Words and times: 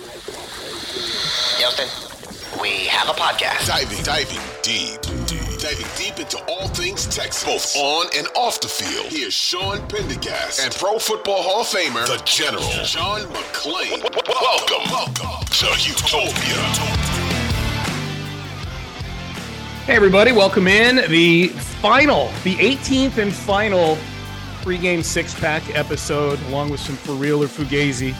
Houston, 0.00 1.88
we 2.62 2.86
have 2.86 3.10
a 3.10 3.12
podcast. 3.12 3.66
Diving, 3.66 4.02
diving 4.02 4.40
deep, 4.62 4.98
deep, 5.26 5.60
diving 5.60 5.86
deep 5.94 6.18
into 6.18 6.42
all 6.48 6.68
things 6.68 7.04
Texas, 7.14 7.44
both 7.44 7.76
on 7.76 8.06
and 8.16 8.26
off 8.34 8.62
the 8.62 8.68
field. 8.68 9.12
Here's 9.12 9.34
Sean 9.34 9.86
Pendergast 9.88 10.60
and 10.60 10.74
Pro 10.74 10.98
Football 10.98 11.42
Hall 11.42 11.60
of 11.60 11.66
Famer, 11.66 12.06
the 12.06 12.22
General 12.24 12.62
John 12.82 13.20
McClain. 13.32 14.00
Welcome, 14.26 14.90
welcome 14.90 15.44
to 15.44 15.66
Houtopia. 15.66 16.56
Hey, 19.84 19.96
everybody, 19.96 20.32
welcome 20.32 20.66
in. 20.66 21.10
The 21.10 21.48
final, 21.48 22.28
the 22.42 22.56
18th 22.56 23.18
and 23.18 23.34
final 23.34 23.98
pregame 24.62 25.04
six 25.04 25.38
pack 25.38 25.62
episode, 25.76 26.40
along 26.44 26.70
with 26.70 26.80
some 26.80 26.96
For 26.96 27.12
Real 27.12 27.42
or 27.42 27.48
Fugazi, 27.48 28.14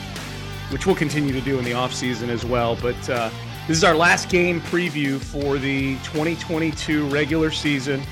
which 0.71 0.87
we'll 0.87 0.97
continue 0.97 1.33
to 1.33 1.41
do 1.41 1.59
in 1.59 1.65
the 1.65 1.73
offseason 1.73 2.29
as 2.29 2.45
well. 2.45 2.77
But 2.77 3.11
uh, 3.11 3.31
this 3.67 3.77
is 3.77 3.85
our 3.85 3.95
last 3.95 4.29
game 4.29 4.61
preview 4.63 5.19
for 5.19 5.59
the 5.59 5.95
2022 5.99 7.07
regular 7.09 7.51
season 7.51 8.03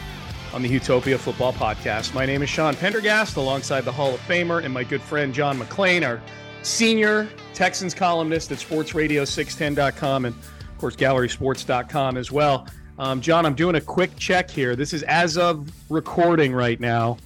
on 0.52 0.62
the 0.62 0.68
Houtopia 0.68 1.18
Football 1.18 1.52
Podcast. 1.52 2.14
My 2.14 2.26
name 2.26 2.42
is 2.42 2.48
Sean 2.48 2.74
Pendergast, 2.74 3.36
alongside 3.36 3.82
the 3.82 3.92
Hall 3.92 4.14
of 4.14 4.20
Famer 4.20 4.64
and 4.64 4.72
my 4.72 4.84
good 4.84 5.02
friend 5.02 5.34
John 5.34 5.58
McClain, 5.58 6.06
our 6.06 6.20
senior 6.62 7.28
Texans 7.54 7.94
columnist 7.94 8.50
at 8.52 8.58
sportsradio610.com 8.58 10.24
and, 10.24 10.34
of 10.34 10.78
course, 10.78 10.96
gallerysports.com 10.96 12.16
as 12.16 12.30
well. 12.32 12.66
Um, 12.98 13.20
John, 13.20 13.46
I'm 13.46 13.54
doing 13.54 13.76
a 13.76 13.80
quick 13.80 14.16
check 14.16 14.50
here. 14.50 14.74
This 14.74 14.92
is 14.92 15.02
as 15.04 15.38
of 15.38 15.70
recording 15.88 16.52
right 16.52 16.80
now. 16.80 17.18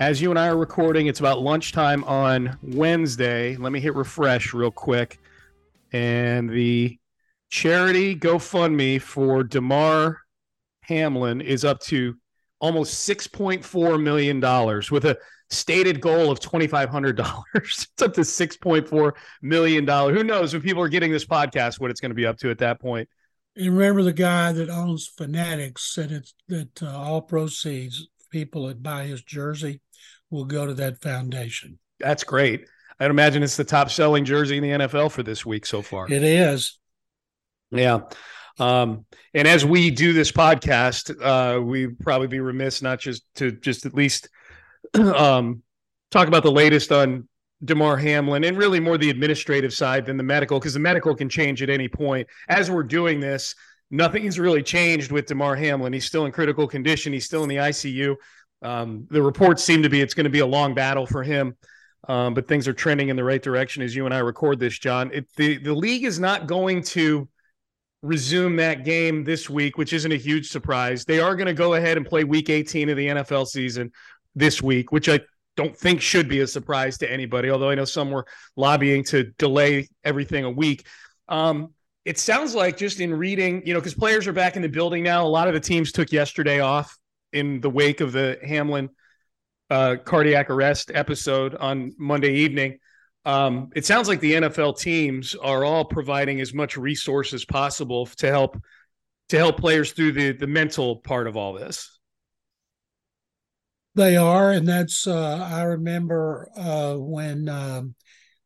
As 0.00 0.22
you 0.22 0.30
and 0.30 0.38
I 0.38 0.46
are 0.46 0.56
recording, 0.56 1.08
it's 1.08 1.18
about 1.18 1.40
lunchtime 1.40 2.04
on 2.04 2.56
Wednesday. 2.62 3.56
Let 3.56 3.72
me 3.72 3.80
hit 3.80 3.96
refresh 3.96 4.54
real 4.54 4.70
quick. 4.70 5.18
And 5.92 6.48
the 6.48 6.96
charity 7.50 8.14
GoFundMe 8.14 9.02
for 9.02 9.42
Damar 9.42 10.20
Hamlin 10.82 11.40
is 11.40 11.64
up 11.64 11.80
to 11.80 12.14
almost 12.60 13.08
$6.4 13.08 14.00
million 14.00 14.40
with 14.92 15.04
a 15.04 15.18
stated 15.50 16.00
goal 16.00 16.30
of 16.30 16.38
$2,500. 16.38 17.42
it's 17.56 17.88
up 18.00 18.14
to 18.14 18.20
$6.4 18.20 19.12
million. 19.42 19.84
Who 19.84 20.22
knows 20.22 20.52
when 20.52 20.62
people 20.62 20.82
are 20.82 20.88
getting 20.88 21.10
this 21.10 21.24
podcast 21.24 21.80
what 21.80 21.90
it's 21.90 22.00
going 22.00 22.10
to 22.10 22.14
be 22.14 22.26
up 22.26 22.38
to 22.38 22.50
at 22.50 22.58
that 22.58 22.80
point. 22.80 23.08
And 23.56 23.76
remember, 23.76 24.04
the 24.04 24.12
guy 24.12 24.52
that 24.52 24.70
owns 24.70 25.08
Fanatics 25.08 25.92
said 25.92 26.12
it's, 26.12 26.34
that 26.46 26.80
uh, 26.84 26.96
all 26.96 27.20
proceeds, 27.20 28.06
people 28.30 28.68
that 28.68 28.80
buy 28.80 29.04
his 29.04 29.22
jersey, 29.22 29.80
will 30.30 30.44
go 30.44 30.66
to 30.66 30.74
that 30.74 31.00
foundation. 31.00 31.78
That's 32.00 32.24
great. 32.24 32.66
I'd 33.00 33.10
imagine 33.10 33.42
it's 33.42 33.56
the 33.56 33.64
top 33.64 33.90
selling 33.90 34.24
jersey 34.24 34.56
in 34.56 34.62
the 34.62 34.86
NFL 34.86 35.12
for 35.12 35.22
this 35.22 35.46
week 35.46 35.66
so 35.66 35.82
far. 35.82 36.10
It 36.10 36.22
is. 36.22 36.78
Yeah. 37.70 38.00
Um, 38.58 39.06
and 39.34 39.46
as 39.46 39.64
we 39.64 39.90
do 39.90 40.12
this 40.12 40.32
podcast, 40.32 41.14
uh, 41.22 41.62
we 41.62 41.88
probably 41.88 42.26
be 42.26 42.40
remiss 42.40 42.82
not 42.82 42.98
just 42.98 43.22
to 43.36 43.52
just 43.52 43.86
at 43.86 43.94
least 43.94 44.28
um, 44.94 45.62
talk 46.10 46.26
about 46.28 46.42
the 46.42 46.50
latest 46.50 46.90
on 46.90 47.28
Damar 47.64 47.96
Hamlin 47.96 48.44
and 48.44 48.56
really 48.56 48.80
more 48.80 48.98
the 48.98 49.10
administrative 49.10 49.72
side 49.72 50.06
than 50.06 50.16
the 50.16 50.22
medical 50.22 50.58
because 50.58 50.74
the 50.74 50.80
medical 50.80 51.14
can 51.14 51.28
change 51.28 51.62
at 51.62 51.70
any 51.70 51.88
point. 51.88 52.26
As 52.48 52.70
we're 52.70 52.84
doing 52.84 53.20
this, 53.20 53.54
nothing's 53.90 54.38
really 54.38 54.62
changed 54.62 55.12
with 55.12 55.26
Damar 55.26 55.56
Hamlin. 55.56 55.92
He's 55.92 56.04
still 56.04 56.26
in 56.26 56.32
critical 56.32 56.66
condition. 56.66 57.12
He's 57.12 57.24
still 57.24 57.42
in 57.42 57.48
the 57.48 57.56
ICU. 57.56 58.16
Um, 58.62 59.06
the 59.10 59.22
reports 59.22 59.62
seem 59.62 59.82
to 59.82 59.88
be 59.88 60.00
it's 60.00 60.14
going 60.14 60.24
to 60.24 60.30
be 60.30 60.40
a 60.40 60.46
long 60.46 60.74
battle 60.74 61.06
for 61.06 61.22
him, 61.22 61.56
um, 62.08 62.34
but 62.34 62.48
things 62.48 62.66
are 62.66 62.72
trending 62.72 63.08
in 63.08 63.16
the 63.16 63.24
right 63.24 63.42
direction 63.42 63.82
as 63.82 63.94
you 63.94 64.04
and 64.04 64.14
I 64.14 64.18
record 64.18 64.58
this, 64.58 64.78
John. 64.78 65.10
It, 65.12 65.28
the 65.36 65.58
the 65.58 65.74
league 65.74 66.04
is 66.04 66.18
not 66.18 66.46
going 66.46 66.82
to 66.84 67.28
resume 68.02 68.56
that 68.56 68.84
game 68.84 69.24
this 69.24 69.50
week, 69.50 69.76
which 69.76 69.92
isn't 69.92 70.12
a 70.12 70.16
huge 70.16 70.48
surprise. 70.50 71.04
They 71.04 71.20
are 71.20 71.34
going 71.34 71.46
to 71.46 71.54
go 71.54 71.74
ahead 71.74 71.96
and 71.96 72.06
play 72.06 72.24
Week 72.24 72.48
18 72.48 72.88
of 72.88 72.96
the 72.96 73.06
NFL 73.08 73.46
season 73.46 73.92
this 74.34 74.62
week, 74.62 74.92
which 74.92 75.08
I 75.08 75.20
don't 75.56 75.76
think 75.76 76.00
should 76.00 76.28
be 76.28 76.40
a 76.40 76.46
surprise 76.46 76.98
to 76.98 77.10
anybody, 77.10 77.50
although 77.50 77.70
I 77.70 77.74
know 77.74 77.84
some 77.84 78.10
were 78.10 78.26
lobbying 78.56 79.02
to 79.04 79.24
delay 79.38 79.88
everything 80.04 80.44
a 80.44 80.50
week. 80.50 80.86
Um, 81.28 81.74
it 82.04 82.18
sounds 82.18 82.54
like 82.54 82.76
just 82.76 83.00
in 83.00 83.12
reading, 83.12 83.66
you 83.66 83.74
know, 83.74 83.80
because 83.80 83.94
players 83.94 84.26
are 84.28 84.32
back 84.32 84.56
in 84.56 84.62
the 84.62 84.68
building 84.68 85.02
now. 85.02 85.26
A 85.26 85.28
lot 85.28 85.48
of 85.48 85.54
the 85.54 85.60
teams 85.60 85.90
took 85.90 86.12
yesterday 86.12 86.60
off 86.60 86.96
in 87.32 87.60
the 87.60 87.70
wake 87.70 88.00
of 88.00 88.12
the 88.12 88.38
Hamlin 88.42 88.90
uh, 89.70 89.96
cardiac 90.04 90.50
arrest 90.50 90.90
episode 90.94 91.54
on 91.54 91.92
Monday 91.98 92.34
evening. 92.36 92.78
Um, 93.24 93.70
it 93.74 93.84
sounds 93.84 94.08
like 94.08 94.20
the 94.20 94.34
NFL 94.34 94.78
teams 94.78 95.34
are 95.34 95.64
all 95.64 95.84
providing 95.84 96.40
as 96.40 96.54
much 96.54 96.76
resource 96.76 97.34
as 97.34 97.44
possible 97.44 98.06
to 98.06 98.28
help 98.28 98.58
to 99.28 99.36
help 99.36 99.58
players 99.58 99.92
through 99.92 100.12
the 100.12 100.32
the 100.32 100.46
mental 100.46 100.96
part 100.96 101.26
of 101.26 101.36
all 101.36 101.52
this. 101.52 101.98
They 103.94 104.16
are, 104.16 104.52
and 104.52 104.66
that's 104.66 105.06
uh, 105.06 105.46
I 105.50 105.62
remember 105.62 106.48
uh, 106.56 106.94
when 106.94 107.48
um, 107.48 107.94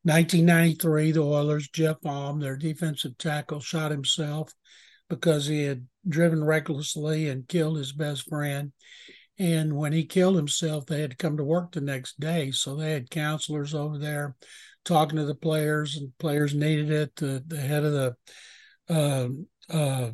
1993 0.05 1.13
the 1.13 1.23
Oilers 1.23 1.69
Jeff 1.69 1.99
Alm, 2.05 2.41
their 2.41 2.57
defensive 2.57 3.17
tackle, 3.19 3.61
shot 3.61 3.91
himself 3.91 4.53
because 5.09 5.47
he 5.47 5.65
had 5.65 5.87
driven 6.09 6.45
recklessly 6.45 7.29
and 7.29 7.49
killed 7.49 7.79
his 7.79 7.93
best 7.93 8.29
friend. 8.29 8.73
And 9.39 9.77
when 9.77 9.93
he 9.93 10.05
killed 10.05 10.37
himself, 10.37 10.87
they 10.87 11.01
had 11.01 11.11
to 11.11 11.17
come 11.17 11.37
to 11.37 11.45
work 11.45 11.73
the 11.73 11.81
next 11.81 12.21
day. 12.21 12.51
So 12.51 12.77
they 12.77 12.93
had 12.93 13.11
counselors 13.11 13.75
over 13.75 13.99
there 13.99 14.37
talking 14.85 15.17
to 15.17 15.25
the 15.25 15.35
players, 15.35 15.97
and 15.97 16.17
players 16.19 16.55
needed 16.55 16.91
it. 16.91 17.17
The, 17.17 17.43
the 17.47 17.61
head 17.61 17.85
of 17.85 17.93
the 17.93 18.17
uh, 18.89 19.29
uh, 19.71 20.11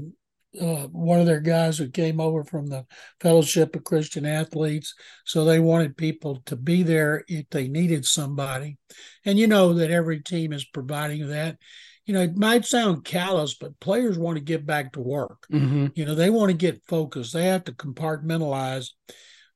uh, 0.58 0.86
one 0.88 1.20
of 1.20 1.26
their 1.26 1.40
guys 1.40 1.78
who 1.78 1.88
came 1.90 2.20
over 2.20 2.42
from 2.42 2.68
the 2.68 2.86
Fellowship 3.20 3.76
of 3.76 3.84
Christian 3.84 4.24
Athletes. 4.24 4.94
So 5.24 5.44
they 5.44 5.60
wanted 5.60 5.96
people 5.96 6.42
to 6.46 6.56
be 6.56 6.82
there 6.82 7.24
if 7.28 7.48
they 7.50 7.68
needed 7.68 8.06
somebody. 8.06 8.78
And 9.24 9.38
you 9.38 9.46
know 9.46 9.74
that 9.74 9.90
every 9.90 10.20
team 10.20 10.52
is 10.52 10.64
providing 10.64 11.28
that. 11.28 11.58
You 12.08 12.14
know, 12.14 12.22
it 12.22 12.38
might 12.38 12.64
sound 12.64 13.04
callous, 13.04 13.52
but 13.52 13.78
players 13.80 14.18
want 14.18 14.38
to 14.38 14.42
get 14.42 14.64
back 14.64 14.92
to 14.92 15.00
work. 15.00 15.46
Mm-hmm. 15.52 15.88
You 15.94 16.06
know, 16.06 16.14
they 16.14 16.30
want 16.30 16.50
to 16.50 16.56
get 16.56 16.86
focused. 16.86 17.34
They 17.34 17.44
have 17.44 17.64
to 17.64 17.72
compartmentalize 17.72 18.88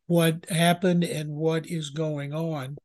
what 0.06 0.44
happened 0.50 1.02
and 1.02 1.30
what 1.30 1.66
is 1.66 1.88
going 1.88 2.34
on 2.34 2.76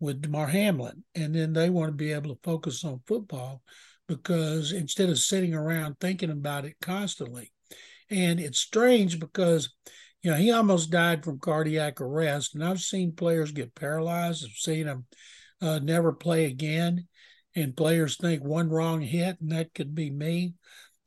with 0.00 0.22
Damar 0.22 0.46
Hamlin. 0.46 1.04
And 1.14 1.34
then 1.34 1.52
they 1.52 1.68
want 1.68 1.90
to 1.90 1.96
be 1.96 2.12
able 2.12 2.34
to 2.34 2.40
focus 2.42 2.82
on 2.82 3.02
football 3.06 3.60
because 4.08 4.72
instead 4.72 5.10
of 5.10 5.18
sitting 5.18 5.52
around 5.52 5.96
thinking 6.00 6.30
about 6.30 6.64
it 6.64 6.76
constantly. 6.80 7.52
And 8.08 8.40
it's 8.40 8.58
strange 8.58 9.20
because, 9.20 9.70
you 10.22 10.30
know, 10.30 10.36
he 10.38 10.50
almost 10.50 10.90
died 10.90 11.24
from 11.24 11.38
cardiac 11.40 12.00
arrest. 12.00 12.54
And 12.54 12.64
I've 12.64 12.80
seen 12.80 13.12
players 13.12 13.52
get 13.52 13.74
paralyzed. 13.74 14.46
I've 14.46 14.56
seen 14.56 14.86
them 14.86 15.04
uh, 15.60 15.78
never 15.80 16.12
play 16.14 16.46
again. 16.46 17.06
And 17.56 17.76
players 17.76 18.16
think 18.16 18.44
one 18.44 18.68
wrong 18.68 19.00
hit, 19.00 19.40
and 19.40 19.50
that 19.52 19.74
could 19.74 19.94
be 19.94 20.10
me. 20.10 20.54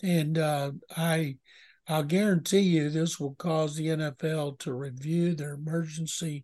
And 0.02 0.38
uh, 0.38 0.72
I, 0.96 1.38
I'll 1.88 2.04
guarantee 2.04 2.60
you 2.60 2.90
this 2.90 3.20
will 3.20 3.36
cause 3.36 3.76
the 3.76 3.90
NFL 3.90 4.54
to 4.60 4.74
review 4.74 5.36
their 5.36 5.54
emergency 5.54 6.44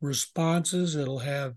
responses. 0.00 0.94
It'll 0.94 1.18
have 1.18 1.54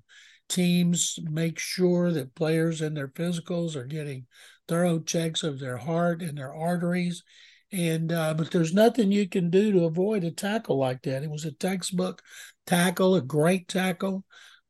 teams 0.49 1.19
make 1.23 1.59
sure 1.59 2.11
that 2.11 2.35
players 2.35 2.81
in 2.81 2.93
their 2.93 3.07
physicals 3.07 3.75
are 3.75 3.85
getting 3.85 4.25
thorough 4.67 4.99
checks 4.99 5.43
of 5.43 5.59
their 5.59 5.77
heart 5.77 6.21
and 6.21 6.37
their 6.37 6.53
arteries. 6.53 7.23
And 7.71 8.11
uh, 8.11 8.35
but 8.35 8.51
there's 8.51 8.73
nothing 8.73 9.11
you 9.11 9.27
can 9.27 9.49
do 9.49 9.71
to 9.71 9.85
avoid 9.85 10.23
a 10.23 10.31
tackle 10.31 10.77
like 10.77 11.01
that. 11.03 11.23
It 11.23 11.29
was 11.29 11.45
a 11.45 11.51
textbook 11.51 12.21
tackle, 12.67 13.15
a 13.15 13.21
great 13.21 13.67
tackle 13.67 14.25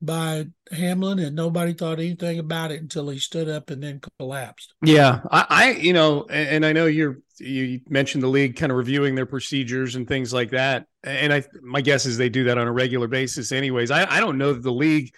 by 0.05 0.45
Hamlin, 0.71 1.19
and 1.19 1.35
nobody 1.35 1.73
thought 1.73 1.99
anything 1.99 2.39
about 2.39 2.71
it 2.71 2.81
until 2.81 3.09
he 3.09 3.19
stood 3.19 3.49
up 3.49 3.69
and 3.69 3.81
then 3.81 4.01
collapsed. 4.19 4.73
Yeah, 4.83 5.21
I, 5.31 5.45
I 5.49 5.71
you 5.71 5.93
know, 5.93 6.25
and, 6.29 6.49
and 6.49 6.65
I 6.65 6.73
know 6.73 6.85
you're 6.85 7.19
you 7.39 7.81
mentioned 7.89 8.23
the 8.23 8.27
league 8.27 8.55
kind 8.55 8.71
of 8.71 8.77
reviewing 8.77 9.15
their 9.15 9.25
procedures 9.25 9.95
and 9.95 10.07
things 10.07 10.33
like 10.33 10.51
that, 10.51 10.85
and 11.03 11.33
I 11.33 11.43
my 11.61 11.81
guess 11.81 12.05
is 12.05 12.17
they 12.17 12.29
do 12.29 12.45
that 12.45 12.57
on 12.57 12.67
a 12.67 12.71
regular 12.71 13.07
basis, 13.07 13.51
anyways. 13.51 13.91
I 13.91 14.05
I 14.09 14.19
don't 14.19 14.37
know 14.37 14.53
that 14.53 14.63
the 14.63 14.71
league 14.71 15.13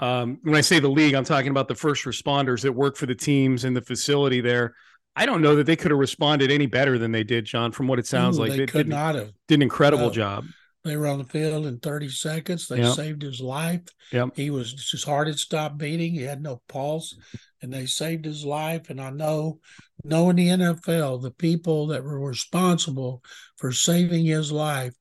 um, 0.00 0.38
when 0.42 0.56
I 0.56 0.62
say 0.62 0.80
the 0.80 0.88
league, 0.88 1.14
I'm 1.14 1.24
talking 1.24 1.50
about 1.50 1.68
the 1.68 1.76
first 1.76 2.04
responders 2.04 2.62
that 2.62 2.72
work 2.72 2.96
for 2.96 3.06
the 3.06 3.14
teams 3.14 3.64
in 3.64 3.72
the 3.72 3.82
facility 3.82 4.40
there. 4.40 4.74
I 5.14 5.26
don't 5.26 5.42
know 5.42 5.54
that 5.56 5.64
they 5.64 5.76
could 5.76 5.92
have 5.92 6.00
responded 6.00 6.50
any 6.50 6.66
better 6.66 6.98
than 6.98 7.12
they 7.12 7.22
did, 7.22 7.44
John. 7.44 7.70
From 7.70 7.86
what 7.86 8.00
it 8.00 8.06
sounds 8.06 8.36
Ooh, 8.36 8.42
like, 8.42 8.52
they, 8.52 8.58
they 8.58 8.66
could 8.66 8.86
did, 8.86 8.88
not 8.88 9.14
have. 9.14 9.30
Did 9.46 9.56
an 9.56 9.62
incredible 9.62 10.06
Uh, 10.06 10.10
job. 10.10 10.44
They 10.84 10.96
were 10.96 11.06
on 11.06 11.18
the 11.18 11.24
field 11.24 11.66
in 11.66 11.78
30 11.78 12.08
seconds. 12.08 12.66
They 12.66 12.80
Yep. 12.82 12.94
saved 12.94 13.22
his 13.22 13.40
life. 13.40 13.82
Yep. 14.12 14.30
He 14.34 14.50
was 14.50 14.90
his 14.90 15.04
heart 15.04 15.28
had 15.28 15.38
stopped 15.38 15.78
beating. 15.78 16.12
He 16.14 16.22
had 16.22 16.42
no 16.42 16.60
pulse, 16.68 17.16
and 17.60 17.72
they 17.72 17.86
saved 17.86 18.24
his 18.24 18.44
life. 18.44 18.90
And 18.90 19.00
I 19.00 19.10
know, 19.10 19.60
knowing 20.02 20.36
the 20.36 20.48
NFL, 20.48 21.18
the 21.18 21.30
people 21.30 21.86
that 21.88 22.02
were 22.02 22.18
responsible 22.18 23.22
for 23.58 23.72
saving 23.72 24.24
his 24.26 24.50
life, 24.50 24.94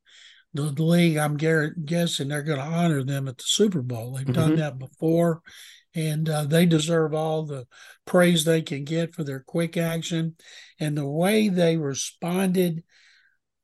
the, 0.54 0.64
the 0.64 0.84
league, 0.84 1.18
I'm 1.18 1.38
guessing 1.38 2.28
they're 2.28 2.44
going 2.44 2.60
to 2.60 2.66
honor 2.66 3.04
them 3.04 3.28
at 3.28 3.38
the 3.38 3.44
Super 3.46 3.82
Bowl. 3.82 4.14
They've 4.14 4.32
done 4.32 4.52
Mhm. 4.52 4.58
that 4.58 4.78
before, 4.78 5.42
and 5.96 6.30
uh, 6.30 6.44
they 6.46 6.66
deserve 6.68 7.14
all 7.16 7.44
the 7.44 7.66
praise 8.06 8.44
they 8.46 8.62
can 8.62 8.84
get 8.84 9.16
for 9.16 9.24
their 9.24 9.40
quick 9.40 9.78
action 9.78 10.36
and 10.80 10.96
the 10.96 11.08
way 11.10 11.50
they 11.50 11.78
responded 11.78 12.84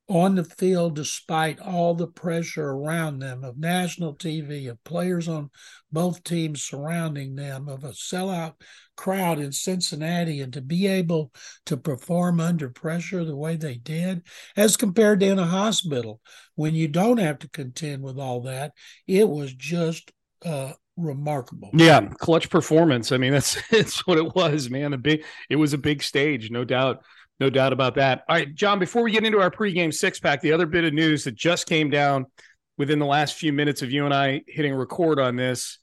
on 0.09 0.35
the 0.35 0.43
field 0.43 0.95
despite 0.95 1.59
all 1.59 1.93
the 1.93 2.07
pressure 2.07 2.69
around 2.69 3.19
them 3.19 3.43
of 3.43 3.57
national 3.57 4.15
TV, 4.15 4.69
of 4.69 4.81
players 4.83 5.27
on 5.27 5.49
both 5.91 6.23
teams 6.23 6.63
surrounding 6.63 7.35
them, 7.35 7.67
of 7.67 7.83
a 7.83 7.89
sellout 7.89 8.53
crowd 8.95 9.39
in 9.39 9.51
Cincinnati, 9.51 10.41
and 10.41 10.53
to 10.53 10.61
be 10.61 10.87
able 10.87 11.31
to 11.65 11.75
perform 11.75 12.39
under 12.39 12.69
pressure 12.69 13.25
the 13.25 13.35
way 13.35 13.57
they 13.57 13.75
did, 13.75 14.23
as 14.55 14.77
compared 14.77 15.19
to 15.19 15.27
in 15.27 15.39
a 15.39 15.45
hospital 15.45 16.21
when 16.55 16.73
you 16.73 16.87
don't 16.87 17.17
have 17.17 17.39
to 17.39 17.49
contend 17.49 18.01
with 18.01 18.17
all 18.17 18.41
that, 18.41 18.71
it 19.07 19.27
was 19.27 19.53
just 19.53 20.11
uh, 20.45 20.71
remarkable. 20.95 21.69
Yeah, 21.73 22.07
clutch 22.17 22.49
performance. 22.49 23.11
I 23.11 23.17
mean, 23.17 23.33
that's 23.33 23.57
that's 23.71 24.07
what 24.07 24.17
it 24.17 24.35
was, 24.35 24.69
man. 24.69 24.93
A 24.93 24.97
big 24.97 25.23
it 25.49 25.57
was 25.57 25.73
a 25.73 25.77
big 25.77 26.01
stage, 26.01 26.49
no 26.49 26.63
doubt. 26.63 27.03
No 27.39 27.49
doubt 27.49 27.73
about 27.73 27.95
that. 27.95 28.23
All 28.27 28.35
right, 28.35 28.53
John, 28.55 28.79
before 28.79 29.03
we 29.03 29.11
get 29.11 29.23
into 29.23 29.39
our 29.39 29.51
pregame 29.51 29.93
six 29.93 30.19
pack, 30.19 30.41
the 30.41 30.51
other 30.51 30.65
bit 30.65 30.83
of 30.83 30.93
news 30.93 31.23
that 31.25 31.35
just 31.35 31.67
came 31.67 31.89
down 31.89 32.25
within 32.77 32.99
the 32.99 33.05
last 33.05 33.35
few 33.35 33.53
minutes 33.53 33.81
of 33.81 33.91
you 33.91 34.05
and 34.05 34.13
I 34.13 34.41
hitting 34.47 34.73
record 34.73 35.19
on 35.19 35.35
this 35.35 35.79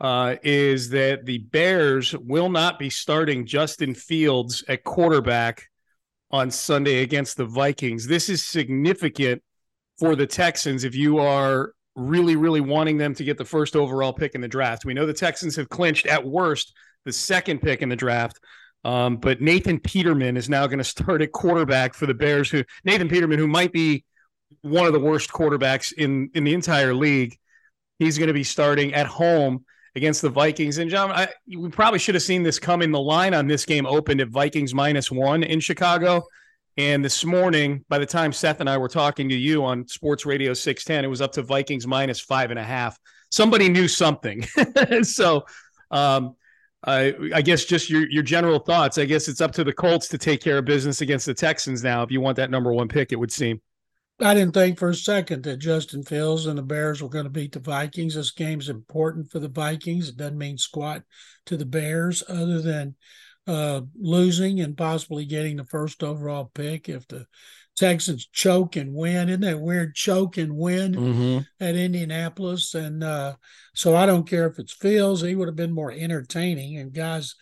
uh, 0.00 0.36
is 0.42 0.90
that 0.90 1.24
the 1.24 1.38
Bears 1.38 2.14
will 2.16 2.48
not 2.48 2.78
be 2.78 2.90
starting 2.90 3.46
Justin 3.46 3.94
Fields 3.94 4.64
at 4.68 4.84
quarterback 4.84 5.68
on 6.30 6.50
Sunday 6.50 7.02
against 7.02 7.36
the 7.36 7.46
Vikings. 7.46 8.06
This 8.06 8.28
is 8.28 8.44
significant 8.44 9.42
for 9.98 10.16
the 10.16 10.26
Texans 10.26 10.84
if 10.84 10.94
you 10.94 11.18
are 11.18 11.72
really, 11.94 12.34
really 12.34 12.60
wanting 12.60 12.98
them 12.98 13.14
to 13.14 13.24
get 13.24 13.38
the 13.38 13.44
first 13.44 13.76
overall 13.76 14.12
pick 14.12 14.34
in 14.34 14.40
the 14.40 14.48
draft. 14.48 14.84
We 14.84 14.94
know 14.94 15.06
the 15.06 15.12
Texans 15.12 15.54
have 15.56 15.68
clinched 15.68 16.06
at 16.06 16.24
worst 16.24 16.74
the 17.04 17.12
second 17.12 17.60
pick 17.62 17.82
in 17.82 17.88
the 17.88 17.96
draft. 17.96 18.40
Um, 18.84 19.16
but 19.16 19.40
Nathan 19.40 19.80
Peterman 19.80 20.36
is 20.36 20.48
now 20.48 20.66
going 20.66 20.78
to 20.78 20.84
start 20.84 21.22
at 21.22 21.32
quarterback 21.32 21.94
for 21.94 22.06
the 22.06 22.14
Bears. 22.14 22.50
Who 22.50 22.64
Nathan 22.84 23.08
Peterman, 23.08 23.38
who 23.38 23.46
might 23.46 23.72
be 23.72 24.04
one 24.62 24.86
of 24.86 24.92
the 24.92 25.00
worst 25.00 25.30
quarterbacks 25.30 25.92
in 25.92 26.30
in 26.34 26.44
the 26.44 26.54
entire 26.54 26.94
league, 26.94 27.38
he's 27.98 28.18
going 28.18 28.28
to 28.28 28.34
be 28.34 28.44
starting 28.44 28.94
at 28.94 29.06
home 29.06 29.64
against 29.96 30.22
the 30.22 30.28
Vikings. 30.28 30.78
And 30.78 30.90
John, 30.90 31.12
I, 31.12 31.28
we 31.56 31.70
probably 31.70 31.98
should 31.98 32.14
have 32.14 32.22
seen 32.22 32.42
this 32.42 32.58
coming. 32.58 32.90
The 32.90 33.00
line 33.00 33.32
on 33.32 33.46
this 33.46 33.64
game 33.64 33.86
opened 33.86 34.20
at 34.20 34.28
Vikings 34.28 34.74
minus 34.74 35.10
one 35.10 35.42
in 35.42 35.60
Chicago. 35.60 36.24
And 36.76 37.04
this 37.04 37.24
morning, 37.24 37.84
by 37.88 37.98
the 37.98 38.06
time 38.06 38.32
Seth 38.32 38.58
and 38.60 38.68
I 38.68 38.76
were 38.78 38.88
talking 38.88 39.28
to 39.28 39.36
you 39.36 39.64
on 39.64 39.86
Sports 39.86 40.26
Radio 40.26 40.52
610, 40.52 41.04
it 41.04 41.08
was 41.08 41.20
up 41.20 41.32
to 41.32 41.42
Vikings 41.42 41.86
minus 41.86 42.20
five 42.20 42.50
and 42.50 42.58
a 42.58 42.64
half. 42.64 42.98
Somebody 43.30 43.68
knew 43.68 43.86
something. 43.86 44.44
so 45.02 45.44
um, 45.92 46.34
I, 46.86 47.14
I 47.34 47.42
guess 47.42 47.64
just 47.64 47.88
your 47.88 48.08
your 48.10 48.22
general 48.22 48.58
thoughts. 48.58 48.98
I 48.98 49.04
guess 49.04 49.28
it's 49.28 49.40
up 49.40 49.52
to 49.52 49.64
the 49.64 49.72
Colts 49.72 50.08
to 50.08 50.18
take 50.18 50.42
care 50.42 50.58
of 50.58 50.64
business 50.64 51.00
against 51.00 51.26
the 51.26 51.34
Texans 51.34 51.82
now. 51.82 52.02
If 52.02 52.10
you 52.10 52.20
want 52.20 52.36
that 52.36 52.50
number 52.50 52.72
one 52.72 52.88
pick, 52.88 53.12
it 53.12 53.16
would 53.16 53.32
seem. 53.32 53.60
I 54.20 54.34
didn't 54.34 54.54
think 54.54 54.78
for 54.78 54.90
a 54.90 54.94
second 54.94 55.42
that 55.42 55.56
Justin 55.56 56.04
Fields 56.04 56.46
and 56.46 56.56
the 56.56 56.62
Bears 56.62 57.02
were 57.02 57.08
going 57.08 57.24
to 57.24 57.30
beat 57.30 57.52
the 57.52 57.58
Vikings. 57.58 58.14
This 58.14 58.30
game's 58.30 58.68
important 58.68 59.30
for 59.30 59.40
the 59.40 59.48
Vikings. 59.48 60.08
It 60.08 60.16
doesn't 60.16 60.38
mean 60.38 60.56
squat 60.56 61.02
to 61.46 61.56
the 61.56 61.66
Bears, 61.66 62.22
other 62.28 62.60
than 62.60 62.94
uh, 63.46 63.80
losing 63.98 64.60
and 64.60 64.76
possibly 64.76 65.24
getting 65.24 65.56
the 65.56 65.64
first 65.64 66.02
overall 66.02 66.50
pick 66.54 66.88
if 66.88 67.08
the 67.08 67.26
Texans 67.76 68.26
choke 68.26 68.76
and 68.76 68.94
win. 68.94 69.28
Isn't 69.28 69.40
that 69.40 69.60
weird? 69.60 69.94
Choke 69.94 70.36
and 70.36 70.56
win 70.56 70.94
mm-hmm. 70.94 71.38
at 71.60 71.74
Indianapolis. 71.74 72.74
And 72.74 73.02
uh, 73.02 73.34
so 73.74 73.96
I 73.96 74.06
don't 74.06 74.28
care 74.28 74.46
if 74.46 74.58
it's 74.58 74.72
Fields, 74.72 75.22
he 75.22 75.34
would 75.34 75.48
have 75.48 75.56
been 75.56 75.72
more 75.72 75.90
entertaining. 75.90 76.76
And 76.76 76.92
guys, 76.92 77.34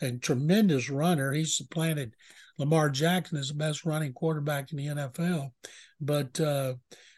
a 0.00 0.12
tremendous 0.12 0.88
runner. 0.90 1.32
He 1.32 1.44
supplanted 1.44 2.14
Lamar 2.58 2.90
Jackson 2.90 3.38
as 3.38 3.48
the 3.48 3.54
best 3.54 3.84
running 3.84 4.12
quarterback 4.12 4.70
in 4.70 4.78
the 4.78 4.86
NFL. 4.86 5.50
But 6.00 6.40
uh, 6.40 6.74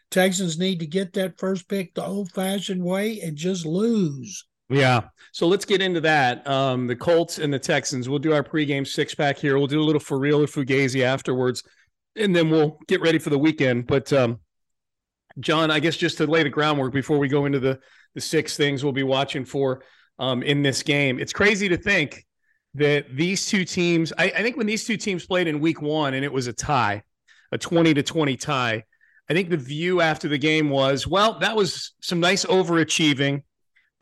Texans 0.09 0.57
need 0.57 0.79
to 0.79 0.87
get 0.87 1.13
that 1.13 1.39
first 1.39 1.69
pick 1.69 1.93
the 1.93 2.05
old 2.05 2.31
fashioned 2.31 2.83
way 2.83 3.19
and 3.21 3.37
just 3.37 3.65
lose. 3.65 4.45
Yeah. 4.69 5.01
So 5.31 5.47
let's 5.47 5.65
get 5.65 5.81
into 5.81 6.01
that. 6.01 6.47
Um, 6.47 6.87
the 6.87 6.95
Colts 6.95 7.37
and 7.37 7.53
the 7.53 7.59
Texans. 7.59 8.09
We'll 8.09 8.19
do 8.19 8.33
our 8.33 8.43
pregame 8.43 8.87
six 8.87 9.13
pack 9.13 9.37
here. 9.37 9.57
We'll 9.57 9.67
do 9.67 9.81
a 9.81 9.83
little 9.83 9.99
for 9.99 10.17
real 10.17 10.41
or 10.41 10.47
Fugazi 10.47 11.03
afterwards 11.03 11.63
and 12.15 12.35
then 12.35 12.49
we'll 12.49 12.79
get 12.87 13.01
ready 13.01 13.19
for 13.19 13.29
the 13.29 13.37
weekend. 13.37 13.87
But 13.87 14.11
um, 14.13 14.39
John, 15.39 15.71
I 15.71 15.79
guess 15.79 15.97
just 15.97 16.17
to 16.17 16.27
lay 16.27 16.43
the 16.43 16.49
groundwork 16.49 16.93
before 16.93 17.17
we 17.17 17.27
go 17.27 17.45
into 17.45 17.59
the 17.59 17.79
the 18.15 18.21
six 18.21 18.55
things 18.55 18.83
we'll 18.83 18.93
be 18.93 19.03
watching 19.03 19.43
for 19.43 19.83
um, 20.19 20.43
in 20.43 20.61
this 20.61 20.83
game, 20.83 21.19
it's 21.19 21.33
crazy 21.33 21.67
to 21.69 21.77
think 21.77 22.25
that 22.75 23.15
these 23.15 23.45
two 23.47 23.65
teams. 23.65 24.13
I, 24.17 24.25
I 24.25 24.43
think 24.43 24.57
when 24.57 24.67
these 24.67 24.85
two 24.85 24.97
teams 24.97 25.25
played 25.25 25.47
in 25.47 25.59
Week 25.59 25.81
One 25.81 26.13
and 26.13 26.23
it 26.23 26.31
was 26.31 26.47
a 26.47 26.53
tie, 26.53 27.03
a 27.51 27.57
twenty 27.57 27.93
to 27.93 28.03
twenty 28.03 28.35
tie. 28.35 28.83
I 29.29 29.33
think 29.33 29.49
the 29.49 29.57
view 29.57 30.01
after 30.01 30.27
the 30.27 30.37
game 30.37 30.69
was, 30.69 31.07
well, 31.07 31.39
that 31.39 31.55
was 31.55 31.93
some 32.01 32.19
nice 32.19 32.43
overachieving 32.43 33.41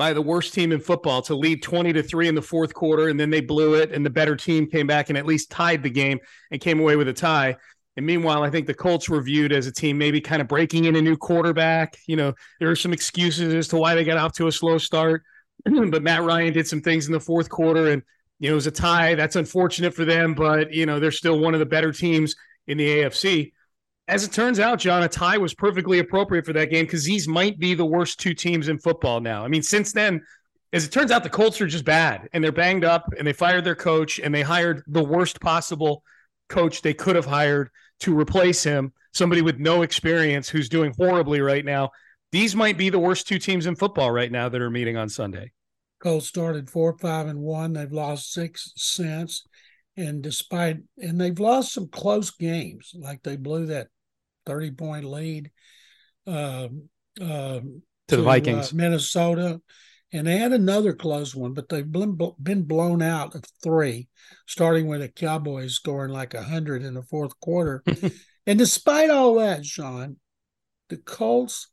by 0.01 0.13
the 0.13 0.21
worst 0.21 0.55
team 0.55 0.71
in 0.71 0.79
football 0.79 1.21
to 1.21 1.35
lead 1.35 1.61
20 1.61 1.93
to 1.93 2.01
3 2.01 2.27
in 2.27 2.33
the 2.33 2.41
fourth 2.41 2.73
quarter 2.73 3.09
and 3.09 3.19
then 3.19 3.29
they 3.29 3.39
blew 3.39 3.75
it 3.75 3.91
and 3.91 4.03
the 4.03 4.09
better 4.09 4.35
team 4.35 4.65
came 4.65 4.87
back 4.87 5.09
and 5.09 5.17
at 5.17 5.27
least 5.27 5.51
tied 5.51 5.83
the 5.83 5.91
game 5.91 6.17
and 6.49 6.59
came 6.59 6.79
away 6.79 6.95
with 6.95 7.07
a 7.07 7.13
tie 7.13 7.55
and 7.97 8.05
meanwhile, 8.05 8.43
I 8.43 8.49
think 8.49 8.67
the 8.67 8.73
Colts 8.73 9.09
were 9.09 9.21
viewed 9.21 9.51
as 9.51 9.67
a 9.67 9.71
team 9.71 9.97
maybe 9.97 10.21
kind 10.21 10.41
of 10.41 10.47
breaking 10.47 10.85
in 10.85 10.95
a 10.95 11.01
new 11.01 11.17
quarterback. 11.17 11.97
You 12.07 12.15
know, 12.15 12.33
there 12.59 12.69
are 12.69 12.75
some 12.75 12.93
excuses 12.93 13.53
as 13.53 13.67
to 13.69 13.77
why 13.77 13.95
they 13.95 14.05
got 14.05 14.17
off 14.17 14.33
to 14.33 14.47
a 14.47 14.51
slow 14.51 14.77
start. 14.77 15.23
but 15.65 16.01
Matt 16.01 16.23
Ryan 16.23 16.53
did 16.53 16.67
some 16.67 16.81
things 16.81 17.07
in 17.07 17.11
the 17.11 17.19
fourth 17.19 17.49
quarter 17.49 17.91
and, 17.91 18.01
you 18.39 18.47
know, 18.47 18.53
it 18.53 18.55
was 18.55 18.67
a 18.67 18.71
tie. 18.71 19.15
That's 19.15 19.35
unfortunate 19.35 19.93
for 19.93 20.05
them, 20.05 20.33
but, 20.33 20.71
you 20.73 20.85
know, 20.85 20.99
they're 20.99 21.11
still 21.11 21.39
one 21.39 21.53
of 21.53 21.59
the 21.59 21.65
better 21.65 21.91
teams 21.91 22.35
in 22.67 22.77
the 22.77 22.87
AFC. 22.87 23.51
As 24.07 24.23
it 24.23 24.31
turns 24.31 24.59
out, 24.59 24.79
John, 24.79 25.03
a 25.03 25.09
tie 25.09 25.37
was 25.37 25.53
perfectly 25.53 25.99
appropriate 25.99 26.45
for 26.45 26.53
that 26.53 26.69
game 26.69 26.85
because 26.85 27.03
these 27.03 27.27
might 27.27 27.59
be 27.59 27.73
the 27.73 27.85
worst 27.85 28.19
two 28.19 28.33
teams 28.33 28.67
in 28.67 28.79
football 28.79 29.19
now. 29.19 29.45
I 29.45 29.47
mean, 29.47 29.61
since 29.61 29.91
then, 29.91 30.21
as 30.73 30.85
it 30.85 30.91
turns 30.91 31.11
out, 31.11 31.23
the 31.23 31.29
Colts 31.29 31.59
are 31.61 31.67
just 31.67 31.85
bad 31.85 32.29
and 32.31 32.43
they're 32.43 32.51
banged 32.51 32.85
up 32.85 33.05
and 33.17 33.27
they 33.27 33.33
fired 33.33 33.65
their 33.65 33.75
coach 33.75 34.19
and 34.19 34.33
they 34.33 34.41
hired 34.41 34.83
the 34.87 35.03
worst 35.03 35.39
possible 35.41 36.03
coach 36.51 36.81
they 36.81 36.93
could 36.93 37.15
have 37.15 37.25
hired 37.25 37.69
to 38.01 38.17
replace 38.17 38.63
him, 38.63 38.93
somebody 39.13 39.41
with 39.41 39.57
no 39.57 39.81
experience 39.81 40.49
who's 40.49 40.69
doing 40.69 40.93
horribly 40.97 41.41
right 41.41 41.65
now. 41.65 41.89
These 42.31 42.55
might 42.55 42.77
be 42.77 42.89
the 42.89 42.99
worst 42.99 43.27
two 43.27 43.39
teams 43.39 43.65
in 43.65 43.75
football 43.75 44.11
right 44.11 44.31
now 44.31 44.49
that 44.49 44.61
are 44.61 44.69
meeting 44.69 44.97
on 44.97 45.09
Sunday. 45.09 45.51
Colts 46.01 46.27
started 46.27 46.69
four, 46.69 46.97
five, 46.97 47.27
and 47.27 47.39
one. 47.39 47.73
They've 47.73 47.91
lost 47.91 48.33
six 48.33 48.71
since, 48.75 49.45
and 49.97 50.21
despite 50.21 50.77
and 50.97 51.19
they've 51.19 51.39
lost 51.39 51.73
some 51.73 51.87
close 51.87 52.31
games, 52.31 52.91
like 52.95 53.21
they 53.23 53.35
blew 53.35 53.67
that 53.67 53.87
thirty-point 54.45 55.05
lead 55.05 55.51
uh, 56.25 56.69
uh, 57.21 57.59
to, 57.59 57.81
to, 58.07 58.17
the 58.17 58.23
Vikings, 58.23 58.73
uh, 58.73 58.75
Minnesota, 58.75 59.61
and 60.13 60.27
they 60.27 60.37
had 60.37 60.51
another 60.51 60.93
close 60.93 61.33
one, 61.33 61.53
but 61.53 61.69
they've 61.69 61.89
been, 61.89 62.17
been 62.41 62.63
blown 62.63 63.01
out 63.01 63.33
of 63.33 63.43
three, 63.63 64.09
starting 64.45 64.87
with 64.87 65.01
the 65.01 65.07
Cowboys 65.07 65.73
scoring 65.73 66.11
like 66.11 66.33
a 66.33 66.43
hundred 66.43 66.83
in 66.83 66.95
the 66.95 67.03
fourth 67.03 67.39
quarter. 67.39 67.83
and 68.47 68.59
despite 68.59 69.09
all 69.09 69.35
that, 69.35 69.65
Sean, 69.65 70.17
the 70.89 70.97
Colts 70.97 71.69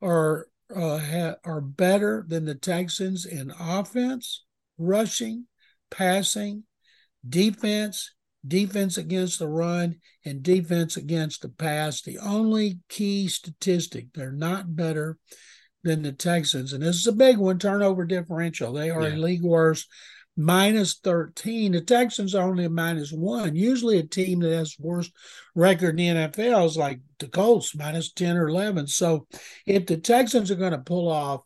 are 0.00 0.48
uh, 0.74 0.98
ha- 0.98 1.36
are 1.44 1.60
better 1.60 2.24
than 2.26 2.44
the 2.44 2.54
Texans 2.54 3.26
in 3.26 3.52
offense, 3.60 4.44
rushing, 4.78 5.46
passing, 5.90 6.64
defense, 7.28 8.12
defense 8.46 8.98
against 8.98 9.38
the 9.38 9.48
run, 9.48 9.96
and 10.24 10.42
defense 10.42 10.96
against 10.96 11.42
the 11.42 11.48
pass. 11.48 12.02
The 12.02 12.18
only 12.18 12.80
key 12.88 13.28
statistic 13.28 14.08
they're 14.14 14.32
not 14.32 14.74
better 14.74 15.18
than 15.84 16.02
the 16.02 16.12
Texans. 16.12 16.72
And 16.72 16.82
this 16.82 16.96
is 16.96 17.06
a 17.06 17.12
big 17.12 17.38
one 17.38 17.58
turnover 17.58 18.04
differential. 18.04 18.72
They 18.72 18.90
are 18.90 19.02
yeah. 19.02 19.14
a 19.14 19.16
league 19.16 19.42
worst 19.42 19.88
minus 20.36 20.94
13. 20.94 21.72
The 21.72 21.80
Texans 21.80 22.34
are 22.34 22.48
only 22.48 22.64
a 22.64 22.70
minus 22.70 23.12
one. 23.12 23.54
Usually 23.54 23.98
a 23.98 24.06
team 24.06 24.40
that 24.40 24.52
has 24.52 24.76
worst 24.78 25.12
record 25.54 26.00
in 26.00 26.16
the 26.16 26.28
NFL 26.28 26.66
is 26.66 26.76
like 26.76 27.00
the 27.18 27.28
Colts, 27.28 27.76
minus 27.76 28.12
10 28.12 28.36
or 28.36 28.48
11. 28.48 28.86
So 28.86 29.26
if 29.66 29.86
the 29.86 29.98
Texans 29.98 30.50
are 30.50 30.56
going 30.56 30.72
to 30.72 30.78
pull 30.78 31.10
off 31.10 31.42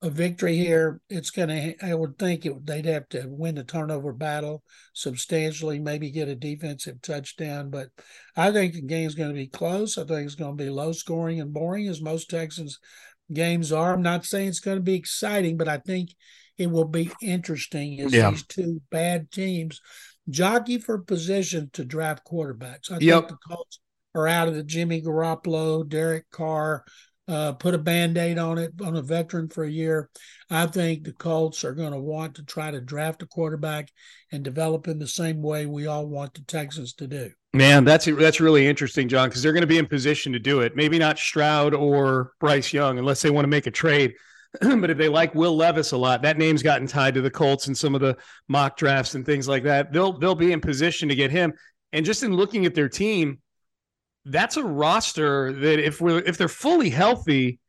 a 0.00 0.10
victory 0.10 0.56
here, 0.56 1.00
it's 1.10 1.30
going 1.30 1.48
to, 1.48 1.84
I 1.84 1.92
would 1.92 2.18
think 2.18 2.46
it, 2.46 2.64
they'd 2.64 2.86
have 2.86 3.08
to 3.10 3.24
win 3.26 3.56
the 3.56 3.64
turnover 3.64 4.12
battle 4.12 4.62
substantially, 4.94 5.80
maybe 5.80 6.10
get 6.10 6.28
a 6.28 6.36
defensive 6.36 7.02
touchdown. 7.02 7.68
But 7.68 7.88
I 8.36 8.52
think 8.52 8.74
the 8.74 8.82
game's 8.82 9.16
going 9.16 9.30
to 9.30 9.34
be 9.34 9.48
close. 9.48 9.98
I 9.98 10.04
think 10.04 10.24
it's 10.24 10.36
going 10.36 10.56
to 10.56 10.64
be 10.64 10.70
low 10.70 10.92
scoring 10.92 11.40
and 11.40 11.52
boring, 11.52 11.88
as 11.88 12.00
most 12.00 12.30
Texans 12.30 12.78
games 13.32 13.72
are. 13.72 13.92
I'm 13.92 14.02
not 14.02 14.24
saying 14.24 14.48
it's 14.48 14.60
going 14.60 14.78
to 14.78 14.82
be 14.82 14.94
exciting, 14.94 15.56
but 15.56 15.68
I 15.68 15.78
think 15.78 16.10
it 16.56 16.70
will 16.70 16.86
be 16.86 17.10
interesting 17.22 18.00
as 18.00 18.12
yeah. 18.12 18.30
these 18.30 18.46
two 18.46 18.80
bad 18.90 19.30
teams 19.30 19.80
jockey 20.28 20.78
for 20.78 20.98
position 20.98 21.70
to 21.72 21.84
draft 21.84 22.26
quarterbacks. 22.26 22.90
I 22.90 22.98
yep. 23.00 23.28
think 23.28 23.28
the 23.28 23.54
Colts 23.54 23.80
are 24.14 24.28
out 24.28 24.48
of 24.48 24.54
the 24.54 24.62
Jimmy 24.62 25.00
Garoppolo, 25.00 25.88
Derek 25.88 26.28
Carr, 26.30 26.84
uh, 27.28 27.52
put 27.52 27.74
a 27.74 27.78
band-aid 27.78 28.38
on 28.38 28.58
it 28.58 28.72
on 28.82 28.96
a 28.96 29.02
veteran 29.02 29.48
for 29.48 29.64
a 29.64 29.70
year. 29.70 30.08
I 30.50 30.66
think 30.66 31.04
the 31.04 31.12
Colts 31.12 31.62
are 31.64 31.74
going 31.74 31.92
to 31.92 32.00
want 32.00 32.36
to 32.36 32.42
try 32.42 32.70
to 32.70 32.80
draft 32.80 33.22
a 33.22 33.26
quarterback 33.26 33.90
and 34.32 34.42
develop 34.42 34.88
in 34.88 34.98
the 34.98 35.06
same 35.06 35.42
way 35.42 35.66
we 35.66 35.86
all 35.86 36.06
want 36.06 36.34
the 36.34 36.42
Texans 36.42 36.94
to 36.94 37.06
do. 37.06 37.30
Man, 37.54 37.84
that's 37.84 38.04
that's 38.04 38.40
really 38.40 38.66
interesting, 38.66 39.08
John, 39.08 39.28
because 39.28 39.42
they're 39.42 39.52
going 39.52 39.62
to 39.62 39.66
be 39.66 39.78
in 39.78 39.86
position 39.86 40.32
to 40.34 40.38
do 40.38 40.60
it. 40.60 40.76
Maybe 40.76 40.98
not 40.98 41.18
Stroud 41.18 41.72
or 41.72 42.32
Bryce 42.40 42.72
Young, 42.74 42.98
unless 42.98 43.22
they 43.22 43.30
want 43.30 43.44
to 43.44 43.48
make 43.48 43.66
a 43.66 43.70
trade. 43.70 44.14
but 44.60 44.90
if 44.90 44.98
they 44.98 45.08
like 45.08 45.34
Will 45.34 45.56
Levis 45.56 45.92
a 45.92 45.96
lot, 45.96 46.22
that 46.22 46.36
name's 46.36 46.62
gotten 46.62 46.86
tied 46.86 47.14
to 47.14 47.22
the 47.22 47.30
Colts 47.30 47.66
and 47.66 47.76
some 47.76 47.94
of 47.94 48.02
the 48.02 48.16
mock 48.48 48.76
drafts 48.76 49.14
and 49.14 49.24
things 49.24 49.48
like 49.48 49.62
that. 49.64 49.92
They'll 49.92 50.18
they'll 50.18 50.34
be 50.34 50.52
in 50.52 50.60
position 50.60 51.08
to 51.08 51.14
get 51.14 51.30
him. 51.30 51.54
And 51.92 52.04
just 52.04 52.22
in 52.22 52.34
looking 52.34 52.66
at 52.66 52.74
their 52.74 52.88
team, 52.88 53.38
that's 54.26 54.58
a 54.58 54.64
roster 54.64 55.52
that 55.52 55.78
if 55.78 56.02
we're 56.02 56.18
if 56.18 56.36
they're 56.36 56.48
fully 56.48 56.90
healthy, 56.90 57.60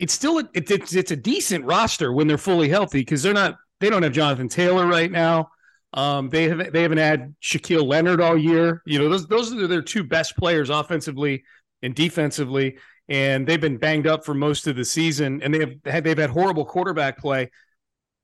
it's 0.00 0.12
still 0.12 0.38
a, 0.40 0.48
it, 0.54 0.68
it's 0.70 0.94
it's 0.94 1.12
a 1.12 1.16
decent 1.16 1.64
roster 1.64 2.12
when 2.12 2.26
they're 2.26 2.38
fully 2.38 2.68
healthy 2.68 3.00
because 3.00 3.22
they're 3.22 3.32
not 3.32 3.56
they 3.78 3.90
don't 3.90 4.02
have 4.02 4.12
Jonathan 4.12 4.48
Taylor 4.48 4.86
right 4.86 5.10
now. 5.10 5.50
Um, 5.92 6.28
they 6.28 6.48
have 6.48 6.72
they 6.72 6.82
haven't 6.82 6.98
had 6.98 7.34
Shaquille 7.42 7.86
Leonard 7.86 8.20
all 8.20 8.36
year. 8.36 8.82
You 8.86 8.98
know 8.98 9.08
those 9.08 9.26
those 9.26 9.52
are 9.52 9.66
their 9.66 9.82
two 9.82 10.04
best 10.04 10.36
players 10.36 10.70
offensively 10.70 11.44
and 11.82 11.94
defensively, 11.94 12.78
and 13.08 13.46
they've 13.46 13.60
been 13.60 13.76
banged 13.76 14.06
up 14.06 14.24
for 14.24 14.34
most 14.34 14.66
of 14.66 14.76
the 14.76 14.84
season, 14.84 15.42
and 15.42 15.52
they 15.52 15.60
have 15.60 15.72
had 15.84 16.04
they've 16.04 16.18
had 16.18 16.30
horrible 16.30 16.64
quarterback 16.64 17.18
play. 17.18 17.50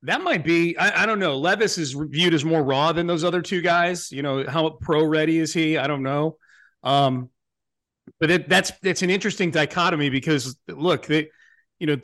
That 0.03 0.21
might 0.21 0.45
be 0.45 0.77
I, 0.77 1.03
I 1.03 1.05
don't 1.05 1.19
know. 1.19 1.37
Levis 1.37 1.77
is 1.77 1.93
viewed 1.93 2.33
as 2.33 2.45
more 2.45 2.63
raw 2.63 2.93
than 2.93 3.07
those 3.07 3.23
other 3.25 3.41
two 3.41 3.61
guys. 3.61 4.11
You 4.11 4.21
know 4.21 4.45
how 4.47 4.69
pro 4.69 5.03
ready 5.03 5.39
is 5.39 5.53
he? 5.53 5.77
I 5.77 5.87
don't 5.87 6.03
know. 6.03 6.37
Um, 6.83 7.29
but 8.19 8.31
it, 8.31 8.49
that's 8.49 8.71
it's 8.83 9.01
an 9.01 9.09
interesting 9.09 9.51
dichotomy 9.51 10.09
because 10.09 10.57
look, 10.67 11.05
they, 11.05 11.29
you 11.79 11.87
know, 11.87 11.97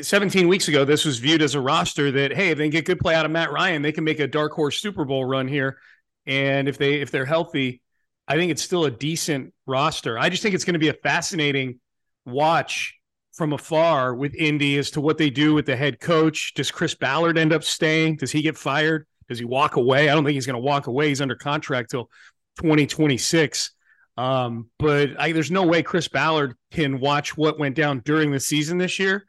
17 0.00 0.48
weeks 0.48 0.68
ago, 0.68 0.84
this 0.84 1.04
was 1.04 1.18
viewed 1.18 1.42
as 1.42 1.54
a 1.54 1.60
roster 1.60 2.10
that 2.10 2.32
hey, 2.32 2.50
if 2.50 2.58
they 2.58 2.68
get 2.68 2.84
good 2.84 2.98
play 2.98 3.14
out 3.14 3.24
of 3.24 3.30
Matt 3.30 3.52
Ryan, 3.52 3.82
they 3.82 3.92
can 3.92 4.04
make 4.04 4.18
a 4.18 4.26
dark 4.26 4.52
horse 4.52 4.80
Super 4.80 5.04
Bowl 5.04 5.24
run 5.24 5.46
here, 5.46 5.78
and 6.26 6.68
if 6.68 6.78
they 6.78 7.00
if 7.00 7.10
they're 7.10 7.24
healthy, 7.24 7.80
I 8.26 8.36
think 8.36 8.50
it's 8.50 8.62
still 8.62 8.84
a 8.84 8.90
decent 8.90 9.52
roster. 9.66 10.18
I 10.18 10.28
just 10.28 10.42
think 10.42 10.54
it's 10.54 10.64
going 10.64 10.74
to 10.74 10.80
be 10.80 10.88
a 10.88 10.94
fascinating 10.94 11.80
watch 12.26 12.94
from 13.32 13.52
afar 13.52 14.14
with 14.14 14.34
Indy 14.34 14.78
as 14.78 14.90
to 14.92 15.00
what 15.00 15.18
they 15.18 15.30
do 15.30 15.54
with 15.54 15.66
the 15.66 15.76
head 15.76 16.00
coach. 16.00 16.54
Does 16.54 16.70
Chris 16.70 16.94
Ballard 16.94 17.38
end 17.38 17.52
up 17.52 17.64
staying? 17.64 18.16
Does 18.16 18.32
he 18.32 18.42
get 18.42 18.56
fired? 18.56 19.06
Does 19.28 19.38
he 19.38 19.44
walk 19.44 19.76
away? 19.76 20.08
I 20.08 20.14
don't 20.14 20.24
think 20.24 20.34
he's 20.34 20.46
going 20.46 20.54
to 20.54 20.60
walk 20.60 20.86
away. 20.86 21.08
He's 21.08 21.20
under 21.20 21.34
contract 21.34 21.90
till 21.90 22.10
2026. 22.58 23.72
Um, 24.16 24.70
but 24.78 25.10
I, 25.18 25.32
there's 25.32 25.50
no 25.50 25.66
way 25.66 25.82
Chris 25.82 26.06
Ballard 26.06 26.54
can 26.70 27.00
watch 27.00 27.36
what 27.36 27.58
went 27.58 27.74
down 27.74 28.00
during 28.04 28.30
the 28.30 28.38
season 28.38 28.78
this 28.78 28.98
year 29.00 29.26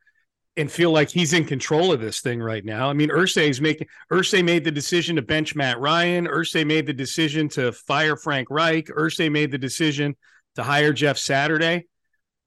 and 0.57 0.71
feel 0.71 0.91
like 0.91 1.09
he's 1.09 1.33
in 1.33 1.45
control 1.45 1.91
of 1.91 2.00
this 2.00 2.21
thing 2.21 2.41
right 2.41 2.63
now. 2.63 2.89
I 2.89 2.93
mean, 2.93 3.09
Irsay 3.09 3.50
is 3.50 3.59
making 3.59 3.88
Irsay 4.12 4.43
made 4.43 4.63
the 4.63 4.71
decision 4.71 5.15
to 5.17 5.21
bench 5.21 5.55
Matt 5.55 5.79
Ryan. 5.79 6.27
Irsay 6.27 6.65
made 6.65 6.85
the 6.85 6.93
decision 6.93 7.50
to 7.50 7.71
fire 7.71 8.15
Frank 8.15 8.50
Reich. 8.50 8.88
Irsay 8.88 9.31
made 9.31 9.51
the 9.51 9.57
decision 9.57 10.15
to 10.55 10.63
hire 10.63 10.93
Jeff 10.93 11.17
Saturday. 11.17 11.85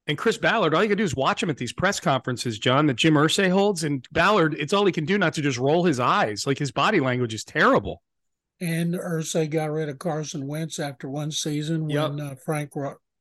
And 0.06 0.16
Chris 0.16 0.38
Ballard, 0.38 0.74
all 0.74 0.82
you 0.82 0.88
can 0.88 0.96
do 0.96 1.04
is 1.04 1.14
watch 1.14 1.42
him 1.42 1.50
at 1.50 1.58
these 1.58 1.74
press 1.74 2.00
conferences, 2.00 2.58
John, 2.58 2.86
that 2.86 2.96
Jim 2.96 3.14
Irsay 3.14 3.50
holds. 3.50 3.84
And 3.84 4.08
Ballard, 4.10 4.56
it's 4.58 4.72
all 4.72 4.86
he 4.86 4.92
can 4.92 5.04
do 5.04 5.18
not 5.18 5.34
to 5.34 5.42
just 5.42 5.58
roll 5.58 5.84
his 5.84 6.00
eyes. 6.00 6.46
Like 6.46 6.58
his 6.58 6.72
body 6.72 6.98
language 6.98 7.34
is 7.34 7.44
terrible 7.44 8.00
and 8.60 8.94
Irsay 8.94 9.48
got 9.48 9.70
rid 9.70 9.88
of 9.88 9.98
Carson 9.98 10.46
Wentz 10.46 10.78
after 10.78 11.08
one 11.08 11.30
season 11.30 11.86
when 11.86 12.18
yep. 12.18 12.32
uh, 12.32 12.34
Frank 12.44 12.72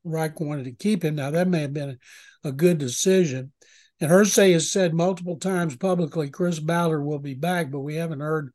Reich 0.04 0.40
wanted 0.40 0.66
to 0.66 0.72
keep 0.72 1.04
him. 1.04 1.16
Now 1.16 1.32
that 1.32 1.48
may 1.48 1.62
have 1.62 1.74
been 1.74 2.00
a 2.44 2.52
good 2.52 2.78
decision. 2.78 3.52
And 4.00 4.12
Irsay 4.12 4.54
has 4.54 4.72
said 4.72 4.94
multiple 4.94 5.38
times 5.38 5.76
publicly, 5.76 6.30
Chris 6.30 6.60
Ballard 6.60 7.04
will 7.04 7.20
be 7.20 7.34
back, 7.34 7.72
but 7.72 7.80
we 7.80 7.96
haven't 7.96 8.20
heard 8.20 8.54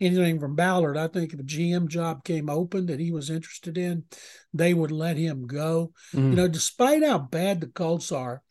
anything 0.00 0.38
from 0.38 0.54
Ballard. 0.54 0.96
I 0.96 1.08
think 1.08 1.32
if 1.32 1.40
a 1.40 1.44
GM 1.44 1.88
job 1.88 2.24
came 2.24 2.48
open 2.48 2.86
that 2.86 3.00
he 3.00 3.10
was 3.10 3.30
interested 3.30 3.76
in, 3.76 4.04
they 4.52 4.72
would 4.72 4.92
let 4.92 5.16
him 5.16 5.46
go. 5.46 5.92
Mm. 6.14 6.30
You 6.30 6.36
know, 6.36 6.48
despite 6.48 7.04
how 7.04 7.18
bad 7.18 7.60
the 7.60 7.66
Colts 7.66 8.12
are, 8.12 8.42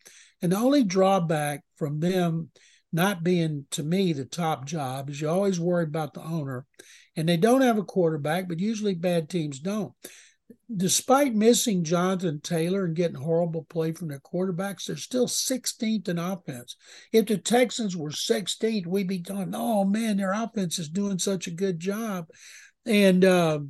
and 0.42 0.52
the 0.52 0.58
only 0.58 0.84
drawback 0.84 1.62
from 1.76 2.00
them 2.00 2.50
not 2.92 3.24
being 3.24 3.66
to 3.72 3.82
me 3.82 4.12
the 4.12 4.24
top 4.24 4.66
job 4.66 5.10
is 5.10 5.20
you 5.20 5.28
always 5.28 5.58
worry 5.58 5.82
about 5.82 6.14
the 6.14 6.22
owner 6.22 6.64
and 7.16 7.28
they 7.28 7.36
don't 7.36 7.62
have 7.62 7.78
a 7.78 7.84
quarterback, 7.84 8.48
but 8.48 8.60
usually 8.60 8.94
bad 8.94 9.28
teams 9.28 9.58
don't. 9.58 9.92
Despite 10.74 11.34
missing 11.34 11.84
Jonathan 11.84 12.40
Taylor 12.40 12.84
and 12.84 12.96
getting 12.96 13.16
horrible 13.16 13.64
play 13.64 13.92
from 13.92 14.08
their 14.08 14.20
quarterbacks, 14.20 14.86
they're 14.86 14.96
still 14.96 15.26
16th 15.26 16.08
in 16.08 16.18
offense. 16.18 16.76
If 17.12 17.26
the 17.26 17.38
Texans 17.38 17.96
were 17.96 18.10
16th, 18.10 18.86
we'd 18.86 19.08
be 19.08 19.20
talking, 19.20 19.54
oh 19.54 19.84
man, 19.84 20.16
their 20.16 20.32
offense 20.32 20.78
is 20.78 20.88
doing 20.88 21.18
such 21.18 21.46
a 21.46 21.52
good 21.52 21.78
job. 21.78 22.26
And 22.86 23.24
uh, 23.24 23.60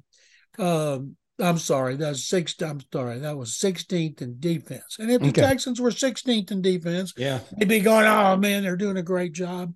uh, 0.59 0.99
I'm 1.41 1.59
sorry, 1.59 1.97
that's 1.97 2.27
six. 2.27 2.55
I'm 2.63 2.81
sorry, 2.93 3.19
that 3.21 3.37
was 3.37 3.59
16th 3.59 4.23
in 4.23 4.37
defense. 4.39 4.97
And 4.99 5.11
if 5.11 5.21
the 5.21 5.29
okay. 5.29 5.43
Texans 5.43 5.81
were 5.81 5.91
16th 5.91 6.53
in 6.53 6.63
defense, 6.63 7.13
yeah, 7.17 7.41
they'd 7.59 7.69
be 7.69 7.81
going, 7.81 8.07
oh 8.07 8.37
man, 8.37 8.63
they're 8.63 8.77
doing 8.77 8.97
a 8.97 9.03
great 9.03 9.33
job 9.33 9.75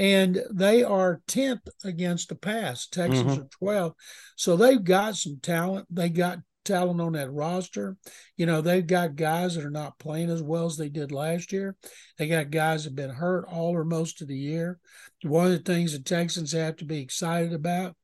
and 0.00 0.42
they 0.50 0.82
are 0.82 1.20
10th 1.28 1.68
against 1.84 2.30
the 2.30 2.34
pass. 2.34 2.86
Texans 2.86 3.32
mm-hmm. 3.32 3.42
are 3.42 3.48
12. 3.58 3.92
So 4.34 4.56
they've 4.56 4.82
got 4.82 5.14
some 5.14 5.38
talent. 5.42 5.86
They 5.90 6.08
got 6.08 6.38
talent 6.64 7.02
on 7.02 7.12
that 7.12 7.30
roster. 7.30 7.98
You 8.38 8.46
know, 8.46 8.62
they've 8.62 8.86
got 8.86 9.14
guys 9.14 9.56
that 9.56 9.64
are 9.64 9.70
not 9.70 9.98
playing 9.98 10.30
as 10.30 10.42
well 10.42 10.64
as 10.64 10.78
they 10.78 10.88
did 10.88 11.12
last 11.12 11.52
year. 11.52 11.76
They 12.16 12.28
got 12.28 12.50
guys 12.50 12.84
that 12.84 12.90
have 12.90 12.96
been 12.96 13.10
hurt 13.10 13.44
all 13.46 13.76
or 13.76 13.84
most 13.84 14.22
of 14.22 14.28
the 14.28 14.38
year. 14.38 14.78
One 15.22 15.46
of 15.46 15.52
the 15.52 15.58
things 15.58 15.92
the 15.92 16.02
Texans 16.02 16.52
have 16.52 16.76
to 16.76 16.86
be 16.86 17.00
excited 17.00 17.52
about 17.52 17.94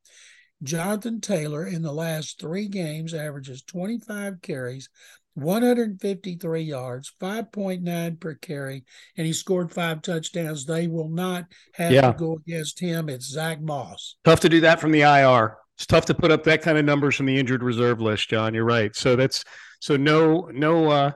Jonathan 0.63 1.23
Taylor 1.23 1.67
in 1.67 1.81
the 1.81 1.93
last 1.93 2.39
three 2.39 2.69
games 2.69 3.15
averages 3.15 3.63
25 3.63 4.43
carries, 4.43 4.91
153 5.37 6.63
yards, 6.63 7.13
5.9 7.21 8.21
per 8.21 8.35
carry, 8.35 8.85
and 9.17 9.27
he 9.27 9.33
scored 9.33 9.73
five 9.73 10.03
touchdowns. 10.03 10.65
They 10.65 10.87
will 10.87 11.11
not 11.11 11.45
have 11.75 11.93
yeah. 11.93 12.13
to 12.13 12.19
go 12.19 12.41
against 12.47 12.81
him. 12.81 13.09
It's 13.09 13.27
Zach 13.27 13.61
Moss. 13.61 14.17
Tough 14.25 14.41
to 14.41 14.49
do 14.49 14.61
that 14.61 14.81
from 14.81 14.93
the 14.93 15.03
IR. 15.03 15.57
It's 15.77 15.87
tough 15.87 16.07
to 16.07 16.15
put 16.15 16.31
up 16.31 16.43
that 16.45 16.63
kind 16.63 16.79
of 16.79 16.87
numbers 16.87 17.17
from 17.17 17.27
the 17.27 17.39
injured 17.39 17.63
reserve 17.63 18.01
list, 18.01 18.31
John. 18.31 18.55
You're 18.55 18.65
right. 18.65 18.97
So 18.97 19.15
that's 19.15 19.45
so 19.79 19.95
no 19.95 20.49
no 20.53 20.91
uh 20.91 21.11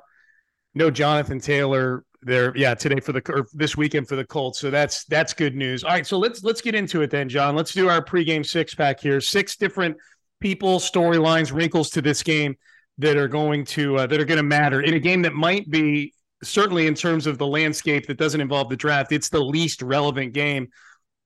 no 0.75 0.91
Jonathan 0.91 1.41
Taylor 1.41 2.05
there 2.23 2.55
yeah 2.55 2.75
today 2.75 3.01
for 3.01 3.13
the 3.13 3.23
or 3.31 3.47
this 3.55 3.79
weekend 3.79 4.07
for 4.07 4.17
the 4.17 4.25
Colts. 4.25 4.61
So 4.61 4.71
that's 4.71 5.05
that's 5.07 5.33
good 5.33 5.57
news. 5.57 5.83
All 5.83 5.93
right, 5.93 6.07
so 6.07 6.19
let's 6.19 6.45
let's 6.45 6.61
get 6.61 6.75
into 6.75 7.01
it 7.01 7.11
then, 7.11 7.31
John. 7.31 7.57
Let's 7.57 7.73
do 7.73 7.89
our 7.89 8.05
pregame 8.05 8.45
six 8.45 8.75
pack 8.75 9.01
here. 9.01 9.19
Six 9.23 9.57
different 9.57 9.97
people, 10.41 10.79
storylines, 10.79 11.55
wrinkles 11.55 11.89
to 11.91 12.03
this 12.03 12.23
game 12.23 12.57
that 13.01 13.17
are 13.17 13.29
going 13.29 13.65
to 13.65 13.99
uh, 13.99 14.07
that 14.07 14.21
are 14.21 14.25
going 14.25 14.37
to 14.37 14.43
matter 14.43 14.83
in 14.83 14.95
a 14.95 14.99
game 14.99 15.23
that 15.23 15.35
might 15.35 15.69
be 15.71 16.15
certainly 16.43 16.87
in 16.87 16.95
terms 16.95 17.27
of 17.27 17.39
the 17.39 17.47
landscape 17.47 18.07
that 18.07 18.17
doesn't 18.17 18.41
involve 18.41 18.69
the 18.69 18.77
draft. 18.77 19.13
It's 19.13 19.29
the 19.29 19.43
least 19.43 19.83
relevant 19.83 20.33
game 20.33 20.69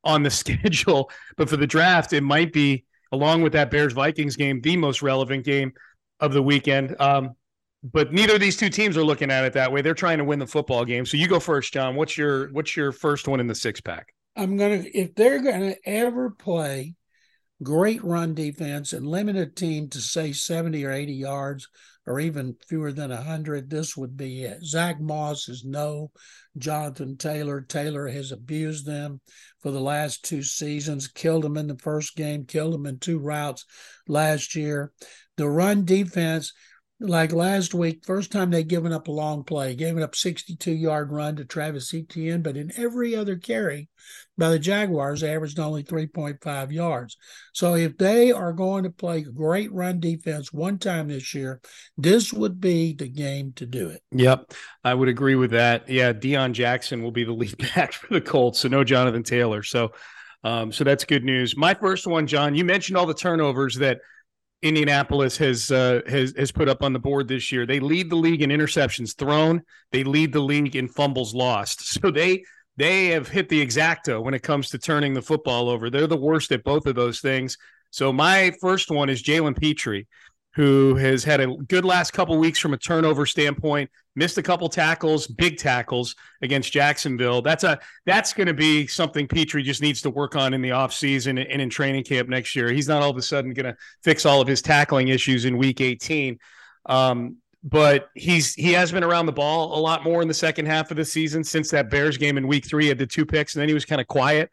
on 0.02 0.22
the 0.22 0.30
schedule, 0.42 1.10
but 1.36 1.48
for 1.48 1.56
the 1.56 1.66
draft, 1.66 2.12
it 2.12 2.22
might 2.22 2.52
be 2.52 2.84
along 3.12 3.42
with 3.42 3.52
that 3.52 3.70
Bears 3.70 3.92
Vikings 3.92 4.36
game 4.36 4.60
the 4.60 4.76
most 4.76 5.02
relevant 5.02 5.44
game 5.44 5.72
of 6.20 6.32
the 6.32 6.42
weekend. 6.42 7.00
Um, 7.00 7.36
but 7.92 8.12
neither 8.12 8.34
of 8.34 8.40
these 8.40 8.56
two 8.56 8.70
teams 8.70 8.96
are 8.96 9.04
looking 9.04 9.30
at 9.30 9.44
it 9.44 9.52
that 9.52 9.70
way. 9.70 9.82
They're 9.82 9.94
trying 9.94 10.18
to 10.18 10.24
win 10.24 10.38
the 10.38 10.46
football 10.46 10.84
game. 10.84 11.04
So 11.04 11.16
you 11.16 11.28
go 11.28 11.38
first, 11.38 11.72
John. 11.72 11.96
What's 11.96 12.16
your 12.16 12.50
what's 12.52 12.76
your 12.76 12.92
first 12.92 13.28
one 13.28 13.40
in 13.40 13.46
the 13.46 13.54
six 13.54 13.80
pack? 13.80 14.14
I'm 14.36 14.56
gonna 14.56 14.82
if 14.94 15.14
they're 15.14 15.42
gonna 15.42 15.74
ever 15.84 16.30
play 16.30 16.94
great 17.62 18.02
run 18.02 18.34
defense 18.34 18.92
and 18.92 19.06
limit 19.06 19.36
a 19.36 19.46
team 19.46 19.88
to 19.88 20.00
say 20.00 20.32
70 20.32 20.84
or 20.84 20.92
80 20.92 21.12
yards 21.12 21.68
or 22.06 22.20
even 22.20 22.56
fewer 22.68 22.92
than 22.92 23.10
100, 23.10 23.70
this 23.70 23.96
would 23.96 24.16
be 24.16 24.44
it. 24.44 24.62
Zach 24.62 25.00
Moss 25.00 25.48
is 25.48 25.64
no 25.64 26.10
Jonathan 26.58 27.16
Taylor. 27.16 27.62
Taylor 27.62 28.08
has 28.08 28.30
abused 28.30 28.84
them 28.84 29.20
for 29.60 29.70
the 29.70 29.80
last 29.80 30.24
two 30.24 30.42
seasons, 30.42 31.08
killed 31.08 31.44
them 31.44 31.56
in 31.56 31.66
the 31.66 31.78
first 31.78 32.14
game, 32.14 32.44
killed 32.44 32.74
them 32.74 32.86
in 32.86 32.98
two 32.98 33.18
routes 33.18 33.64
last 34.06 34.54
year. 34.54 34.92
The 35.38 35.48
run 35.48 35.86
defense, 35.86 36.52
like 37.00 37.32
last 37.32 37.72
week, 37.72 38.04
first 38.04 38.30
time 38.30 38.50
they'd 38.50 38.68
given 38.68 38.92
up 38.92 39.08
a 39.08 39.12
long 39.12 39.42
play, 39.42 39.74
gave 39.74 39.96
up 39.96 40.14
62 40.14 40.72
yard 40.72 41.10
run 41.10 41.36
to 41.36 41.44
Travis 41.44 41.94
Etienne, 41.94 42.42
but 42.42 42.56
in 42.56 42.70
every 42.76 43.16
other 43.16 43.36
carry 43.36 43.88
by 44.36 44.50
the 44.50 44.58
Jaguars, 44.58 45.22
averaged 45.22 45.58
only 45.58 45.84
3.5 45.84 46.72
yards. 46.72 47.16
So 47.52 47.74
if 47.74 47.96
they 47.96 48.32
are 48.32 48.52
going 48.52 48.84
to 48.84 48.90
play 48.90 49.22
great 49.22 49.72
run 49.72 50.00
defense 50.00 50.52
one 50.52 50.78
time 50.78 51.08
this 51.08 51.34
year, 51.34 51.60
this 51.96 52.32
would 52.32 52.60
be 52.60 52.94
the 52.94 53.08
game 53.08 53.52
to 53.56 53.66
do 53.66 53.88
it. 53.88 54.02
Yep, 54.12 54.52
I 54.82 54.94
would 54.94 55.08
agree 55.08 55.36
with 55.36 55.52
that. 55.52 55.88
Yeah, 55.88 56.12
Deon 56.12 56.52
Jackson 56.52 57.02
will 57.02 57.12
be 57.12 57.24
the 57.24 57.32
lead 57.32 57.56
back 57.74 57.92
for 57.92 58.12
the 58.12 58.20
Colts, 58.20 58.60
so 58.60 58.68
no 58.68 58.82
Jonathan 58.84 59.22
Taylor. 59.22 59.62
So, 59.62 59.92
um, 60.42 60.72
so 60.72 60.84
that's 60.84 61.04
good 61.04 61.24
news. 61.24 61.56
My 61.56 61.74
first 61.74 62.06
one, 62.06 62.26
John, 62.26 62.54
you 62.54 62.64
mentioned 62.64 62.96
all 62.96 63.06
the 63.06 63.14
turnovers 63.14 63.76
that 63.76 63.98
Indianapolis 64.62 65.36
has 65.36 65.70
uh, 65.70 66.00
has 66.08 66.32
has 66.38 66.50
put 66.50 66.70
up 66.70 66.82
on 66.82 66.94
the 66.94 66.98
board 66.98 67.28
this 67.28 67.52
year. 67.52 67.66
They 67.66 67.80
lead 67.80 68.08
the 68.08 68.16
league 68.16 68.40
in 68.40 68.48
interceptions 68.48 69.14
thrown. 69.16 69.62
They 69.92 70.04
lead 70.04 70.32
the 70.32 70.40
league 70.40 70.74
in 70.74 70.88
fumbles 70.88 71.34
lost. 71.34 71.98
So 72.04 72.10
they 72.10 72.44
they 72.76 73.08
have 73.08 73.28
hit 73.28 73.48
the 73.48 73.64
exacta 73.64 74.22
when 74.22 74.34
it 74.34 74.42
comes 74.42 74.70
to 74.70 74.78
turning 74.78 75.14
the 75.14 75.22
football 75.22 75.68
over. 75.68 75.90
They're 75.90 76.06
the 76.06 76.16
worst 76.16 76.52
at 76.52 76.64
both 76.64 76.86
of 76.86 76.94
those 76.94 77.20
things. 77.20 77.56
So 77.90 78.12
my 78.12 78.52
first 78.60 78.90
one 78.90 79.08
is 79.08 79.22
Jalen 79.22 79.58
Pitre 79.58 80.06
who 80.54 80.94
has 80.94 81.24
had 81.24 81.40
a 81.40 81.48
good 81.68 81.84
last 81.84 82.12
couple 82.12 82.38
weeks 82.38 82.60
from 82.60 82.74
a 82.74 82.78
turnover 82.78 83.26
standpoint, 83.26 83.90
missed 84.14 84.38
a 84.38 84.42
couple 84.42 84.68
tackles, 84.68 85.26
big 85.26 85.58
tackles 85.58 86.14
against 86.42 86.72
Jacksonville. 86.72 87.42
That's 87.42 87.64
a 87.64 87.78
that's 88.06 88.32
going 88.32 88.46
to 88.46 88.54
be 88.54 88.86
something 88.86 89.26
Pitre 89.26 89.62
just 89.62 89.82
needs 89.82 90.00
to 90.02 90.10
work 90.10 90.36
on 90.36 90.54
in 90.54 90.62
the 90.62 90.70
offseason 90.70 91.44
and 91.50 91.60
in 91.60 91.70
training 91.70 92.04
camp 92.04 92.28
next 92.28 92.54
year. 92.54 92.70
He's 92.70 92.88
not 92.88 93.02
all 93.02 93.10
of 93.10 93.16
a 93.16 93.22
sudden 93.22 93.52
going 93.52 93.66
to 93.66 93.76
fix 94.04 94.24
all 94.24 94.40
of 94.40 94.46
his 94.46 94.62
tackling 94.62 95.08
issues 95.08 95.44
in 95.44 95.58
week 95.58 95.80
18. 95.80 96.38
Um, 96.86 97.38
but 97.64 98.10
he's 98.14 98.54
he 98.54 98.72
has 98.72 98.92
been 98.92 99.02
around 99.02 99.24
the 99.24 99.32
ball 99.32 99.76
a 99.76 99.80
lot 99.80 100.04
more 100.04 100.20
in 100.20 100.28
the 100.28 100.34
second 100.34 100.66
half 100.66 100.90
of 100.90 100.98
the 100.98 101.04
season 101.04 101.42
since 101.42 101.70
that 101.70 101.90
Bears 101.90 102.18
game 102.18 102.36
in 102.36 102.46
week 102.46 102.66
3 102.66 102.84
he 102.84 102.88
had 102.90 102.98
the 102.98 103.06
two 103.06 103.24
picks 103.24 103.54
and 103.54 103.62
then 103.62 103.68
he 103.68 103.74
was 103.74 103.86
kind 103.86 104.00
of 104.00 104.06
quiet, 104.06 104.50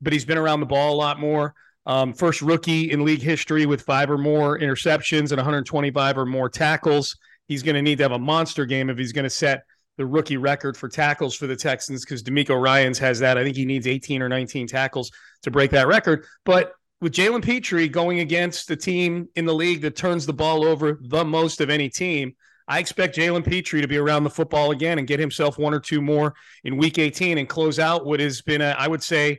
but 0.00 0.12
he's 0.12 0.24
been 0.24 0.38
around 0.38 0.60
the 0.60 0.66
ball 0.66 0.94
a 0.94 0.96
lot 0.96 1.20
more. 1.20 1.54
Um, 1.86 2.14
first 2.14 2.40
rookie 2.40 2.90
in 2.90 3.04
league 3.04 3.20
history 3.20 3.66
with 3.66 3.82
five 3.82 4.10
or 4.10 4.16
more 4.16 4.58
interceptions 4.58 5.30
and 5.30 5.36
125 5.36 6.16
or 6.16 6.24
more 6.24 6.48
tackles. 6.48 7.18
He's 7.46 7.62
going 7.62 7.74
to 7.74 7.82
need 7.82 7.98
to 7.98 8.04
have 8.04 8.12
a 8.12 8.18
monster 8.18 8.64
game 8.64 8.88
if 8.88 8.96
he's 8.96 9.12
going 9.12 9.24
to 9.24 9.30
set 9.30 9.64
the 9.98 10.06
rookie 10.06 10.38
record 10.38 10.78
for 10.78 10.88
tackles 10.88 11.34
for 11.34 11.46
the 11.46 11.54
Texans 11.54 12.02
because 12.02 12.22
DeMeco 12.22 12.60
Ryans 12.60 12.98
has 12.98 13.18
that. 13.20 13.36
I 13.36 13.44
think 13.44 13.56
he 13.56 13.66
needs 13.66 13.86
18 13.86 14.22
or 14.22 14.30
19 14.30 14.66
tackles 14.66 15.12
to 15.42 15.50
break 15.50 15.70
that 15.72 15.86
record. 15.86 16.24
But 16.46 16.72
with 17.02 17.12
Jalen 17.12 17.44
Pitre 17.44 17.86
going 17.88 18.20
against 18.20 18.66
the 18.66 18.76
team 18.76 19.28
in 19.36 19.44
the 19.44 19.54
league 19.54 19.82
that 19.82 19.94
turns 19.94 20.24
the 20.24 20.32
ball 20.32 20.64
over 20.64 20.98
the 21.02 21.22
most 21.22 21.60
of 21.60 21.68
any 21.68 21.90
team, 21.90 22.34
I 22.66 22.78
expect 22.78 23.16
Jalen 23.16 23.44
Pitre 23.46 23.80
to 23.80 23.88
be 23.88 23.98
around 23.98 24.24
the 24.24 24.30
football 24.30 24.70
again 24.70 24.98
and 24.98 25.06
get 25.06 25.20
himself 25.20 25.58
one 25.58 25.74
or 25.74 25.80
two 25.80 26.00
more 26.00 26.34
in 26.64 26.76
Week 26.76 26.98
18 26.98 27.38
and 27.38 27.48
close 27.48 27.78
out 27.78 28.06
what 28.06 28.20
has 28.20 28.40
been, 28.40 28.62
a, 28.62 28.74
I 28.78 28.88
would 28.88 29.02
say, 29.02 29.38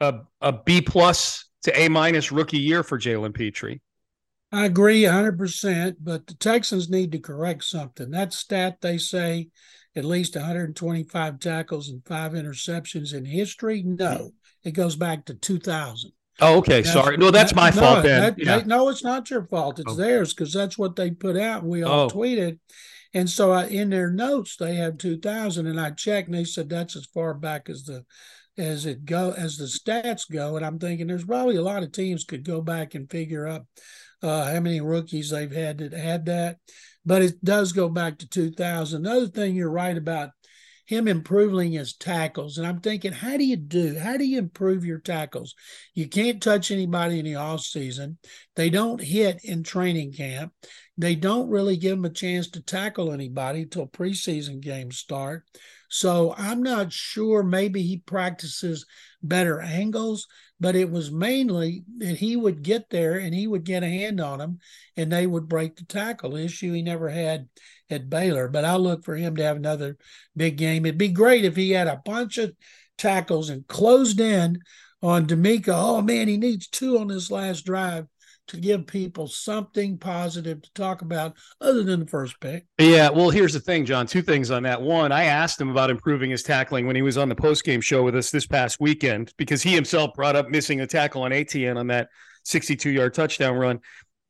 a, 0.00 0.20
a 0.40 0.52
B 0.52 0.80
plus 0.80 1.48
to 1.62 1.78
A 1.78 1.88
minus 1.88 2.32
rookie 2.32 2.58
year 2.58 2.82
for 2.82 2.98
Jalen 2.98 3.34
Pitre. 3.34 3.80
I 4.52 4.64
agree 4.64 5.02
100%, 5.02 5.96
but 6.00 6.26
the 6.26 6.34
Texans 6.34 6.88
need 6.88 7.12
to 7.12 7.18
correct 7.18 7.64
something. 7.64 8.10
That 8.10 8.32
stat 8.32 8.78
they 8.80 8.98
say 8.98 9.48
at 9.94 10.04
least 10.04 10.36
125 10.36 11.38
tackles 11.40 11.88
and 11.88 12.04
five 12.04 12.32
interceptions 12.32 13.14
in 13.14 13.24
history. 13.24 13.82
No, 13.82 14.32
it 14.62 14.72
goes 14.72 14.94
back 14.94 15.24
to 15.26 15.34
2000. 15.34 16.12
Oh, 16.40 16.58
okay. 16.58 16.82
That's, 16.82 16.92
Sorry. 16.92 17.16
No, 17.16 17.30
that's 17.30 17.54
my 17.54 17.70
no, 17.70 17.80
fault 17.80 18.02
then. 18.02 18.20
That, 18.20 18.38
yeah. 18.38 18.62
no, 18.66 18.88
it's 18.88 19.04
not 19.04 19.30
your 19.30 19.44
fault. 19.46 19.78
It's 19.78 19.92
oh. 19.92 19.96
theirs 19.96 20.34
because 20.34 20.52
that's 20.52 20.76
what 20.76 20.96
they 20.96 21.10
put 21.10 21.36
out. 21.36 21.64
We 21.64 21.82
all 21.82 22.00
oh. 22.00 22.08
tweeted. 22.08 22.58
And 23.14 23.30
so 23.30 23.52
I, 23.52 23.66
in 23.66 23.90
their 23.90 24.10
notes, 24.10 24.56
they 24.56 24.74
have 24.74 24.98
2000. 24.98 25.66
And 25.66 25.80
I 25.80 25.90
checked 25.90 26.28
and 26.28 26.36
they 26.36 26.44
said 26.44 26.68
that's 26.68 26.96
as 26.96 27.06
far 27.06 27.32
back 27.34 27.70
as 27.70 27.84
the 27.84 28.04
as 28.58 28.86
it 28.86 29.04
go 29.04 29.34
as 29.36 29.56
the 29.56 29.64
stats 29.64 30.30
go. 30.30 30.56
And 30.56 30.64
I'm 30.64 30.78
thinking 30.78 31.06
there's 31.06 31.24
probably 31.24 31.56
a 31.56 31.62
lot 31.62 31.82
of 31.82 31.92
teams 31.92 32.24
could 32.24 32.44
go 32.44 32.60
back 32.60 32.94
and 32.94 33.10
figure 33.10 33.46
up 33.46 33.66
uh, 34.22 34.52
how 34.52 34.60
many 34.60 34.80
rookies 34.80 35.30
they've 35.30 35.52
had 35.52 35.78
that 35.78 35.92
had 35.92 36.26
that. 36.26 36.58
But 37.04 37.22
it 37.22 37.44
does 37.44 37.72
go 37.72 37.88
back 37.88 38.18
to 38.18 38.28
2000. 38.28 39.06
Another 39.06 39.28
thing 39.28 39.54
you're 39.54 39.70
right 39.70 39.96
about 39.96 40.30
him 40.86 41.08
improving 41.08 41.72
his 41.72 41.94
tackles. 41.94 42.58
And 42.58 42.66
I'm 42.66 42.80
thinking, 42.80 43.12
how 43.12 43.36
do 43.36 43.44
you 43.44 43.56
do? 43.56 43.98
How 43.98 44.16
do 44.16 44.24
you 44.24 44.38
improve 44.38 44.84
your 44.84 45.00
tackles? 45.00 45.54
You 45.94 46.08
can't 46.08 46.42
touch 46.42 46.70
anybody 46.70 47.18
in 47.18 47.24
the 47.24 47.34
off 47.34 47.60
season. 47.60 48.18
They 48.54 48.70
don't 48.70 49.00
hit 49.00 49.40
in 49.44 49.64
training 49.64 50.12
camp. 50.12 50.52
They 50.96 51.14
don't 51.14 51.50
really 51.50 51.76
give 51.76 51.96
them 51.96 52.04
a 52.04 52.10
chance 52.10 52.48
to 52.50 52.62
tackle 52.62 53.12
anybody 53.12 53.62
until 53.62 53.86
preseason 53.86 54.60
games 54.60 54.96
start. 54.96 55.42
So 55.88 56.34
I'm 56.38 56.62
not 56.62 56.92
sure. 56.92 57.42
Maybe 57.42 57.82
he 57.82 57.98
practices 57.98 58.86
better 59.22 59.60
angles, 59.60 60.26
but 60.58 60.76
it 60.76 60.90
was 60.90 61.10
mainly 61.10 61.84
that 61.98 62.16
he 62.16 62.36
would 62.36 62.62
get 62.62 62.90
there 62.90 63.18
and 63.18 63.34
he 63.34 63.46
would 63.46 63.64
get 63.64 63.82
a 63.82 63.88
hand 63.88 64.20
on 64.20 64.38
them 64.38 64.58
and 64.96 65.12
they 65.12 65.26
would 65.26 65.48
break 65.48 65.76
the 65.76 65.84
tackle 65.84 66.36
issue 66.36 66.72
he 66.72 66.82
never 66.82 67.08
had 67.08 67.48
at 67.90 68.10
Baylor. 68.10 68.48
But 68.48 68.64
I 68.64 68.76
look 68.76 69.04
for 69.04 69.16
him 69.16 69.36
to 69.36 69.42
have 69.42 69.56
another 69.56 69.96
big 70.36 70.56
game. 70.56 70.86
It'd 70.86 70.98
be 70.98 71.08
great 71.08 71.44
if 71.44 71.56
he 71.56 71.70
had 71.70 71.88
a 71.88 72.02
bunch 72.04 72.38
of 72.38 72.52
tackles 72.98 73.50
and 73.50 73.66
closed 73.66 74.20
in 74.20 74.60
on 75.02 75.26
DeMeco. 75.26 75.68
Oh 75.68 76.02
man, 76.02 76.28
he 76.28 76.36
needs 76.36 76.68
two 76.68 76.98
on 76.98 77.08
this 77.08 77.30
last 77.30 77.64
drive 77.64 78.06
to 78.48 78.56
give 78.58 78.86
people 78.86 79.26
something 79.26 79.98
positive 79.98 80.62
to 80.62 80.72
talk 80.72 81.02
about 81.02 81.36
other 81.60 81.82
than 81.82 82.00
the 82.00 82.06
first 82.06 82.38
pick. 82.40 82.64
Yeah, 82.78 83.10
well, 83.10 83.30
here's 83.30 83.52
the 83.52 83.60
thing, 83.60 83.84
John. 83.84 84.06
Two 84.06 84.22
things 84.22 84.50
on 84.50 84.62
that. 84.62 84.80
One, 84.80 85.10
I 85.10 85.24
asked 85.24 85.60
him 85.60 85.70
about 85.70 85.90
improving 85.90 86.30
his 86.30 86.42
tackling 86.42 86.86
when 86.86 86.96
he 86.96 87.02
was 87.02 87.18
on 87.18 87.28
the 87.28 87.34
post-game 87.34 87.80
show 87.80 88.04
with 88.04 88.14
us 88.14 88.30
this 88.30 88.46
past 88.46 88.80
weekend 88.80 89.32
because 89.36 89.62
he 89.62 89.74
himself 89.74 90.14
brought 90.14 90.36
up 90.36 90.48
missing 90.48 90.80
a 90.80 90.86
tackle 90.86 91.22
on 91.22 91.32
Etienne 91.32 91.76
on 91.76 91.88
that 91.88 92.08
62-yard 92.44 93.14
touchdown 93.14 93.56
run. 93.56 93.80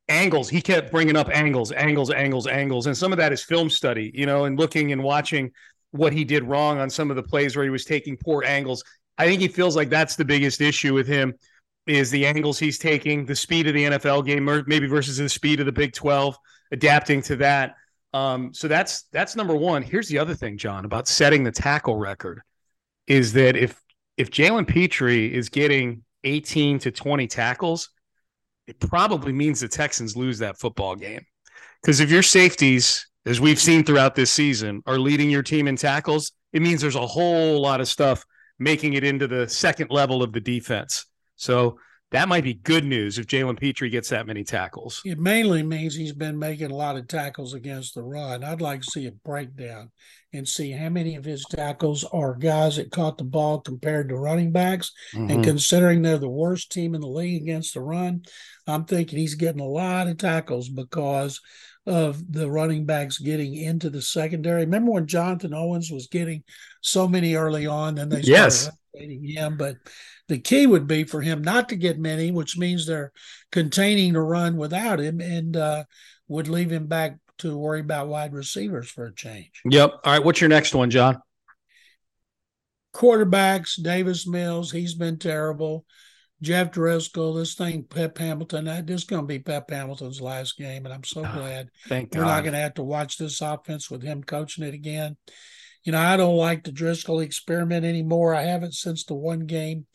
Angles, 0.09 0.49
he 0.49 0.61
kept 0.61 0.93
bringing 0.93 1.17
up 1.17 1.29
angles, 1.31 1.73
angles, 1.73 2.11
angles, 2.11 2.47
angles, 2.47 2.87
and 2.87 2.97
some 2.97 3.13
of 3.13 3.19
that 3.19 3.33
is 3.33 3.43
film 3.43 3.69
study, 3.69 4.13
you 4.15 4.25
know, 4.25 4.45
and 4.45 4.59
looking 4.59 4.93
and 4.93 5.03
watching 5.03 5.51
what 5.91 6.13
he 6.13 6.25
did 6.25 6.45
wrong 6.45 6.79
on 6.79 6.89
some 6.89 7.11
of 7.11 7.17
the 7.17 7.23
plays 7.23 7.57
where 7.57 7.65
he 7.65 7.71
was 7.71 7.85
taking 7.85 8.17
poor 8.17 8.45
angles. 8.45 8.85
I 9.19 9.27
think 9.27 9.41
he 9.41 9.49
feels 9.49 9.75
like 9.75 9.89
that's 9.89 10.17
the 10.17 10.25
biggest 10.25 10.61
issue 10.61 10.95
with 10.95 11.07
him 11.07 11.35
is 11.87 12.11
the 12.11 12.27
angles 12.27 12.59
he's 12.59 12.79
taking, 12.79 13.25
the 13.25 13.37
speed 13.37 13.67
of 13.67 13.75
the 13.75 13.85
NFL 13.85 14.27
game, 14.27 14.45
maybe 14.67 14.87
versus 14.87 15.19
the 15.19 15.29
speed 15.29 15.61
of 15.61 15.67
the 15.67 15.73
Big 15.73 15.93
12, 15.93 16.37
adapting 16.73 17.23
to 17.23 17.37
that. 17.37 17.77
Um, 18.13 18.53
so 18.53 18.67
that's 18.67 19.05
that's 19.13 19.37
number 19.37 19.55
one. 19.55 19.83
Here's 19.83 20.09
the 20.09 20.19
other 20.19 20.35
thing, 20.35 20.59
John, 20.59 20.85
about 20.85 21.07
setting 21.07 21.45
the 21.45 21.53
tackle 21.53 21.97
record, 21.97 22.43
is 23.07 23.33
that 23.35 23.57
if 23.57 23.81
if 24.17 24.31
Jalen 24.31 24.67
Pitre 24.67 25.27
is 25.27 25.49
getting 25.49 26.03
18 26.25 26.79
to 26.81 26.91
20 26.91 27.27
tackles, 27.27 27.91
it 28.67 28.81
probably 28.81 29.33
means 29.33 29.61
the 29.61 29.69
Texans 29.69 30.17
lose 30.17 30.39
that 30.39 30.59
football 30.59 30.97
game. 30.97 31.25
Because 31.83 32.01
if 32.01 32.11
your 32.11 32.23
safeties, 32.23 33.07
as 33.27 33.41
we've 33.41 33.61
seen 33.61 33.85
throughout 33.85 34.15
this 34.15 34.31
season, 34.31 34.83
are 34.87 34.99
leading 34.99 35.31
your 35.31 35.43
team 35.43 35.69
in 35.69 35.77
tackles, 35.77 36.33
it 36.53 36.63
means 36.63 36.81
there's 36.81 36.97
a 36.97 37.07
whole 37.07 37.61
lot 37.61 37.81
of 37.81 37.89
stuff 37.89 38.25
making 38.59 38.95
it 38.95 39.05
into 39.05 39.27
the 39.27 39.49
second 39.49 39.91
level 39.91 40.23
of 40.23 40.33
the 40.33 40.41
defense. 40.41 41.07
So 41.37 41.79
that 42.13 42.29
might 42.29 42.45
be 42.45 42.55
good 42.55 42.85
news 42.85 43.19
if 43.19 43.27
Jalen 43.27 43.59
Pitre 43.59 43.89
gets 43.89 44.11
that 44.11 44.27
many 44.27 44.45
tackles. 44.45 45.03
It 45.05 45.19
mainly 45.19 45.63
means 45.63 45.95
he's 45.95 46.13
been 46.13 46.39
making 46.39 46.71
a 46.71 46.75
lot 46.75 46.97
of 46.97 47.09
tackles 47.09 47.53
against 47.53 47.95
the 47.95 48.03
run. 48.03 48.45
I'd 48.45 48.61
like 48.61 48.83
to 48.83 48.91
see 48.91 49.07
a 49.07 49.13
breakdown 49.13 49.91
and 50.33 50.47
see 50.47 50.71
how 50.71 50.89
many 50.89 51.17
of 51.17 51.25
his 51.25 51.45
tackles 51.45 52.05
are 52.05 52.35
guys 52.35 52.77
that 52.77 52.93
caught 52.93 53.19
the 53.19 53.25
ball 53.25 53.61
compared 53.61 54.09
to 54.09 54.17
running 54.17 54.53
backs. 54.53 54.93
Mm-hmm. 55.15 55.31
And 55.31 55.45
considering 55.45 56.03
they're 56.03 56.19
the 56.19 56.29
worst 56.29 56.71
team 56.71 56.95
in 56.95 57.01
the 57.01 57.09
league 57.09 57.43
against 57.43 57.75
the 57.75 57.81
run, 57.81 58.23
I'm 58.67 58.85
thinking 58.85 59.19
he's 59.19 59.35
getting 59.35 59.61
a 59.61 59.67
lot 59.67 60.07
of 60.07 60.19
tackles 60.19 60.69
because 60.69 61.41
of 61.87 62.33
the 62.33 62.51
running 62.51 62.85
backs 62.85 63.19
getting 63.19 63.55
into 63.55 63.91
the 63.91 64.03
secondary. 64.03 64.63
Remember 64.63 64.93
when 64.93 65.07
Jonathan 65.07 65.55
Owens 65.55 65.91
was 65.91 66.09
getting 66.09 66.43
so 66.83 67.09
many 67.09 67.35
early 67.35 67.67
on, 67.67 67.99
and 67.99 68.11
they 68.11 68.23
started 68.23 68.29
yes. 68.31 68.71
him, 68.95 69.57
but 69.57 69.77
the 70.29 70.39
key 70.39 70.67
would 70.67 70.87
be 70.87 71.05
for 71.05 71.23
him 71.23 71.43
not 71.43 71.69
to 71.69 71.77
get 71.77 71.99
many, 71.99 72.31
which 72.31 72.59
means 72.59 72.87
they're 72.87 73.13
containing 73.53 74.15
the 74.15 74.21
run 74.21 74.57
without 74.57 74.99
him 74.99 75.21
and 75.21 75.57
uh, 75.57 75.85
would 76.29 76.49
leave 76.49 76.73
him 76.73 76.87
back 76.87 77.17
to 77.39 77.57
worry 77.57 77.81
about 77.81 78.09
wide 78.09 78.33
receivers 78.33 78.91
for 78.91 79.07
a 79.07 79.15
change. 79.15 79.61
Yep. 79.65 80.01
All 80.05 80.13
right. 80.13 80.25
What's 80.25 80.41
your 80.41 80.49
next 80.49 80.75
one, 80.75 80.91
John? 80.91 81.21
Quarterbacks, 82.95 83.81
Davis 83.81 84.27
Mills, 84.27 84.73
he's 84.73 84.95
been 84.95 85.19
terrible. 85.19 85.85
Jeff 86.43 86.71
Driskel, 86.71 87.37
this 87.37 87.55
thing, 87.55 87.85
Pep 87.85 88.17
Hamilton, 88.19 88.65
this 88.87 89.03
is 89.03 89.05
going 89.05 89.23
to 89.23 89.27
be 89.27 89.39
Pep 89.39 89.71
Hamilton's 89.71 90.21
last 90.21 90.59
game, 90.59 90.85
and 90.85 90.93
I'm 90.93 91.05
so 91.05 91.21
oh, 91.21 91.33
glad 91.33 91.71
thank 91.89 92.15
we're 92.15 92.23
God. 92.23 92.27
not 92.27 92.41
going 92.43 92.53
to 92.53 92.59
have 92.59 92.75
to 92.75 92.83
watch 92.83 93.17
this 93.17 93.41
offense 93.41 93.91
with 93.91 94.03
him 94.03 94.23
coaching 94.23 94.65
it 94.65 94.75
again. 94.75 95.17
You 95.83 95.93
know, 95.93 96.01
I 96.01 96.17
don't 96.17 96.37
like 96.37 96.65
the 96.65 96.73
Driskel 96.73 97.23
experiment 97.23 97.87
anymore. 97.87 98.35
I 98.35 98.43
haven't 98.43 98.75
since 98.75 99.05
the 99.05 99.15
one 99.15 99.47
game 99.47 99.87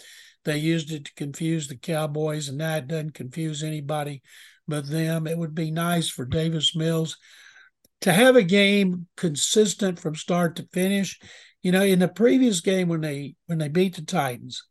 they 0.44 0.58
used 0.58 0.92
it 0.92 1.06
to 1.06 1.14
confuse 1.14 1.68
the 1.68 1.78
Cowboys, 1.78 2.50
and 2.50 2.60
that 2.60 2.88
doesn't 2.88 3.14
confuse 3.14 3.64
anybody 3.64 4.22
but 4.68 4.88
them. 4.88 5.28
It 5.28 5.38
would 5.38 5.56
be 5.56 5.72
nice 5.72 6.10
for 6.10 6.26
Davis 6.26 6.76
Mills 6.76 7.18
to 8.02 8.12
have 8.12 8.36
a 8.36 8.44
game 8.44 9.08
consistent 9.16 10.00
from 10.00 10.16
start 10.16 10.56
to 10.56 10.68
finish. 10.74 11.20
You 11.62 11.72
know, 11.72 11.84
in 11.84 12.00
the 12.00 12.08
previous 12.08 12.62
game 12.62 12.88
when 12.88 13.02
they 13.02 13.36
when 13.46 13.60
they 13.60 13.68
beat 13.68 13.96
the 13.96 14.02
Titans, 14.02 14.64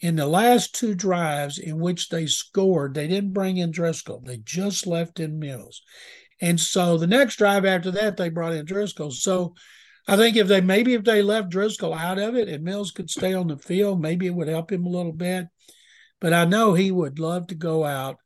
in 0.00 0.16
the 0.16 0.26
last 0.26 0.74
two 0.74 0.94
drives 0.94 1.58
in 1.58 1.78
which 1.78 2.08
they 2.08 2.26
scored, 2.26 2.94
they 2.94 3.08
didn't 3.08 3.32
bring 3.32 3.56
in 3.56 3.72
Driskel. 3.72 4.24
They 4.24 4.38
just 4.38 4.86
left 4.86 5.20
in 5.20 5.38
Mills. 5.38 5.82
And 6.40 6.60
so 6.60 6.96
the 6.96 7.06
next 7.06 7.36
drive 7.36 7.64
after 7.64 7.90
that, 7.92 8.16
they 8.16 8.28
brought 8.28 8.52
in 8.52 8.66
Driskel. 8.66 9.12
So 9.12 9.54
I 10.08 10.16
think 10.16 10.36
if 10.36 10.48
they 10.48 10.62
maybe 10.62 10.94
if 10.94 11.04
they 11.04 11.22
left 11.22 11.50
Driskel 11.50 11.96
out 11.96 12.18
of 12.18 12.34
it 12.34 12.48
and 12.48 12.64
Mills 12.64 12.92
could 12.92 13.10
stay 13.10 13.34
on 13.34 13.48
the 13.48 13.58
field, 13.58 14.00
maybe 14.00 14.26
it 14.26 14.34
would 14.34 14.48
help 14.48 14.72
him 14.72 14.86
a 14.86 14.90
little 14.90 15.12
bit. 15.12 15.48
But 16.18 16.32
I 16.32 16.46
know 16.46 16.72
he 16.72 16.90
would 16.90 17.18
love 17.18 17.48
to 17.48 17.54
go 17.54 17.84
out 17.84 18.16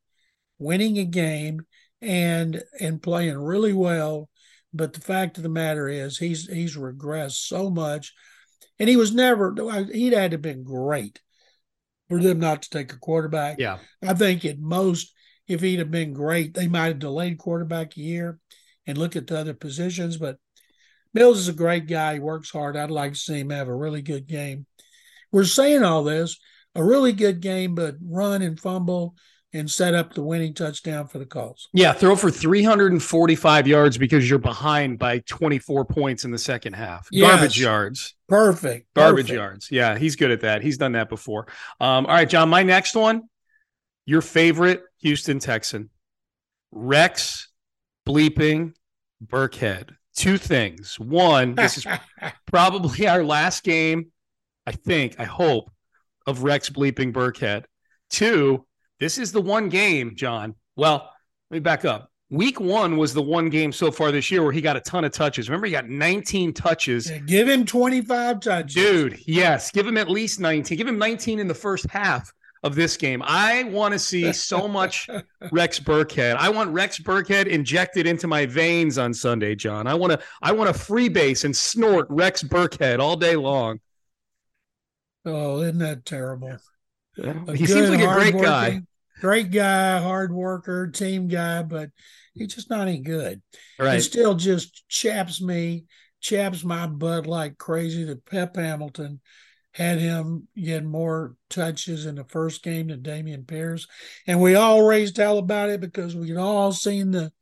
winning 0.59 0.97
a 0.99 1.05
game 1.05 1.67
and 2.01 2.63
and 2.81 3.03
playing 3.03 3.37
really 3.37 3.73
well. 3.73 4.31
But 4.73 4.93
the 4.93 5.01
fact 5.01 5.37
of 5.37 5.43
the 5.43 5.49
matter 5.49 5.89
is, 5.89 6.19
he's 6.19 6.49
he's 6.49 6.77
regressed 6.77 7.47
so 7.47 7.69
much, 7.69 8.15
and 8.79 8.89
he 8.89 8.97
was 8.97 9.13
never. 9.13 9.53
He'd 9.93 10.13
had 10.13 10.31
to 10.31 10.35
have 10.37 10.43
been 10.43 10.63
great 10.63 11.21
for 12.09 12.21
them 12.21 12.39
not 12.39 12.63
to 12.63 12.71
take 12.71 12.93
a 12.93 12.99
quarterback. 12.99 13.59
Yeah, 13.59 13.79
I 14.01 14.15
think 14.15 14.45
at 14.45 14.59
most, 14.59 15.13
if 15.49 15.61
he'd 15.61 15.81
have 15.81 15.91
been 15.91 16.13
great, 16.13 16.55
they 16.55 16.69
might 16.69 16.87
have 16.87 17.01
delayed 17.01 17.39
quarterback 17.39 17.97
a 17.97 18.01
year 18.01 18.39
and 18.87 18.97
look 18.97 19.17
at 19.17 19.27
the 19.27 19.39
other 19.39 19.55
positions. 19.55 20.17
But 20.17 20.39
Mills 21.15 21.39
is 21.39 21.49
a 21.49 21.53
great 21.53 21.87
guy. 21.87 22.15
He 22.15 22.21
works 22.21 22.51
hard. 22.51 22.77
I'd 22.77 22.91
like 22.91 23.13
to 23.13 23.19
see 23.19 23.41
him 23.41 23.51
have 23.51 23.69
a 23.69 23.75
really 23.75 24.03
good 24.03 24.27
game. 24.27 24.67
We're 25.31 25.45
saying 25.45 25.83
all 25.83 26.05
this, 26.05 26.39
a 26.75 26.85
really 26.85 27.13
good 27.13 27.41
game, 27.41 27.75
but 27.75 27.97
run 28.03 28.43
and 28.43 28.59
fumble 28.59 29.15
and 29.55 29.71
set 29.71 29.95
up 29.95 30.15
the 30.15 30.23
winning 30.23 30.55
touchdown 30.55 31.07
for 31.07 31.19
the 31.19 31.27
Colts. 31.27 31.69
Yeah, 31.75 31.93
throw 31.93 32.17
for 32.17 32.31
345 32.31 33.67
yards 33.67 33.99
because 33.99 34.29
you're 34.29 34.39
behind 34.39 34.99
by 34.99 35.19
24 35.21 35.85
points 35.85 36.25
in 36.25 36.31
the 36.31 36.39
second 36.39 36.73
half. 36.73 37.07
Yes. 37.11 37.31
Garbage 37.31 37.61
yards. 37.61 38.15
Perfect. 38.29 38.89
Garbage 38.95 39.27
Perfect. 39.27 39.37
yards. 39.37 39.71
Yeah, 39.71 39.99
he's 39.99 40.17
good 40.17 40.31
at 40.31 40.41
that. 40.41 40.63
He's 40.63 40.79
done 40.79 40.93
that 40.93 41.11
before. 41.11 41.49
Um, 41.81 42.07
all 42.07 42.15
right, 42.15 42.29
John, 42.29 42.49
my 42.49 42.63
next 42.63 42.95
one, 42.95 43.25
your 44.07 44.23
favorite 44.23 44.83
Houston 45.01 45.39
Texan, 45.39 45.91
Rex 46.71 47.49
bleeping 48.09 48.73
Burkhead. 49.25 49.91
Two 50.15 50.39
things. 50.39 50.99
One, 50.99 51.55
this 51.57 51.79
is 51.79 51.87
probably 52.47 53.07
our 53.09 53.25
last 53.25 53.65
game, 53.65 54.13
I 54.67 54.73
think, 54.73 55.17
I 55.19 55.25
hope, 55.25 55.71
of 56.27 56.43
Rex 56.43 56.71
bleeping 56.71 57.13
Burkhead. 57.13 57.65
Two, 58.11 58.67
this 59.01 59.19
is 59.19 59.33
the 59.33 59.41
one 59.41 59.69
game, 59.69 60.15
John. 60.15 60.55
Well, 60.77 61.11
let 61.51 61.57
me 61.57 61.61
back 61.61 61.85
up. 61.85 62.11
Week 62.31 62.59
one 62.61 62.97
was 62.97 63.13
the 63.13 63.23
one 63.23 63.51
game 63.51 63.73
so 63.73 63.91
far 63.91 64.11
this 64.11 64.31
year 64.31 64.43
where 64.43 64.53
he 64.53 64.63
got 64.63 64.77
a 64.77 64.81
ton 64.81 65.05
of 65.05 65.13
touches. 65.13 65.51
Remember, 65.51 65.67
he 65.67 65.73
got 65.73 65.89
19 65.89 66.55
touches. 66.55 67.11
Yeah, 67.11 67.19
give 67.19 67.47
him 67.47 67.67
25 67.67 68.41
touches. 68.41 68.75
Dude, 68.75 69.19
yes. 69.27 69.71
Give 69.71 69.87
him 69.87 69.99
at 69.99 70.09
least 70.09 70.41
19. 70.41 70.79
Give 70.79 70.89
him 70.89 70.99
19 70.99 71.39
in 71.39 71.47
the 71.47 71.55
first 71.55 71.87
half 71.91 72.33
of 72.63 72.75
this 72.75 72.97
game. 72.97 73.23
I 73.25 73.65
want 73.65 73.93
to 73.93 73.99
see 73.99 74.33
so 74.33 74.69
much 74.69 75.09
Rex 75.53 75.81
Burkhead. 75.81 76.37
I 76.37 76.49
want 76.49 76.71
Rex 76.71 76.99
Burkhead 76.99 77.47
injected 77.47 78.07
into 78.07 78.27
my 78.27 78.47
veins 78.47 78.99
on 78.99 79.13
Sunday, 79.13 79.55
John. 79.55 79.87
I 79.87 79.95
want 79.95 80.13
to 80.13 80.21
I 80.41 80.53
want 80.53 80.75
to 80.75 80.81
freebase 80.81 81.45
and 81.45 81.57
snort 81.57 82.07
Rex 82.09 82.43
Burkhead 82.43 83.01
all 83.01 83.17
day 83.17 83.37
long. 83.37 83.81
Oh, 85.25 85.61
isn't 85.61 85.79
that 85.79 86.05
terrible? 86.05 86.57
A 87.19 87.57
he 87.57 87.67
seems 87.67 87.91
like 87.91 88.01
a 88.01 88.15
great 88.15 88.41
guy. 88.41 88.83
Great 89.21 89.53
guy, 89.53 90.01
hard 90.01 90.33
worker, 90.33 90.89
team 90.89 91.29
guy, 91.29 91.63
but 91.63 91.91
he's 92.35 92.55
just 92.55 92.71
not 92.71 92.89
any 92.89 92.99
good. 92.99 93.41
Right. 93.79 93.95
He 93.95 94.01
still 94.01 94.35
just 94.35 94.89
chaps 94.89 95.41
me, 95.41 95.85
chaps 96.21 96.65
my 96.65 96.89
butt 96.89 97.27
like 97.27 97.57
crazy 97.57 98.03
that 98.05 98.25
Pep 98.25 98.57
Hamilton 98.57 99.21
had 99.73 99.99
him 99.99 100.49
get 100.57 100.85
more 100.85 101.35
touches 101.49 102.07
in 102.07 102.17
the 102.17 102.25
first 102.25 102.63
game 102.63 102.89
than 102.89 103.03
Dameon 103.03 103.47
Pierce. 103.47 103.87
And 104.27 104.41
we 104.41 104.55
all 104.55 104.83
raised 104.83 105.17
hell 105.17 105.39
about 105.39 105.71
it 105.71 105.81
because 105.81 106.15
we'd 106.15 106.37
all 106.37 106.73
seen 106.73 107.11
the 107.11 107.33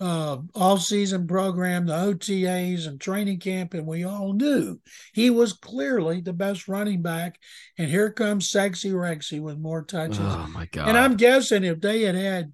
uh, 0.00 0.38
off-season 0.54 1.26
program, 1.26 1.86
the 1.86 1.92
OTAs 1.92 2.86
and 2.86 3.00
training 3.00 3.38
camp, 3.38 3.74
and 3.74 3.86
we 3.86 4.04
all 4.04 4.32
knew 4.32 4.80
he 5.12 5.28
was 5.28 5.52
clearly 5.52 6.22
the 6.22 6.32
best 6.32 6.68
running 6.68 7.02
back. 7.02 7.38
And 7.76 7.90
here 7.90 8.10
comes 8.10 8.48
Sexy 8.48 8.92
Rexy 8.92 9.40
with 9.40 9.58
more 9.58 9.84
touches. 9.84 10.18
Oh 10.20 10.48
my 10.52 10.66
god! 10.66 10.88
And 10.88 10.96
I'm 10.96 11.16
guessing 11.16 11.64
if 11.64 11.80
they 11.80 12.02
had 12.02 12.14
had 12.14 12.52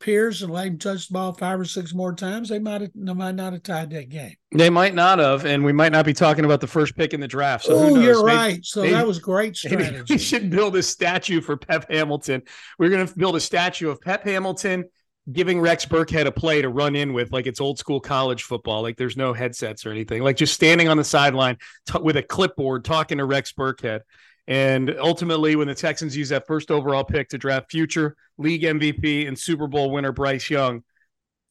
Pierce 0.00 0.42
and 0.42 0.52
let 0.52 0.66
him 0.66 0.78
touch 0.78 1.08
the 1.08 1.14
ball 1.14 1.32
five 1.32 1.58
or 1.58 1.64
six 1.64 1.94
more 1.94 2.14
times, 2.14 2.48
they 2.48 2.58
might 2.58 2.82
have, 2.82 2.90
they 2.94 3.14
might 3.14 3.34
not 3.34 3.52
have 3.52 3.62
tied 3.62 3.90
that 3.90 4.08
game. 4.08 4.34
They 4.52 4.70
might 4.70 4.94
not 4.94 5.18
have, 5.18 5.46
and 5.46 5.64
we 5.64 5.72
might 5.72 5.92
not 5.92 6.04
be 6.04 6.12
talking 6.12 6.44
about 6.44 6.60
the 6.60 6.66
first 6.66 6.96
pick 6.96 7.14
in 7.14 7.20
the 7.20 7.28
draft. 7.28 7.64
So 7.64 7.74
oh, 7.74 8.00
you're 8.00 8.24
maybe, 8.24 8.36
right. 8.36 8.64
So 8.64 8.82
maybe, 8.82 8.92
that 8.94 9.06
was 9.06 9.18
great 9.18 9.56
strategy. 9.56 10.02
we 10.08 10.18
should 10.18 10.50
build 10.50 10.76
a 10.76 10.82
statue 10.82 11.40
for 11.40 11.56
Pep 11.56 11.90
Hamilton. 11.90 12.42
We're 12.78 12.90
going 12.90 13.06
to 13.06 13.14
build 13.16 13.36
a 13.36 13.40
statue 13.40 13.88
of 13.88 14.00
Pep 14.00 14.24
Hamilton 14.24 14.84
giving 15.32 15.60
Rex 15.60 15.86
Burkhead 15.86 16.26
a 16.26 16.32
play 16.32 16.60
to 16.60 16.68
run 16.68 16.94
in 16.94 17.12
with, 17.12 17.32
like 17.32 17.46
it's 17.46 17.60
old 17.60 17.78
school 17.78 18.00
college 18.00 18.42
football. 18.42 18.82
Like 18.82 18.96
there's 18.96 19.16
no 19.16 19.32
headsets 19.32 19.86
or 19.86 19.90
anything. 19.90 20.22
Like 20.22 20.36
just 20.36 20.52
standing 20.54 20.88
on 20.88 20.96
the 20.96 21.04
sideline 21.04 21.56
t- 21.86 21.98
with 21.98 22.16
a 22.16 22.22
clipboard 22.22 22.84
talking 22.84 23.18
to 23.18 23.24
Rex 23.24 23.52
Burkhead. 23.52 24.00
And 24.46 24.94
ultimately, 24.98 25.56
when 25.56 25.68
the 25.68 25.74
Texans 25.74 26.16
use 26.16 26.28
that 26.28 26.46
first 26.46 26.70
overall 26.70 27.04
pick 27.04 27.30
to 27.30 27.38
draft 27.38 27.70
future 27.70 28.16
league 28.36 28.62
MVP 28.62 29.26
and 29.26 29.38
Super 29.38 29.66
Bowl 29.66 29.90
winner 29.90 30.12
Bryce 30.12 30.50
Young, 30.50 30.82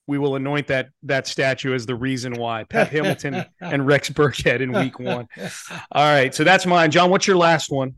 we 0.06 0.18
will 0.18 0.36
anoint 0.36 0.68
that 0.68 0.90
that 1.04 1.28
statue 1.28 1.74
as 1.74 1.86
the 1.86 1.96
reason 1.96 2.34
why 2.34 2.66
Pat 2.66 2.90
Hamilton 2.90 3.46
and 3.62 3.88
Rex 3.88 4.10
Burkhead 4.10 4.60
in 4.60 4.72
Week 4.72 5.00
One. 5.00 5.28
All 5.92 6.14
right, 6.14 6.34
so 6.36 6.44
that's 6.44 6.66
mine. 6.66 6.92
John, 6.92 7.10
what's 7.10 7.26
your 7.26 7.38
last 7.38 7.72
one? 7.72 7.96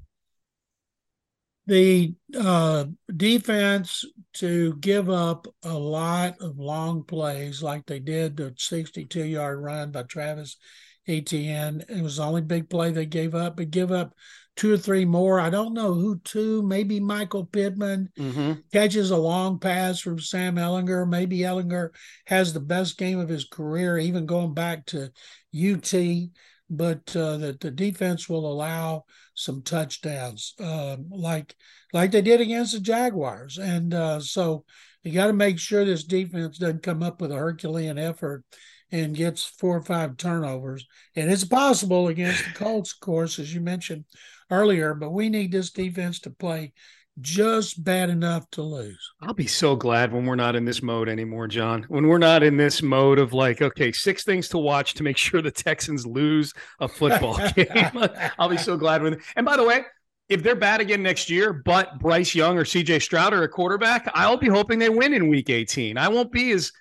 The 1.67 2.13
uh, 2.37 2.85
defense 3.13 4.05
to 4.33 4.75
give 4.75 5.09
up 5.09 5.47
a 5.63 5.73
lot 5.73 6.35
of 6.39 6.59
long 6.59 7.03
plays, 7.03 7.63
like 7.63 7.87
they 7.87 7.99
did 7.99 8.37
the 8.37 8.53
62 8.55 9.23
yard 9.23 9.59
run 9.59 9.91
by 9.91 10.03
Travis 10.03 10.57
Etienne. 11.07 11.83
It 11.89 12.03
was 12.03 12.17
the 12.17 12.23
only 12.23 12.41
big 12.41 12.69
play 12.69 12.91
they 12.91 13.07
gave 13.07 13.33
up, 13.33 13.57
but 13.57 13.71
give 13.71 13.91
up 13.91 14.13
two 14.55 14.73
or 14.73 14.77
three 14.77 15.05
more. 15.05 15.39
I 15.39 15.49
don't 15.49 15.73
know 15.73 15.93
who 15.93 16.19
two, 16.19 16.63
maybe 16.63 16.99
Michael 16.99 17.45
Pittman 17.45 18.09
mm-hmm. 18.17 18.53
catches 18.71 19.11
a 19.11 19.17
long 19.17 19.59
pass 19.59 19.99
from 19.99 20.19
Sam 20.19 20.55
Ehlinger. 20.55 21.07
Maybe 21.07 21.39
Ehlinger 21.39 21.89
has 22.25 22.53
the 22.53 22.59
best 22.59 22.97
game 22.97 23.19
of 23.19 23.29
his 23.29 23.45
career, 23.45 23.97
even 23.97 24.25
going 24.25 24.53
back 24.53 24.85
to 24.87 25.11
UT. 25.53 25.93
But 26.67 27.15
uh, 27.15 27.37
that 27.37 27.59
the 27.59 27.69
defense 27.69 28.27
will 28.27 28.51
allow 28.51 29.03
some 29.35 29.61
touchdowns, 29.61 30.55
um, 30.59 31.09
like 31.11 31.55
like 31.93 32.09
they 32.09 32.23
did 32.23 32.41
against 32.41 32.73
the 32.73 32.79
Jaguars, 32.79 33.59
and 33.59 33.93
uh, 33.93 34.19
so 34.19 34.65
you 35.03 35.11
got 35.11 35.27
to 35.27 35.33
make 35.33 35.59
sure 35.59 35.85
this 35.85 36.03
defense 36.03 36.57
doesn't 36.57 36.81
come 36.81 37.03
up 37.03 37.21
with 37.21 37.31
a 37.31 37.35
Herculean 37.35 37.99
effort 37.99 38.43
and 38.91 39.15
gets 39.15 39.45
four 39.45 39.77
or 39.77 39.83
five 39.83 40.17
turnovers. 40.17 40.85
And 41.15 41.31
it's 41.31 41.45
possible 41.45 42.07
against 42.07 42.43
the 42.43 42.51
Colts, 42.53 42.93
of 42.93 42.99
course, 42.99 43.37
as 43.37 43.53
you 43.53 43.61
mentioned 43.61 44.05
earlier, 44.49 44.93
but 44.93 45.11
we 45.11 45.29
need 45.29 45.51
this 45.51 45.71
defense 45.71 46.19
to 46.21 46.29
play 46.29 46.73
just 47.21 47.81
bad 47.83 48.09
enough 48.09 48.49
to 48.51 48.61
lose. 48.61 49.13
I'll 49.21 49.33
be 49.33 49.47
so 49.47 49.75
glad 49.75 50.11
when 50.11 50.25
we're 50.25 50.35
not 50.35 50.55
in 50.55 50.65
this 50.65 50.81
mode 50.81 51.07
anymore, 51.07 51.47
John. 51.47 51.85
When 51.87 52.07
we're 52.07 52.17
not 52.17 52.43
in 52.43 52.57
this 52.57 52.81
mode 52.81 53.19
of 53.19 53.31
like, 53.33 53.61
okay, 53.61 53.91
six 53.91 54.23
things 54.23 54.49
to 54.49 54.57
watch 54.57 54.95
to 54.95 55.03
make 55.03 55.17
sure 55.17 55.41
the 55.41 55.51
Texans 55.51 56.05
lose 56.05 56.53
a 56.79 56.87
football 56.87 57.39
game. 57.55 57.91
I'll 58.39 58.49
be 58.49 58.57
so 58.57 58.75
glad 58.75 59.01
when. 59.01 59.21
And 59.35 59.45
by 59.45 59.55
the 59.55 59.63
way, 59.63 59.83
if 60.27 60.43
they're 60.43 60.55
bad 60.55 60.81
again 60.81 61.03
next 61.03 61.29
year, 61.29 61.53
but 61.53 61.99
Bryce 61.99 62.35
Young 62.35 62.57
or 62.57 62.63
CJ 62.63 63.01
Stroud 63.01 63.33
are 63.33 63.43
a 63.43 63.49
quarterback, 63.49 64.09
I'll 64.13 64.37
be 64.37 64.49
hoping 64.49 64.79
they 64.79 64.89
win 64.89 65.13
in 65.13 65.29
week 65.29 65.49
18. 65.49 65.97
I 65.97 66.09
won't 66.09 66.31
be 66.31 66.51
as 66.51 66.71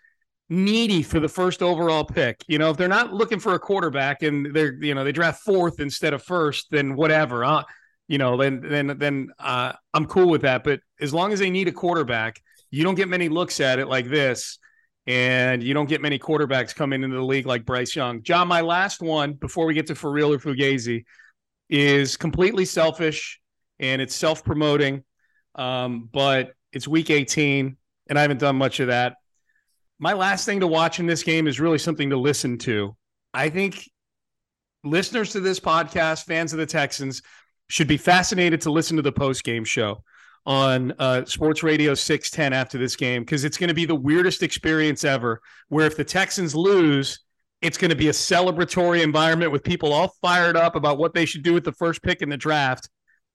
needy 0.49 1.03
for 1.03 1.21
the 1.21 1.29
first 1.29 1.63
overall 1.63 2.05
pick. 2.05 2.45
You 2.49 2.59
know, 2.59 2.71
if 2.71 2.77
they're 2.77 2.89
not 2.89 3.13
looking 3.13 3.41
for 3.41 3.55
a 3.55 3.59
quarterback 3.59 4.23
and 4.23 4.55
they're, 4.55 4.75
you 4.83 4.95
know, 4.95 5.05
they 5.05 5.13
draft 5.13 5.43
fourth 5.43 5.81
instead 5.81 6.13
of 6.13 6.23
first, 6.23 6.67
then 6.71 6.97
whatever. 6.97 7.45
Uh, 7.45 7.65
you 8.09 8.19
know, 8.19 8.37
then 8.37 8.61
then 8.63 8.99
then 8.99 9.31
uh, 9.39 9.73
I'm 9.95 10.07
cool 10.07 10.29
with 10.29 10.43
that. 10.43 10.65
But 10.65 10.81
as 11.01 11.15
long 11.15 11.33
as 11.33 11.39
they 11.39 11.51
need 11.51 11.69
a 11.69 11.73
quarterback, 11.73 12.41
you 12.71 12.85
don't 12.85 12.95
get 12.95 13.09
many 13.09 13.29
looks 13.29 13.61
at 13.61 13.79
it 13.79 13.89
like 13.89 14.09
this, 14.09 14.59
and 15.07 15.63
you 15.63 15.73
don't 15.73 15.89
get 15.89 16.03
many 16.03 16.19
quarterbacks 16.19 16.75
coming 16.75 17.03
into 17.03 17.17
the 17.17 17.25
league 17.25 17.47
like 17.47 17.65
Bryce 17.65 17.97
Young. 17.97 18.23
John, 18.23 18.47
my 18.49 18.61
last 18.61 19.01
one 19.01 19.33
before 19.33 19.65
we 19.65 19.75
get 19.75 19.87
to 19.87 19.95
for 19.95 20.11
real 20.11 20.33
or 20.33 20.39
fugazi 20.39 21.05
is 21.71 22.17
completely 22.19 22.67
selfish 22.67 23.41
and 23.79 24.03
it's 24.03 24.15
self 24.15 24.45
promoting, 24.45 25.03
um, 25.55 26.09
but 26.13 26.53
it's 26.73 26.87
week 26.87 27.09
18 27.09 27.77
and 28.09 28.19
I 28.19 28.23
haven't 28.23 28.41
done 28.41 28.57
much 28.57 28.81
of 28.81 28.89
that 28.89 29.17
my 29.99 30.13
last 30.13 30.45
thing 30.45 30.61
to 30.61 30.67
watch 30.67 30.99
in 31.01 31.07
this 31.07 31.23
game 31.23 31.47
is 31.47 31.61
really 31.61 31.79
something 31.79 32.11
to 32.11 32.17
listen 32.17 32.59
to. 32.59 32.97
I 33.33 33.49
think 33.49 33.89
listeners 34.83 35.31
to 35.33 35.41
this 35.41 35.61
podcast, 35.61 36.25
fans 36.25 36.53
of 36.53 36.59
the 36.59 36.67
Texans, 36.67 37.23
should 37.69 37.89
be 37.89 37.97
fascinated 37.97 38.61
to 38.63 38.71
listen 38.71 38.97
to 38.97 39.03
the 39.03 39.13
post 39.13 39.45
game 39.45 39.65
show 39.65 40.03
on 40.47 40.93
uh, 40.99 41.25
Sports 41.25 41.63
Radio 41.63 41.95
610 41.95 42.53
after 42.53 42.77
this 42.77 42.97
game 42.97 43.23
because 43.23 43.45
it's 43.45 43.57
going 43.57 43.69
to 43.69 43.75
be 43.75 43.87
the 43.87 43.95
weirdest 43.95 44.43
experience 44.43 45.05
ever. 45.05 45.41
Where 45.69 45.87
if 45.87 45.97
the 45.97 46.05
Texans 46.05 46.55
lose, 46.55 47.21
it's 47.63 47.79
going 47.79 47.91
to 47.91 47.97
be 47.97 48.09
a 48.09 48.13
celebratory 48.13 49.03
environment 49.03 49.53
with 49.53 49.65
people 49.65 49.93
all 49.93 50.15
fired 50.21 50.57
up 50.57 50.77
about 50.77 50.99
what 50.99 51.15
they 51.15 51.25
should 51.25 51.43
do 51.43 51.55
with 51.55 51.65
the 51.65 51.73
first 51.73 52.03
pick 52.03 52.21
in 52.21 52.29
the 52.29 52.37
draft. 52.37 52.91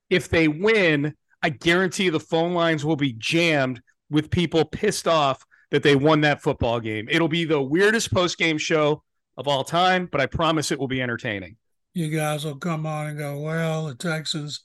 If 0.10 0.30
they 0.30 0.48
win, 0.48 1.16
I 1.42 1.50
guarantee 1.50 2.10
the 2.10 2.20
phone 2.20 2.54
lines 2.54 2.86
will 2.86 2.96
be 2.96 3.14
jammed 3.14 3.82
with 4.12 4.30
people 4.30 4.66
pissed 4.66 5.08
off 5.08 5.44
that 5.72 5.84
they 5.84 5.96
won 5.96 6.22
that 6.22 6.42
football 6.42 6.80
game. 6.80 7.08
It'll 7.10 7.28
be 7.28 7.46
the 7.46 7.62
weirdest 7.62 8.14
post 8.14 8.38
game 8.38 8.58
show 8.58 9.04
of 9.38 9.48
all 9.48 9.64
time, 9.64 10.08
but 10.12 10.22
I 10.22 10.26
promise 10.26 10.72
it 10.72 10.80
will 10.80 10.88
be 10.88 11.02
entertaining. 11.02 11.58
You 11.94 12.10
guys 12.10 12.46
will 12.46 12.58
come 12.58 12.86
on 12.86 13.08
and 13.08 13.18
go, 13.18 13.40
well, 13.40 13.88
the 13.88 13.96
Texans, 13.96 14.62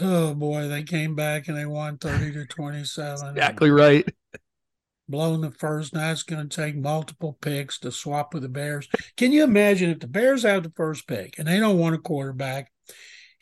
oh 0.00 0.34
boy, 0.34 0.68
they 0.68 0.82
came 0.82 1.14
back 1.14 1.48
and 1.48 1.56
they 1.56 1.66
won 1.66 1.98
30 1.98 2.32
to 2.32 2.46
27. 2.46 3.30
exactly 3.30 3.70
right. 3.70 4.06
blown 5.08 5.40
the 5.40 5.50
first. 5.50 5.92
Now 5.92 6.12
it's 6.12 6.22
going 6.22 6.48
to 6.48 6.56
take 6.56 6.76
multiple 6.76 7.36
picks 7.40 7.78
to 7.80 7.90
swap 7.90 8.32
with 8.32 8.42
the 8.42 8.48
Bears. 8.48 8.88
Can 9.16 9.32
you 9.32 9.42
imagine 9.42 9.90
if 9.90 10.00
the 10.00 10.06
Bears 10.06 10.44
have 10.44 10.62
the 10.62 10.72
first 10.76 11.06
pick 11.06 11.38
and 11.38 11.46
they 11.46 11.58
don't 11.58 11.78
want 11.78 11.94
a 11.94 11.98
quarterback? 11.98 12.70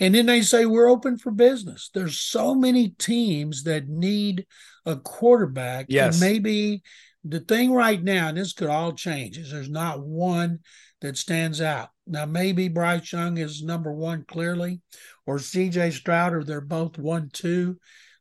And 0.01 0.15
then 0.15 0.27
they 0.27 0.43
say 0.43 0.65
we're 0.65 0.89
open 0.89 1.19
for 1.19 1.33
business. 1.33 1.91
There's 1.93 2.21
so 2.21 2.55
many 2.55 2.91
teams 2.91 3.65
that 3.65 3.89
need 3.89 4.47
a 4.87 4.97
quarterback. 4.97 5.87
Yes. 5.89 6.15
And 6.15 6.21
maybe 6.21 6.83
the 7.25 7.41
thing 7.41 7.73
right 7.73 8.03
now, 8.03 8.29
and 8.29 8.39
this 8.39 8.53
could 8.53 8.69
all 8.69 8.93
change, 8.93 9.39
is 9.39 9.51
there's 9.51 9.69
not 9.69 10.05
one 10.05 10.61
that 11.01 11.17
stands 11.17 11.61
out. 11.61 11.89
Now, 12.07 12.27
maybe 12.27 12.69
Bryce 12.69 13.13
Young 13.13 13.39
is 13.39 13.63
number 13.63 13.93
one 13.93 14.25
clearly, 14.27 14.81
or 15.27 15.39
CJ 15.39 15.93
Stroud, 15.93 16.33
or 16.33 16.43
they're 16.45 16.61
both 16.61 16.99
one, 16.99 17.31
two. 17.33 17.79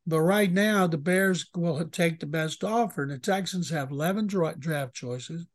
But 0.07 0.21
right 0.21 0.49
now, 0.49 0.87
the 0.87 0.97
Bears 0.97 1.45
will 1.53 1.83
take 1.89 2.21
the 2.21 2.25
best 2.25 2.63
offer. 2.63 3.03
And 3.03 3.11
the 3.11 3.17
Texans 3.17 3.69
have 3.71 3.91
11 3.91 4.27
draft 4.27 4.93
choices, 4.93 5.45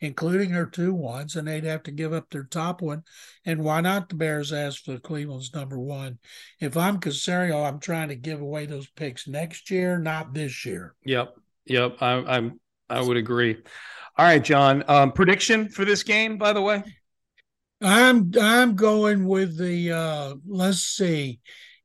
including 0.00 0.50
their 0.50 0.66
two 0.66 0.92
ones, 0.92 1.36
and 1.36 1.46
they'd 1.46 1.62
have 1.62 1.84
to 1.84 1.92
give 1.92 2.12
up 2.12 2.28
their 2.28 2.42
top 2.42 2.82
one. 2.82 3.04
And 3.44 3.62
why 3.62 3.80
not 3.80 4.08
the 4.08 4.16
Bears 4.16 4.52
ask 4.52 4.84
for 4.84 4.98
Cleveland's 4.98 5.54
number 5.54 5.78
one? 5.78 6.18
If 6.58 6.76
I'm 6.76 6.98
Caserio, 6.98 7.64
I'm 7.64 7.78
trying 7.78 8.08
to 8.08 8.16
give 8.16 8.40
away 8.40 8.66
those 8.66 8.90
picks 8.90 9.28
next 9.28 9.70
year, 9.70 9.96
not 9.96 10.34
this 10.34 10.66
year. 10.66 10.96
Yep. 11.04 11.36
Yep. 11.66 11.98
I, 12.00 12.12
I'm, 12.14 12.58
I 12.88 13.00
would 13.00 13.16
agree. 13.16 13.58
All 14.18 14.26
right, 14.26 14.42
John. 14.42 14.82
Um, 14.88 15.12
prediction 15.12 15.68
for 15.68 15.84
this 15.84 16.02
game, 16.02 16.36
by 16.36 16.52
the 16.52 16.60
way? 16.60 16.82
I'm 17.80 18.32
I'm 18.38 18.74
going 18.74 19.24
with 19.24 19.56
the 19.56 19.92
uh 19.92 20.34
let's 20.46 20.80
see 20.80 21.40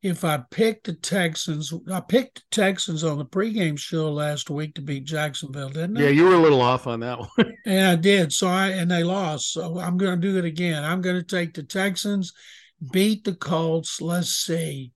if 0.05 0.23
I 0.23 0.37
picked 0.51 0.85
the 0.85 0.93
Texans, 0.93 1.73
I 1.91 1.99
picked 1.99 2.35
the 2.35 2.43
Texans 2.51 3.03
on 3.03 3.17
the 3.17 3.25
pregame 3.25 3.77
show 3.77 4.11
last 4.11 4.51
week 4.51 4.75
to 4.75 4.81
beat 4.81 5.03
Jacksonville, 5.03 5.69
didn't 5.69 5.97
I? 5.97 6.01
Yeah, 6.01 6.09
you 6.09 6.25
were 6.25 6.35
a 6.35 6.39
little 6.39 6.61
off 6.61 6.85
on 6.85 6.99
that 6.99 7.17
one. 7.17 7.53
and 7.65 7.87
I 7.87 7.95
did. 7.95 8.31
So 8.31 8.47
I 8.47 8.67
and 8.67 8.91
they 8.91 9.03
lost. 9.03 9.51
So 9.51 9.79
I'm 9.79 9.97
going 9.97 10.21
to 10.21 10.27
do 10.27 10.37
it 10.37 10.45
again. 10.45 10.83
I'm 10.83 11.01
going 11.01 11.15
to 11.15 11.23
take 11.23 11.55
the 11.55 11.63
Texans, 11.63 12.33
beat 12.91 13.23
the 13.23 13.33
Colts. 13.33 13.99
Let's 13.99 14.29
see, 14.29 14.91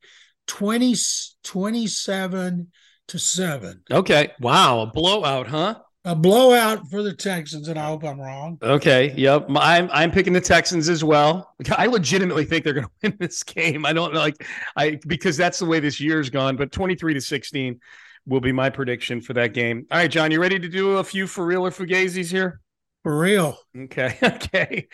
20, 0.45 0.95
27 1.43 2.67
to 3.07 3.19
seven. 3.19 3.81
Okay. 3.89 4.29
Wow, 4.39 4.81
a 4.81 4.85
blowout, 4.85 5.47
huh? 5.47 5.79
A 6.09 6.15
blowout 6.15 6.89
for 6.89 7.03
the 7.03 7.13
Texans, 7.13 7.67
and 7.67 7.77
I 7.77 7.85
hope 7.85 8.03
I'm 8.03 8.19
wrong. 8.19 8.57
Okay. 8.63 9.13
Yep. 9.15 9.47
I'm 9.55 9.89
I'm 9.93 10.11
picking 10.11 10.33
the 10.33 10.41
Texans 10.41 10.89
as 10.89 11.03
well. 11.03 11.53
I 11.77 11.85
legitimately 11.85 12.45
think 12.45 12.63
they're 12.63 12.73
going 12.73 12.87
to 13.03 13.09
win 13.09 13.17
this 13.19 13.43
game. 13.43 13.85
I 13.85 13.93
don't 13.93 14.13
like 14.15 14.45
I 14.75 14.99
because 15.07 15.37
that's 15.37 15.59
the 15.59 15.65
way 15.65 15.79
this 15.79 15.99
year's 15.99 16.29
gone. 16.31 16.55
But 16.55 16.71
23 16.71 17.13
to 17.13 17.21
16 17.21 17.79
will 18.25 18.41
be 18.41 18.51
my 18.51 18.69
prediction 18.69 19.21
for 19.21 19.33
that 19.33 19.53
game. 19.53 19.85
All 19.91 19.99
right, 19.99 20.09
John, 20.09 20.31
you 20.31 20.41
ready 20.41 20.57
to 20.57 20.67
do 20.67 20.97
a 20.97 21.03
few 21.03 21.27
for 21.27 21.45
real 21.45 21.65
or 21.65 21.71
fugazis 21.71 22.31
here? 22.31 22.59
For 23.03 23.17
real. 23.17 23.57
Okay. 23.77 24.17
Okay. 24.23 24.87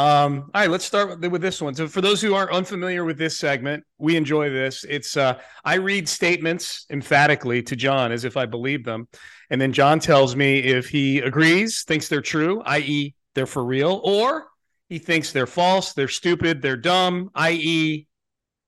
Um, 0.00 0.50
all 0.54 0.62
right, 0.62 0.70
let's 0.70 0.86
start 0.86 1.10
with, 1.10 1.30
with 1.30 1.42
this 1.42 1.60
one. 1.60 1.74
So, 1.74 1.86
for 1.86 2.00
those 2.00 2.22
who 2.22 2.34
aren't 2.34 2.52
unfamiliar 2.52 3.04
with 3.04 3.18
this 3.18 3.36
segment, 3.36 3.84
we 3.98 4.16
enjoy 4.16 4.48
this. 4.48 4.82
It's 4.88 5.14
uh, 5.14 5.38
I 5.62 5.74
read 5.74 6.08
statements 6.08 6.86
emphatically 6.88 7.62
to 7.64 7.76
John 7.76 8.10
as 8.10 8.24
if 8.24 8.34
I 8.34 8.46
believe 8.46 8.82
them, 8.82 9.08
and 9.50 9.60
then 9.60 9.74
John 9.74 10.00
tells 10.00 10.34
me 10.34 10.60
if 10.60 10.88
he 10.88 11.18
agrees, 11.18 11.82
thinks 11.82 12.08
they're 12.08 12.22
true, 12.22 12.62
i.e., 12.64 13.14
they're 13.34 13.46
for 13.46 13.62
real, 13.62 14.00
or 14.02 14.46
he 14.88 14.98
thinks 14.98 15.32
they're 15.32 15.46
false, 15.46 15.92
they're 15.92 16.08
stupid, 16.08 16.62
they're 16.62 16.78
dumb, 16.78 17.30
i.e., 17.34 18.06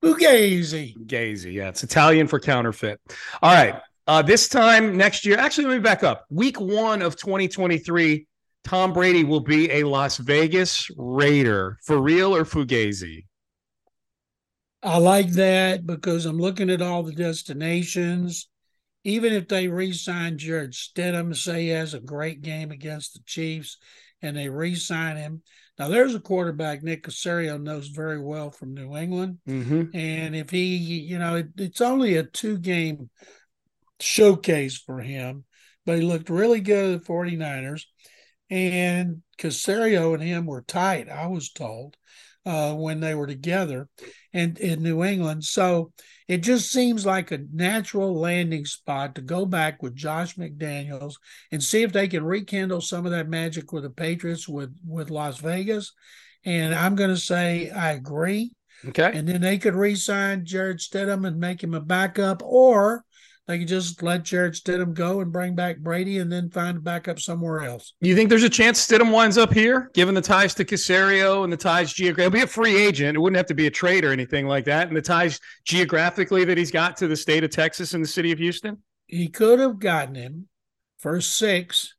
Fugazi. 0.05 0.95
Gazy. 1.07 1.55
Yeah, 1.55 1.68
it's 1.68 1.83
Italian 1.83 2.27
for 2.27 2.40
counterfeit. 2.40 3.01
All 3.40 3.55
right. 3.55 3.81
Uh, 4.07 4.21
this 4.21 4.49
time 4.49 4.97
next 4.99 5.25
year, 5.25 5.38
actually, 5.38 5.68
let 5.68 5.75
me 5.75 5.81
back 5.81 6.03
up. 6.03 6.27
Week 6.29 6.61
one 6.61 7.01
of 7.01 7.16
2023 7.16 8.27
Tom 8.64 8.92
Brady 8.92 9.25
will 9.25 9.40
be 9.40 9.70
a 9.70 9.85
Las 9.85 10.18
Vegas 10.18 10.88
Raider 10.96 11.79
for 11.83 12.01
real 12.01 12.35
or 12.35 12.44
Fugazi? 12.44 13.27
I 14.83 14.98
like 14.98 15.31
that 15.33 15.87
because 15.87 16.27
I'm 16.27 16.38
looking 16.38 16.70
at 16.70 16.83
all 16.83 17.03
the 17.03 17.12
destinations. 17.12 18.48
Even 19.05 19.33
if 19.33 19.48
they 19.48 19.66
re-sign 19.66 20.38
Jarrett 20.38 20.72
Stidham, 20.72 21.35
say 21.35 21.62
he 21.62 21.68
has 21.68 21.94
a 21.94 22.01
great 22.01 22.40
game 22.40 22.70
against 22.70 23.14
the 23.14 23.20
Chiefs, 23.27 23.79
and 24.20 24.37
they 24.37 24.48
re-sign 24.48 25.16
him. 25.16 25.42
Now, 25.79 25.88
there's 25.88 26.14
a 26.14 26.20
quarterback 26.20 26.83
Nick 26.83 27.05
Caserio 27.05 27.61
knows 27.61 27.88
very 27.88 28.20
well 28.20 28.51
from 28.51 28.75
New 28.75 28.96
England, 28.96 29.38
mm-hmm. 29.48 29.96
and 29.96 30.37
if 30.37 30.51
he, 30.51 30.77
you 30.77 31.18
know, 31.18 31.37
it, 31.37 31.48
it's 31.57 31.81
only 31.81 32.16
a 32.16 32.22
two-game 32.22 33.11
showcase 33.98 34.77
for 34.79 35.01
him, 35.01 35.44
but 35.85 35.98
he 35.98 36.05
looked 36.05 36.31
really 36.31 36.61
good 36.61 36.94
at 36.94 37.05
the 37.05 37.12
49ers 37.12 37.85
and 38.53 39.23
Caserio 39.38 40.12
and 40.12 40.23
him 40.23 40.45
were 40.45 40.61
tight, 40.61 41.09
I 41.09 41.27
was 41.27 41.51
told, 41.51 41.97
uh, 42.45 42.75
when 42.75 43.01
they 43.01 43.15
were 43.15 43.27
together 43.27 43.88
and 44.35 44.59
in 44.59 44.83
New 44.83 45.03
England. 45.03 45.43
So 45.45 45.93
it 46.29 46.43
just 46.43 46.71
seems 46.71 47.07
like 47.07 47.31
a 47.31 47.41
natural 47.53 48.15
landing 48.15 48.67
spot 48.67 49.15
to 49.15 49.23
go 49.23 49.47
back 49.47 49.83
with 49.83 49.97
Josh 49.97 50.37
McDaniels 50.37 51.15
and 51.51 51.62
see 51.62 51.83
if 51.83 51.93
they 51.93 52.09
can 52.09 52.25
rekindle 52.25 52.83
some 52.83 53.07
of 53.07 53.12
that 53.12 53.29
magic 53.29 53.73
with 53.73 53.85
the 53.85 53.91
Patriots 53.91 54.47
with 54.47 54.75
with 54.87 55.11
Las 55.11 55.38
Vegas. 55.38 55.93
And 56.45 56.75
I'm 56.75 56.95
going 56.95 57.11
to 57.11 57.17
say 57.17 57.71
I 57.71 57.93
agree. 57.93 58.53
Okay. 58.87 59.12
And 59.15 59.27
then 59.27 59.41
they 59.41 59.59
could 59.59 59.75
re-sign 59.75 60.45
Jarrett 60.45 60.81
Stidham 60.81 61.27
and 61.27 61.38
make 61.38 61.62
him 61.62 61.73
a 61.73 61.81
backup, 61.81 62.43
or 62.45 63.05
they 63.48 63.59
could 63.59 63.68
just 63.68 64.02
let 64.02 64.22
Jarrett 64.22 64.55
Stidham 64.55 64.94
go 64.94 65.20
and 65.20 65.33
bring 65.33 65.57
back 65.57 65.78
Brady 65.78 66.18
and 66.18 66.31
then 66.31 66.48
find 66.48 66.78
a 66.78 66.81
backup 66.81 67.18
somewhere 67.18 67.62
else. 67.62 67.94
You 68.00 68.14
think 68.14 68.31
there's 68.31 68.44
a 68.44 68.48
chance 68.48 68.87
Stidham 68.87 69.12
winds 69.12 69.37
up 69.37 69.52
here, 69.52 69.90
given 69.94 70.14
the 70.14 70.20
ties 70.20 70.55
to 70.55 70.64
Caserio 70.64 71.42
and 71.42 71.52
the 71.52 71.57
ties 71.57 71.92
geographically? 71.92 72.38
He'll 72.38 72.46
be 72.46 72.50
a 72.50 72.52
free 72.52 72.76
agent. 72.76 73.16
It 73.16 73.20
wouldn't 73.20 73.37
have 73.37 73.46
to 73.46 73.55
be 73.55 73.66
a 73.66 73.70
trade 73.70 74.05
or 74.05 74.12
anything 74.12 74.46
like 74.46 74.64
that. 74.66 74.87
And 74.87 74.96
the 74.96 75.02
ties 75.02 75.40
geographically 75.64 76.44
that 76.44 76.57
he's 76.57 76.70
got 76.70 76.96
to 76.98 77.09
the 77.09 77.16
state 77.16 77.42
of 77.42 77.50
Texas 77.50 77.94
and 77.94 78.05
the 78.05 78.09
city 78.09 78.31
of 78.31 78.38
Houston? 78.38 78.78
He 79.07 79.28
could 79.28 79.59
have 79.59 79.81
gotten 79.81 80.14
him 80.14 80.48
for 80.98 81.20
six, 81.20 81.96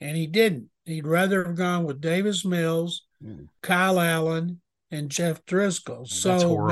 and 0.00 0.16
he 0.16 0.26
didn't. 0.26 0.70
He'd 0.84 1.06
rather 1.06 1.44
have 1.44 1.56
gone 1.56 1.84
with 1.84 2.00
Davis 2.00 2.44
Mills, 2.44 3.06
mm. 3.24 3.46
Kyle 3.62 4.00
Allen, 4.00 4.60
and 4.90 5.08
Jeff 5.08 5.44
Driskel. 5.46 6.00
Oh, 6.00 6.04
so 6.04 6.68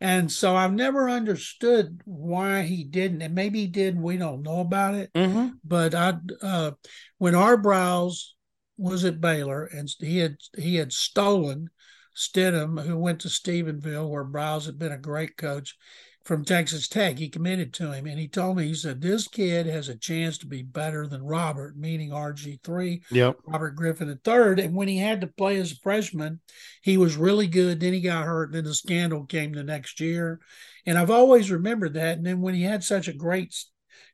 and 0.00 0.32
so 0.32 0.56
I've 0.56 0.72
never 0.72 1.10
understood 1.10 2.00
why 2.04 2.62
he 2.62 2.84
didn't, 2.84 3.22
and 3.22 3.34
maybe 3.34 3.60
he 3.60 3.66
did. 3.66 4.00
We 4.00 4.16
don't 4.16 4.42
know 4.42 4.60
about 4.60 4.94
it. 4.94 5.12
Mm-hmm. 5.12 5.48
But 5.62 5.94
I, 5.94 6.14
uh, 6.40 6.72
when 7.18 7.34
Briles 7.34 8.30
was 8.78 9.04
at 9.04 9.20
Baylor, 9.20 9.64
and 9.64 9.88
he 9.98 10.18
had 10.18 10.36
he 10.56 10.76
had 10.76 10.92
stolen 10.92 11.68
Stidham, 12.16 12.82
who 12.82 12.96
went 12.98 13.20
to 13.20 13.28
Stephenville, 13.28 14.08
where 14.08 14.24
Briles 14.24 14.66
had 14.66 14.78
been 14.78 14.92
a 14.92 14.98
great 14.98 15.36
coach, 15.36 15.76
from 16.24 16.44
Texas 16.44 16.86
Tech. 16.88 17.18
He 17.18 17.28
committed 17.28 17.72
to 17.74 17.92
him, 17.92 18.06
and 18.06 18.18
he 18.18 18.28
told 18.28 18.56
me 18.56 18.68
he 18.68 18.74
said 18.74 19.00
this 19.00 19.26
kid 19.26 19.66
has 19.66 19.88
a 19.88 19.96
chance 19.96 20.38
to 20.38 20.46
be 20.46 20.62
better 20.62 21.06
than 21.06 21.22
Robert, 21.22 21.76
meaning 21.76 22.10
RG 22.10 22.62
three, 22.62 23.02
yep. 23.10 23.36
Robert 23.46 23.74
Griffin 23.74 24.08
the 24.08 24.16
third. 24.16 24.58
And 24.60 24.74
when 24.74 24.88
he 24.88 24.98
had 24.98 25.20
to 25.22 25.26
play 25.26 25.56
as 25.56 25.72
a 25.72 25.76
freshman, 25.76 26.40
he 26.82 26.96
was 26.96 27.16
really 27.16 27.46
good. 27.46 27.80
Then 27.80 27.92
he 27.92 28.00
got 28.00 28.26
hurt. 28.26 28.52
Then 28.52 28.64
the 28.64 28.74
scandal 28.74 29.24
came 29.24 29.52
the 29.52 29.64
next 29.64 30.00
year, 30.00 30.40
and 30.86 30.98
I've 30.98 31.10
always 31.10 31.50
remembered 31.50 31.94
that. 31.94 32.18
And 32.18 32.26
then 32.26 32.40
when 32.40 32.54
he 32.54 32.62
had 32.62 32.84
such 32.84 33.08
a 33.08 33.12
great 33.12 33.54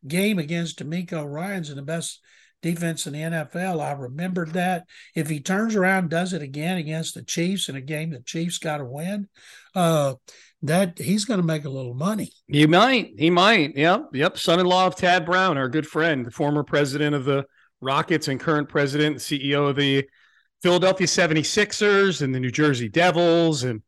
game 0.06 0.38
against 0.38 0.78
DeMeco 0.78 1.26
Ryans 1.26 1.68
and 1.68 1.78
the 1.78 1.82
best 1.82 2.20
defense 2.62 3.06
in 3.06 3.12
the 3.12 3.20
NFL. 3.20 3.80
I 3.80 3.92
remembered 3.92 4.52
that. 4.54 4.86
If 5.14 5.28
he 5.28 5.40
turns 5.40 5.76
around 5.76 6.10
does 6.10 6.32
it 6.32 6.42
again 6.42 6.78
against 6.78 7.14
the 7.14 7.22
Chiefs 7.22 7.68
in 7.68 7.76
a 7.76 7.80
game 7.80 8.10
the 8.10 8.20
Chiefs 8.20 8.58
got 8.58 8.78
to 8.78 8.84
win, 8.84 9.28
uh, 9.74 10.14
that 10.68 10.98
he's 10.98 11.24
going 11.24 11.40
to 11.40 11.46
make 11.46 11.64
a 11.64 11.70
little 11.70 11.94
money. 11.94 12.30
He 12.48 12.66
might. 12.66 13.12
He 13.18 13.30
might. 13.30 13.76
Yep. 13.76 14.10
Yep. 14.12 14.38
Son-in-law 14.38 14.86
of 14.86 14.96
Tad 14.96 15.26
Brown, 15.26 15.58
our 15.58 15.68
good 15.68 15.86
friend, 15.86 16.26
the 16.26 16.30
former 16.30 16.62
president 16.62 17.14
of 17.14 17.24
the 17.24 17.44
Rockets 17.80 18.28
and 18.28 18.40
current 18.40 18.68
president, 18.68 19.16
CEO 19.16 19.68
of 19.68 19.76
the 19.76 20.08
Philadelphia 20.62 21.06
76ers 21.06 22.22
and 22.22 22.34
the 22.34 22.40
New 22.40 22.50
Jersey 22.50 22.88
Devils 22.88 23.64
and 23.64 23.82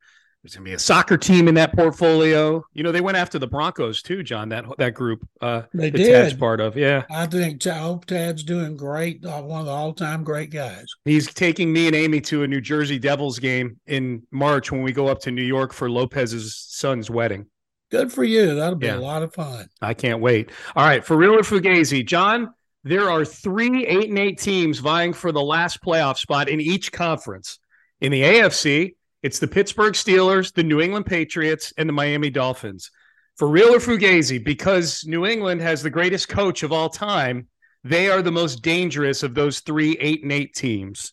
there's 0.49 0.57
going 0.57 0.65
to 0.65 0.71
be 0.71 0.75
a 0.75 0.79
soccer 0.79 1.19
team 1.19 1.47
in 1.47 1.55
that 1.57 1.75
portfolio. 1.77 2.65
You 2.73 2.83
know, 2.83 2.91
they 2.91 3.03
went 3.03 3.19
after 3.19 3.39
the 3.39 3.47
Broncos 3.47 4.01
too, 4.01 4.23
John. 4.23 4.49
That 4.49 4.65
that 4.79 4.95
group. 4.95 5.29
Uh, 5.43 5.63
they 5.75 5.91
did. 5.91 6.11
Tad's 6.11 6.35
part 6.35 6.61
of. 6.61 6.75
Yeah, 6.75 7.05
I 7.11 7.27
think 7.27 7.67
I 7.67 7.79
hope 7.79 8.07
Tad's 8.07 8.43
doing 8.43 8.77
great. 8.77 9.25
Uh, 9.25 9.43
one 9.43 9.61
of 9.61 9.67
the 9.67 9.73
all-time 9.73 10.25
great 10.25 10.51
guys. 10.51 10.87
He's 11.05 11.33
taking 11.33 11.71
me 11.71 11.87
and 11.87 11.95
Amy 11.95 12.23
to 12.23 12.45
a 12.45 12.47
New 12.47 12.63
Jersey 12.63 12.99
Devils 12.99 13.39
game 13.39 13.79
in 13.87 14.23
March 14.31 14.73
when 14.73 14.83
we 14.83 14.93
go 14.93 15.09
up 15.09 15.21
to 15.21 15.31
New 15.31 15.43
York 15.43 15.75
for 15.75 15.91
Lopez's 15.91 16.57
son's 16.57 17.11
wedding. 17.11 17.47
Good 17.91 18.11
for 18.11 18.25
you. 18.25 18.55
That'll 18.55 18.77
be 18.77 18.87
yeah. 18.87 18.97
a 18.97 19.01
lot 19.01 19.23
of 19.23 19.35
fun. 19.35 19.69
I 19.83 19.93
can't 19.93 20.21
wait. 20.21 20.51
All 20.75 20.85
right, 20.85 21.05
for 21.05 21.17
real 21.17 21.35
or 21.35 21.41
fugazi, 21.41 22.07
John. 22.07 22.55
There 22.85 23.11
are 23.11 23.25
three 23.25 23.85
eight 23.87 24.09
and 24.09 24.19
eight 24.19 24.39
teams 24.39 24.79
vying 24.79 25.13
for 25.13 25.31
the 25.31 25.43
last 25.43 25.83
playoff 25.83 26.17
spot 26.17 26.49
in 26.49 26.61
each 26.61 26.91
conference. 26.91 27.59
In 28.01 28.13
the 28.13 28.23
AFC, 28.23 28.95
it's 29.29 29.39
the 29.39 29.47
Pittsburgh 29.47 29.93
Steelers, 29.93 30.55
the 30.55 30.63
New 30.63 30.81
England 30.81 31.05
Patriots, 31.05 31.71
and 31.77 31.87
the 31.87 31.93
Miami 31.93 32.31
Dolphins. 32.31 32.91
For 33.37 33.47
real 33.47 33.75
or 33.75 33.79
fugazi, 33.79 34.43
because 34.43 35.05
New 35.07 35.27
England 35.27 35.61
has 35.61 35.83
the 35.83 35.91
greatest 35.91 36.31
coach 36.31 36.63
of 36.63 36.73
all 36.73 36.89
time, 36.89 37.47
they 37.85 38.09
are 38.09 38.23
the 38.23 38.33
most 38.33 38.63
dangerous 38.63 39.23
of 39.23 39.35
those 39.35 39.61
three 39.61 39.99
eight 40.01 40.23
and 40.23 40.33
eight 40.33 40.55
teams? 40.55 41.13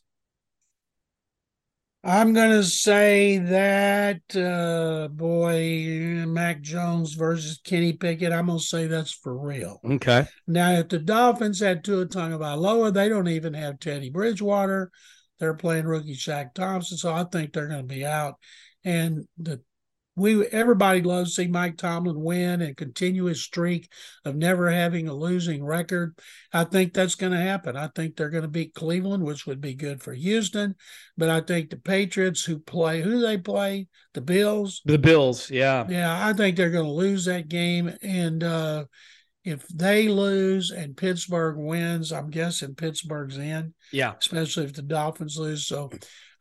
I'm 2.05 2.31
going 2.31 2.51
to 2.51 2.63
say 2.63 3.37
that, 3.39 4.21
uh, 4.33 5.09
boy, 5.09 6.23
Mac 6.25 6.61
Jones 6.61 7.15
versus 7.15 7.59
Kenny 7.65 7.91
Pickett. 7.91 8.31
I'm 8.31 8.45
going 8.45 8.59
to 8.59 8.63
say 8.63 8.87
that's 8.87 9.11
for 9.11 9.37
real. 9.37 9.81
Okay. 9.83 10.25
Now, 10.47 10.71
if 10.71 10.87
the 10.87 10.99
Dolphins 10.99 11.59
had 11.59 11.83
Tua 11.83 12.05
Tagovailoa, 12.05 12.93
they 12.93 13.09
don't 13.09 13.27
even 13.27 13.55
have 13.55 13.79
Teddy 13.79 14.09
Bridgewater. 14.09 14.89
They're 15.39 15.53
playing 15.53 15.85
rookie 15.85 16.15
Shaq 16.15 16.53
Thompson, 16.53 16.97
so 16.97 17.13
I 17.13 17.25
think 17.25 17.53
they're 17.53 17.67
going 17.67 17.87
to 17.87 17.93
be 17.93 18.05
out. 18.05 18.35
And 18.83 19.27
the 19.37 19.61
we 20.15 20.45
everybody 20.47 21.01
loves 21.01 21.35
to 21.35 21.43
see 21.43 21.47
Mike 21.47 21.77
Tomlin 21.77 22.21
win 22.21 22.61
and 22.61 22.77
continue 22.77 23.25
his 23.25 23.43
streak 23.43 23.91
of 24.23 24.35
never 24.35 24.71
having 24.71 25.07
a 25.07 25.13
losing 25.13 25.63
record. 25.63 26.17
I 26.53 26.63
think 26.63 26.93
that's 26.93 27.15
going 27.15 27.33
to 27.33 27.37
happen. 27.37 27.75
I 27.75 27.89
think 27.93 28.15
they're 28.15 28.29
going 28.29 28.43
to 28.43 28.49
beat 28.49 28.73
Cleveland, 28.73 29.23
which 29.23 29.45
would 29.45 29.59
be 29.59 29.73
good 29.73 30.01
for 30.01 30.13
Houston. 30.13 30.75
But 31.17 31.29
I 31.29 31.41
think 31.41 31.69
the 31.69 31.77
Patriots, 31.77 32.45
who 32.45 32.59
play, 32.59 33.01
who 33.01 33.11
do 33.11 33.19
they 33.21 33.37
play? 33.37 33.87
The 34.13 34.21
Bills. 34.21 34.81
The 34.85 34.97
Bills, 34.97 35.51
yeah, 35.51 35.85
yeah. 35.89 36.25
I 36.25 36.31
think 36.31 36.55
they're 36.55 36.69
going 36.69 36.85
to 36.85 36.91
lose 36.91 37.25
that 37.25 37.49
game, 37.49 37.93
and 38.01 38.41
uh, 38.41 38.85
if 39.45 39.67
they 39.67 40.09
lose 40.09 40.71
and 40.71 40.97
Pittsburgh 40.97 41.55
wins, 41.55 42.11
I'm 42.11 42.29
guessing 42.29 42.75
Pittsburgh's 42.75 43.37
in. 43.37 43.73
Yeah, 43.93 44.13
especially 44.19 44.65
if 44.65 44.73
the 44.73 44.81
Dolphins 44.81 45.37
lose. 45.37 45.67
So 45.67 45.91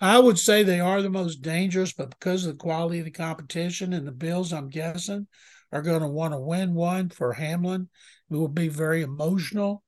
I 0.00 0.18
would 0.18 0.38
say 0.38 0.62
they 0.62 0.80
are 0.80 1.02
the 1.02 1.10
most 1.10 1.42
dangerous, 1.42 1.92
but 1.92 2.10
because 2.10 2.46
of 2.46 2.52
the 2.52 2.58
quality 2.58 2.98
of 2.98 3.04
the 3.04 3.10
competition 3.10 3.92
and 3.92 4.06
the 4.06 4.12
Bills, 4.12 4.52
I'm 4.52 4.70
guessing, 4.70 5.26
are 5.70 5.82
going 5.82 6.00
to 6.00 6.08
want 6.08 6.32
to 6.32 6.40
win 6.40 6.74
one 6.74 7.10
for 7.10 7.34
Hamlin. 7.34 7.88
It 8.30 8.34
will 8.34 8.48
be 8.48 8.68
very 8.68 9.02
emotional. 9.02 9.82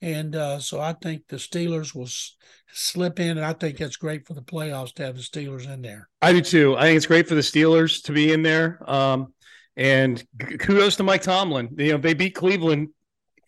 And 0.00 0.34
uh, 0.34 0.58
so 0.58 0.80
I 0.80 0.94
think 0.94 1.28
the 1.28 1.36
Steelers 1.36 1.94
will 1.94 2.06
s- 2.06 2.36
slip 2.72 3.20
in, 3.20 3.38
and 3.38 3.44
I 3.44 3.52
think 3.52 3.78
that's 3.78 3.96
great 3.96 4.26
for 4.26 4.34
the 4.34 4.42
playoffs 4.42 4.92
to 4.94 5.04
have 5.04 5.16
the 5.16 5.22
Steelers 5.22 5.72
in 5.72 5.80
there. 5.80 6.08
I 6.20 6.32
do 6.32 6.40
too. 6.40 6.76
I 6.76 6.82
think 6.82 6.96
it's 6.96 7.06
great 7.06 7.28
for 7.28 7.36
the 7.36 7.40
Steelers 7.40 8.02
to 8.04 8.12
be 8.12 8.32
in 8.32 8.42
there. 8.42 8.82
Um, 8.90 9.32
and 9.76 10.22
kudos 10.38 10.96
to 10.96 11.02
Mike 11.02 11.22
Tomlin. 11.22 11.74
You 11.76 11.92
know, 11.92 11.98
they 11.98 12.14
beat 12.14 12.34
Cleveland. 12.34 12.88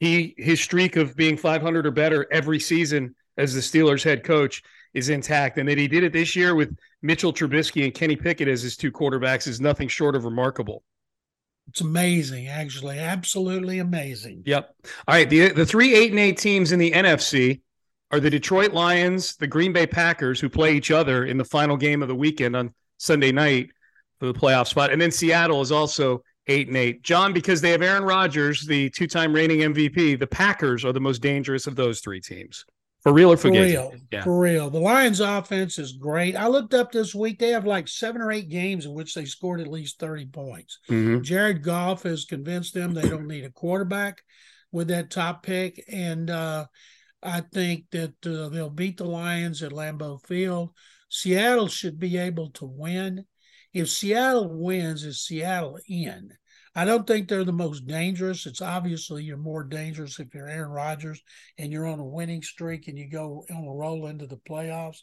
He 0.00 0.34
his 0.36 0.60
streak 0.60 0.96
of 0.96 1.16
being 1.16 1.36
500 1.36 1.86
or 1.86 1.90
better 1.90 2.26
every 2.30 2.60
season 2.60 3.14
as 3.36 3.54
the 3.54 3.60
Steelers 3.60 4.02
head 4.02 4.24
coach 4.24 4.62
is 4.92 5.08
intact. 5.08 5.58
And 5.58 5.68
that 5.68 5.78
he 5.78 5.88
did 5.88 6.04
it 6.04 6.12
this 6.12 6.36
year 6.36 6.54
with 6.54 6.76
Mitchell 7.02 7.32
Trubisky 7.32 7.84
and 7.84 7.94
Kenny 7.94 8.16
Pickett 8.16 8.48
as 8.48 8.62
his 8.62 8.76
two 8.76 8.92
quarterbacks 8.92 9.46
is 9.46 9.60
nothing 9.60 9.88
short 9.88 10.16
of 10.16 10.24
remarkable. 10.24 10.82
It's 11.68 11.80
amazing, 11.80 12.48
actually, 12.48 12.98
absolutely 12.98 13.78
amazing. 13.78 14.42
Yep. 14.44 14.74
All 15.08 15.14
right. 15.14 15.28
The 15.28 15.48
the 15.48 15.66
three 15.66 15.94
eight 15.94 16.10
and 16.10 16.20
eight 16.20 16.38
teams 16.38 16.72
in 16.72 16.78
the 16.78 16.92
NFC 16.92 17.60
are 18.10 18.20
the 18.20 18.30
Detroit 18.30 18.72
Lions, 18.72 19.36
the 19.36 19.46
Green 19.46 19.72
Bay 19.72 19.86
Packers, 19.86 20.38
who 20.40 20.48
play 20.48 20.74
each 20.74 20.90
other 20.90 21.24
in 21.24 21.36
the 21.38 21.44
final 21.44 21.76
game 21.76 22.02
of 22.02 22.08
the 22.08 22.14
weekend 22.14 22.54
on 22.54 22.74
Sunday 22.98 23.32
night 23.32 23.70
for 24.24 24.32
the 24.32 24.38
playoff 24.38 24.66
spot, 24.66 24.92
and 24.92 25.00
then 25.00 25.10
Seattle 25.10 25.60
is 25.60 25.72
also 25.72 26.22
eight 26.46 26.68
and 26.68 26.76
eight. 26.76 27.02
John, 27.02 27.32
because 27.32 27.60
they 27.60 27.70
have 27.70 27.82
Aaron 27.82 28.04
Rodgers, 28.04 28.66
the 28.66 28.90
two 28.90 29.06
time 29.06 29.32
reigning 29.32 29.60
MVP, 29.60 30.18
the 30.18 30.26
Packers 30.26 30.84
are 30.84 30.92
the 30.92 31.00
most 31.00 31.20
dangerous 31.20 31.66
of 31.66 31.76
those 31.76 32.00
three 32.00 32.20
teams. 32.20 32.64
For 33.02 33.12
real 33.12 33.32
or 33.32 33.36
for, 33.36 33.48
for 33.48 33.52
real? 33.52 33.92
Yeah. 34.10 34.24
For 34.24 34.38
real. 34.40 34.70
The 34.70 34.80
Lions 34.80 35.20
offense 35.20 35.78
is 35.78 35.92
great. 35.92 36.36
I 36.36 36.46
looked 36.46 36.72
up 36.72 36.90
this 36.90 37.14
week. 37.14 37.38
They 37.38 37.50
have 37.50 37.66
like 37.66 37.86
seven 37.86 38.22
or 38.22 38.32
eight 38.32 38.48
games 38.48 38.86
in 38.86 38.94
which 38.94 39.12
they 39.12 39.26
scored 39.26 39.60
at 39.60 39.66
least 39.66 40.00
30 40.00 40.26
points. 40.26 40.78
Mm-hmm. 40.88 41.20
Jared 41.20 41.62
Goff 41.62 42.04
has 42.04 42.24
convinced 42.24 42.72
them 42.72 42.94
they 42.94 43.06
don't 43.06 43.28
need 43.28 43.44
a 43.44 43.50
quarterback 43.50 44.22
with 44.72 44.88
that 44.88 45.10
top 45.10 45.42
pick. 45.42 45.84
And 45.92 46.30
uh, 46.30 46.64
I 47.22 47.42
think 47.42 47.90
that 47.92 48.14
uh, 48.26 48.48
they'll 48.48 48.70
beat 48.70 48.96
the 48.96 49.04
Lions 49.04 49.62
at 49.62 49.72
Lambeau 49.72 50.24
Field. 50.26 50.70
Seattle 51.10 51.68
should 51.68 51.98
be 51.98 52.16
able 52.16 52.50
to 52.52 52.64
win. 52.64 53.26
If 53.74 53.90
Seattle 53.90 54.48
wins, 54.48 55.04
is 55.04 55.20
Seattle 55.20 55.78
in? 55.88 56.30
I 56.76 56.84
don't 56.84 57.06
think 57.06 57.28
they're 57.28 57.44
the 57.44 57.52
most 57.52 57.86
dangerous. 57.86 58.46
It's 58.46 58.62
obviously 58.62 59.22
you're 59.22 59.36
more 59.36 59.62
dangerous 59.62 60.18
if 60.18 60.34
you're 60.34 60.48
Aaron 60.48 60.70
Rodgers 60.70 61.22
and 61.58 61.72
you're 61.72 61.86
on 61.86 62.00
a 62.00 62.04
winning 62.04 62.42
streak 62.42 62.88
and 62.88 62.98
you 62.98 63.08
go 63.08 63.44
on 63.50 63.64
a 63.64 63.72
roll 63.72 64.06
into 64.06 64.26
the 64.26 64.38
playoffs. 64.48 64.98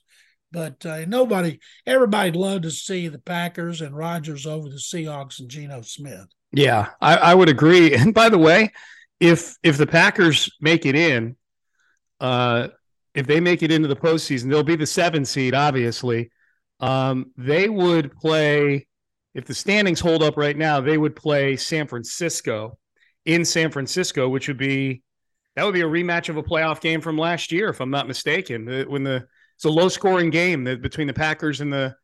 But 0.51 0.86
uh, 0.86 1.05
nobody, 1.05 1.60
everybody'd 1.86 2.36
love 2.36 2.63
to 2.63 2.71
see 2.71 3.07
the 3.07 3.19
Packers 3.19 3.79
and 3.81 3.95
Rodgers 3.95 4.45
over 4.45 4.67
the 4.67 4.75
Seahawks 4.75 5.39
and 5.39 5.49
Geno 5.49 5.81
Smith. 5.81 6.27
Yeah, 6.51 6.89
I, 6.99 7.15
I 7.15 7.36
would 7.36 7.47
agree. 7.47 7.93
And 7.95 8.13
by 8.13 8.27
the 8.27 8.38
way, 8.38 8.71
if 9.21 9.55
if 9.63 9.77
the 9.77 9.88
Packers 9.88 10.49
make 10.60 10.86
it 10.86 10.95
in, 10.95 11.38
uh, 12.19 12.69
if 13.13 13.27
they 13.27 13.39
make 13.39 13.63
it 13.63 13.71
into 13.71 13.88
the 13.88 13.95
postseason, 13.95 14.49
they'll 14.49 14.63
be 14.63 14.75
the 14.75 14.86
seven 14.86 15.23
seed, 15.23 15.53
obviously. 15.53 16.31
Um, 16.82 17.32
they 17.38 17.70
would 17.70 18.12
play 18.15 18.88
if 19.34 19.46
the 19.46 19.54
standings 19.54 20.00
hold 20.00 20.24
up 20.24 20.36
right 20.36 20.58
now, 20.58 20.82
they 20.82 20.98
would 20.98 21.15
play 21.15 21.56
San 21.56 21.88
Francisco 21.88 22.78
in 23.26 23.46
San 23.46 23.72
Francisco, 23.72 24.28
which 24.28 24.48
would 24.48 24.58
be 24.58 25.04
that 25.56 25.63
would 25.63 25.74
be 25.74 25.82
a 25.82 25.86
rematch 25.86 26.30
of 26.30 26.38
a 26.38 26.44
playoff 26.44 26.82
game 26.82 27.02
from 27.02 27.17
last 27.17 27.52
year, 27.52 27.70
if 27.70 27.82
I'm 27.82 27.91
not 27.91 28.08
mistaken. 28.08 28.65
When 28.89 29.04
the 29.04 29.28
it's 29.56 29.65
a 29.65 29.70
low 29.70 29.89
scoring 29.89 30.32
game 30.32 30.63
between 30.63 31.08
the 31.08 31.13
Packers 31.13 31.62
and 31.62 31.72
the 31.72 31.96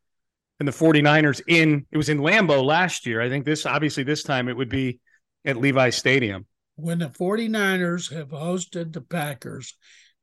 and 0.59 0.67
the 0.67 0.71
49ers 0.71 1.41
in 1.47 1.85
it 1.91 1.97
was 1.97 2.09
in 2.09 2.19
Lambeau 2.19 2.63
last 2.63 3.05
year. 3.05 3.21
I 3.21 3.29
think 3.29 3.45
this 3.45 3.65
obviously 3.65 4.03
this 4.03 4.23
time 4.23 4.47
it 4.47 4.55
would 4.55 4.69
be 4.69 4.99
at 5.45 5.57
Levi 5.57 5.89
Stadium. 5.89 6.45
When 6.75 6.99
the 6.99 7.09
49ers 7.09 8.13
have 8.13 8.29
hosted 8.29 8.93
the 8.93 9.01
Packers, 9.01 9.75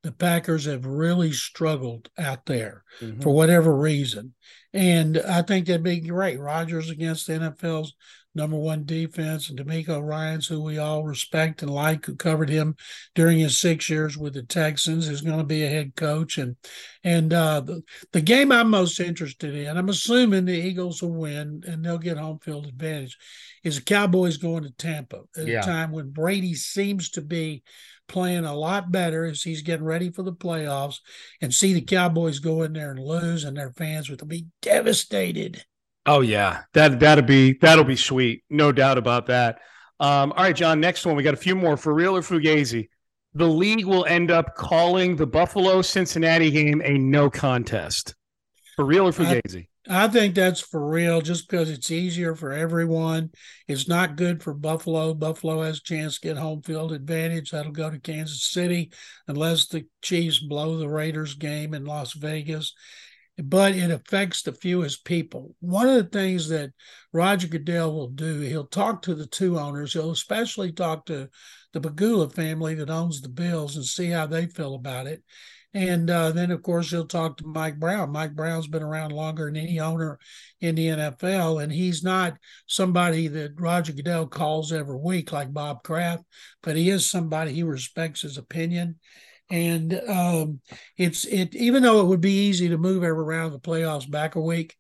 the 0.04 0.12
Packers 0.12 0.66
have 0.66 0.84
really 0.84 1.32
struggled 1.32 2.10
out 2.18 2.44
there 2.44 2.84
mm-hmm. 3.00 3.20
for 3.20 3.30
whatever 3.30 3.74
reason. 3.74 4.34
And 4.74 5.18
I 5.18 5.40
think 5.40 5.66
that'd 5.66 5.82
be 5.82 6.00
great. 6.00 6.38
Rodgers 6.38 6.90
against 6.90 7.26
the 7.26 7.32
NFL's 7.32 7.94
number 8.34 8.56
one 8.56 8.84
defense, 8.84 9.48
and 9.48 9.58
DeMeco 9.58 10.02
Ryans, 10.02 10.46
who 10.46 10.60
we 10.60 10.76
all 10.76 11.04
respect 11.04 11.62
and 11.62 11.70
like, 11.70 12.04
who 12.04 12.16
covered 12.16 12.50
him 12.50 12.76
during 13.14 13.38
his 13.38 13.58
six 13.58 13.88
years 13.88 14.18
with 14.18 14.34
the 14.34 14.42
Texans, 14.42 15.08
is 15.08 15.20
going 15.22 15.38
to 15.38 15.44
be 15.44 15.62
a 15.62 15.70
head 15.70 15.94
coach. 15.96 16.36
And 16.36 16.56
and 17.02 17.32
uh, 17.32 17.60
the, 17.60 17.82
the 18.12 18.20
game 18.20 18.52
I'm 18.52 18.68
most 18.68 19.00
interested 19.00 19.54
in, 19.54 19.76
I'm 19.76 19.88
assuming 19.88 20.44
the 20.44 20.52
Eagles 20.52 21.00
will 21.02 21.14
win 21.14 21.62
and 21.66 21.82
they'll 21.82 21.96
get 21.96 22.18
home 22.18 22.40
field 22.40 22.66
advantage, 22.66 23.16
is 23.62 23.76
the 23.76 23.82
Cowboys 23.82 24.36
going 24.36 24.64
to 24.64 24.70
Tampa 24.72 25.22
at 25.36 25.46
yeah. 25.46 25.60
a 25.60 25.64
time 25.64 25.92
when 25.92 26.10
Brady 26.10 26.54
seems 26.54 27.10
to 27.10 27.22
be 27.22 27.62
playing 28.08 28.44
a 28.44 28.54
lot 28.54 28.90
better 28.92 29.24
as 29.24 29.42
he's 29.42 29.62
getting 29.62 29.84
ready 29.84 30.10
for 30.10 30.22
the 30.22 30.32
playoffs 30.32 30.98
and 31.40 31.52
see 31.52 31.72
the 31.72 31.80
Cowboys 31.80 32.38
go 32.38 32.62
in 32.62 32.72
there 32.72 32.90
and 32.90 33.00
lose 33.00 33.44
and 33.44 33.56
their 33.56 33.72
fans 33.72 34.10
would 34.10 34.26
be 34.28 34.46
devastated. 34.62 35.64
Oh 36.06 36.20
yeah. 36.20 36.62
That 36.74 37.00
that'll 37.00 37.24
be 37.24 37.54
that'll 37.60 37.84
be 37.84 37.96
sweet. 37.96 38.44
No 38.50 38.72
doubt 38.72 38.98
about 38.98 39.26
that. 39.26 39.60
Um, 40.00 40.32
all 40.32 40.44
right, 40.44 40.56
John, 40.56 40.80
next 40.80 41.06
one. 41.06 41.16
We 41.16 41.22
got 41.22 41.34
a 41.34 41.38
few 41.38 41.54
more 41.54 41.76
for 41.76 41.94
real 41.94 42.16
or 42.16 42.20
Fugazi. 42.20 42.88
The 43.34 43.48
league 43.48 43.84
will 43.84 44.04
end 44.04 44.30
up 44.30 44.54
calling 44.54 45.16
the 45.16 45.26
Buffalo 45.26 45.82
Cincinnati 45.82 46.50
game 46.50 46.82
a 46.84 46.98
no 46.98 47.30
contest. 47.30 48.14
For 48.76 48.84
real 48.84 49.08
or 49.08 49.12
Fugazi? 49.12 49.62
I 49.62 49.66
think 49.88 50.34
that's 50.34 50.60
for 50.60 50.86
real 50.88 51.20
just 51.20 51.48
because 51.48 51.70
it's 51.70 51.90
easier 51.90 52.34
for 52.34 52.52
everyone. 52.52 53.30
It's 53.68 53.86
not 53.86 54.16
good 54.16 54.42
for 54.42 54.54
Buffalo. 54.54 55.12
Buffalo 55.12 55.62
has 55.62 55.78
a 55.78 55.82
chance 55.82 56.18
to 56.18 56.28
get 56.28 56.36
home 56.38 56.62
field 56.62 56.92
advantage. 56.92 57.50
That'll 57.50 57.72
go 57.72 57.90
to 57.90 57.98
Kansas 57.98 58.44
City 58.44 58.92
unless 59.28 59.66
the 59.66 59.86
Chiefs 60.00 60.38
blow 60.38 60.78
the 60.78 60.88
Raiders 60.88 61.34
game 61.34 61.74
in 61.74 61.84
Las 61.84 62.14
Vegas. 62.14 62.72
But 63.36 63.74
it 63.74 63.90
affects 63.90 64.42
the 64.42 64.52
fewest 64.52 65.04
people. 65.04 65.54
One 65.60 65.88
of 65.88 65.96
the 65.96 66.18
things 66.18 66.48
that 66.48 66.70
Roger 67.12 67.48
Goodell 67.48 67.92
will 67.92 68.08
do, 68.08 68.40
he'll 68.40 68.66
talk 68.66 69.02
to 69.02 69.14
the 69.14 69.26
two 69.26 69.58
owners. 69.58 69.92
He'll 69.92 70.12
especially 70.12 70.72
talk 70.72 71.06
to 71.06 71.28
the 71.72 71.80
Pegula 71.80 72.32
family 72.32 72.74
that 72.76 72.90
owns 72.90 73.20
the 73.20 73.28
Bills 73.28 73.74
and 73.76 73.84
see 73.84 74.08
how 74.08 74.26
they 74.26 74.46
feel 74.46 74.76
about 74.76 75.08
it. 75.08 75.24
And 75.74 76.08
uh, 76.08 76.30
then, 76.30 76.52
of 76.52 76.62
course, 76.62 76.90
he'll 76.90 77.06
talk 77.06 77.36
to 77.38 77.46
Mike 77.46 77.80
Brown. 77.80 78.12
Mike 78.12 78.34
Brown's 78.34 78.68
been 78.68 78.82
around 78.82 79.10
longer 79.10 79.46
than 79.46 79.56
any 79.56 79.80
owner 79.80 80.20
in 80.60 80.76
the 80.76 80.86
NFL, 80.86 81.62
and 81.62 81.72
he's 81.72 82.04
not 82.04 82.34
somebody 82.68 83.26
that 83.26 83.60
Roger 83.60 83.92
Goodell 83.92 84.28
calls 84.28 84.72
every 84.72 84.96
week 84.96 85.32
like 85.32 85.52
Bob 85.52 85.82
Kraft, 85.82 86.22
but 86.62 86.76
he 86.76 86.90
is 86.90 87.10
somebody 87.10 87.52
he 87.52 87.64
respects 87.64 88.22
his 88.22 88.38
opinion. 88.38 89.00
And 89.50 90.00
um, 90.08 90.60
it's 90.96 91.24
it 91.26 91.54
even 91.56 91.82
though 91.82 92.00
it 92.00 92.06
would 92.06 92.20
be 92.20 92.46
easy 92.46 92.68
to 92.68 92.78
move 92.78 93.02
every 93.02 93.24
round 93.24 93.52
of 93.52 93.60
the 93.60 93.68
playoffs 93.68 94.08
back 94.08 94.36
a 94.36 94.40
week, 94.40 94.76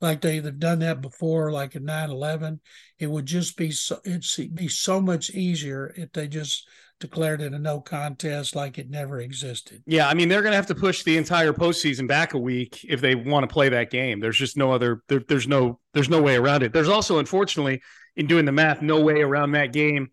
like 0.00 0.20
they, 0.20 0.36
have 0.36 0.58
done 0.58 0.78
that 0.80 1.00
before, 1.00 1.50
like 1.50 1.74
in 1.74 1.84
9-11, 1.84 2.60
it 2.98 3.08
would 3.08 3.26
just 3.26 3.56
be 3.56 3.70
so, 3.70 3.98
it'd 4.04 4.54
be 4.54 4.68
so 4.68 5.00
much 5.00 5.30
easier 5.30 5.92
if 5.96 6.12
they 6.12 6.28
just 6.28 6.68
declared 6.98 7.40
it 7.40 7.52
a 7.52 7.58
no 7.58 7.80
contest 7.80 8.56
like 8.56 8.78
it 8.78 8.88
never 8.90 9.20
existed. 9.20 9.82
Yeah, 9.86 10.08
I 10.08 10.14
mean 10.14 10.28
they're 10.28 10.42
going 10.42 10.52
to 10.52 10.56
have 10.56 10.66
to 10.66 10.74
push 10.74 11.02
the 11.02 11.16
entire 11.16 11.52
postseason 11.52 12.08
back 12.08 12.34
a 12.34 12.38
week 12.38 12.84
if 12.84 13.00
they 13.00 13.14
want 13.14 13.48
to 13.48 13.52
play 13.52 13.68
that 13.68 13.90
game. 13.90 14.20
There's 14.20 14.38
just 14.38 14.56
no 14.56 14.72
other. 14.72 15.02
There, 15.08 15.20
there's 15.28 15.48
no. 15.48 15.78
There's 15.92 16.08
no 16.08 16.22
way 16.22 16.36
around 16.36 16.62
it. 16.62 16.72
There's 16.72 16.88
also, 16.88 17.18
unfortunately, 17.18 17.82
in 18.16 18.26
doing 18.26 18.44
the 18.44 18.52
math, 18.52 18.82
no 18.82 19.00
way 19.00 19.22
around 19.22 19.52
that 19.52 19.72
game 19.72 20.10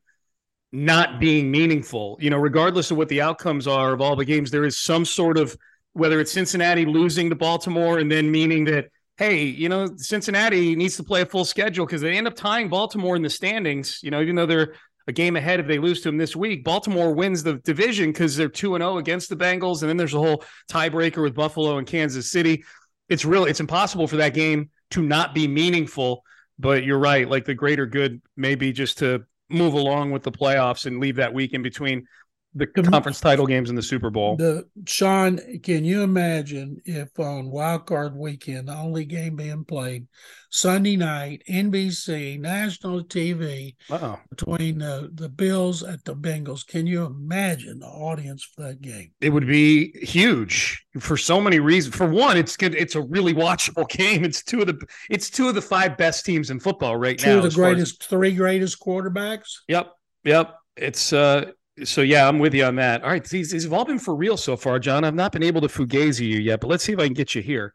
not 0.73 1.19
being 1.19 1.51
meaningful. 1.51 2.17
You 2.19 2.31
know, 2.31 2.37
regardless 2.37 2.91
of 2.91 2.97
what 2.97 3.07
the 3.07 3.21
outcomes 3.21 3.67
are 3.67 3.93
of 3.93 4.01
all 4.01 4.15
the 4.15 4.25
games, 4.25 4.51
there 4.51 4.65
is 4.65 4.77
some 4.77 5.05
sort 5.05 5.37
of 5.37 5.55
whether 5.93 6.19
it's 6.19 6.31
Cincinnati 6.31 6.85
losing 6.85 7.29
to 7.29 7.35
Baltimore 7.35 7.99
and 7.99 8.11
then 8.11 8.29
meaning 8.29 8.65
that 8.65 8.89
hey, 9.17 9.43
you 9.43 9.69
know, 9.69 9.87
Cincinnati 9.95 10.75
needs 10.75 10.97
to 10.97 11.03
play 11.03 11.21
a 11.21 11.25
full 11.25 11.45
schedule 11.45 11.85
because 11.85 12.01
they 12.01 12.17
end 12.17 12.27
up 12.27 12.35
tying 12.35 12.67
Baltimore 12.67 13.15
in 13.15 13.21
the 13.21 13.29
standings. 13.29 13.99
You 14.01 14.09
know, 14.11 14.21
even 14.21 14.35
though 14.35 14.47
they're 14.47 14.73
a 15.07 15.11
game 15.11 15.35
ahead 15.35 15.59
if 15.59 15.67
they 15.67 15.79
lose 15.79 16.01
to 16.01 16.09
them 16.09 16.17
this 16.17 16.35
week, 16.35 16.63
Baltimore 16.63 17.13
wins 17.13 17.43
the 17.43 17.55
division 17.55 18.11
because 18.11 18.35
they're 18.35 18.49
2 18.49 18.75
and 18.75 18.81
0 18.81 18.97
against 18.97 19.29
the 19.29 19.35
Bengals. 19.35 19.81
And 19.81 19.89
then 19.89 19.97
there's 19.97 20.13
a 20.13 20.19
whole 20.19 20.43
tiebreaker 20.71 21.21
with 21.21 21.35
Buffalo 21.35 21.77
and 21.77 21.87
Kansas 21.87 22.31
City. 22.31 22.63
It's 23.09 23.25
really 23.25 23.49
it's 23.49 23.59
impossible 23.59 24.07
for 24.07 24.17
that 24.17 24.33
game 24.33 24.69
to 24.91 25.01
not 25.01 25.33
be 25.33 25.47
meaningful. 25.47 26.23
But 26.59 26.83
you're 26.83 26.99
right, 26.99 27.27
like 27.27 27.45
the 27.45 27.55
greater 27.55 27.85
good 27.85 28.21
maybe 28.37 28.71
just 28.71 28.99
to 28.99 29.25
move 29.49 29.73
along 29.73 30.11
with 30.11 30.23
the 30.23 30.31
playoffs 30.31 30.85
and 30.85 30.99
leave 30.99 31.17
that 31.17 31.33
week 31.33 31.53
in 31.53 31.61
between 31.61 32.07
the 32.55 32.67
conference 32.67 33.19
title 33.19 33.47
games 33.47 33.69
in 33.69 33.75
the 33.75 33.81
Super 33.81 34.09
Bowl. 34.09 34.35
The 34.37 34.67
Sean, 34.85 35.39
can 35.61 35.83
you 35.83 36.03
imagine 36.03 36.81
if 36.85 37.17
on 37.19 37.49
Wild 37.49 37.85
Card 37.85 38.15
Weekend, 38.15 38.67
the 38.67 38.75
only 38.75 39.05
game 39.05 39.35
being 39.35 39.65
played 39.65 40.07
Sunday 40.49 40.95
night, 40.95 41.41
NBC, 41.49 42.39
national 42.39 43.05
TV 43.05 43.75
wow. 43.89 44.19
between 44.29 44.79
the, 44.79 45.09
the 45.15 45.29
Bills 45.29 45.81
at 45.81 46.05
the 46.05 46.15
Bengals? 46.15 46.65
Can 46.65 46.85
you 46.85 47.05
imagine 47.05 47.79
the 47.79 47.87
audience 47.87 48.43
for 48.43 48.61
that 48.63 48.81
game? 48.81 49.11
It 49.19 49.29
would 49.29 49.47
be 49.47 49.91
huge 50.05 50.85
for 50.99 51.17
so 51.17 51.41
many 51.41 51.59
reasons. 51.59 51.95
For 51.95 52.07
one, 52.07 52.37
it's 52.37 52.55
good. 52.55 52.75
It's 52.75 52.95
a 52.95 53.01
really 53.01 53.33
watchable 53.33 53.89
game. 53.97 54.23
It's 54.23 54.43
two 54.43 54.61
of 54.61 54.67
the 54.67 54.79
it's 55.09 55.29
two 55.29 55.49
of 55.49 55.55
the 55.55 55.61
five 55.61 55.97
best 55.97 56.25
teams 56.25 56.51
in 56.51 56.59
football 56.59 56.97
right 56.97 57.17
two 57.17 57.27
now. 57.27 57.33
Two 57.33 57.47
of 57.47 57.53
the 57.53 57.55
greatest, 57.55 58.03
as, 58.03 58.07
three 58.07 58.35
greatest 58.35 58.79
quarterbacks. 58.79 59.49
Yep, 59.67 59.91
yep. 60.23 60.55
It's 60.75 61.13
uh 61.13 61.51
so 61.83 62.01
yeah, 62.01 62.27
I'm 62.27 62.39
with 62.39 62.53
you 62.53 62.65
on 62.65 62.75
that. 62.75 63.03
All 63.03 63.09
right, 63.09 63.23
these, 63.23 63.51
these 63.51 63.63
have 63.63 63.73
all 63.73 63.85
been 63.85 63.99
for 63.99 64.15
real 64.15 64.37
so 64.37 64.55
far, 64.55 64.79
John. 64.79 65.03
I've 65.03 65.15
not 65.15 65.31
been 65.31 65.43
able 65.43 65.61
to 65.61 65.67
fugazi 65.67 66.27
you 66.27 66.39
yet, 66.39 66.61
but 66.61 66.67
let's 66.67 66.83
see 66.83 66.93
if 66.93 66.99
I 66.99 67.05
can 67.05 67.13
get 67.13 67.35
you 67.35 67.41
here. 67.41 67.73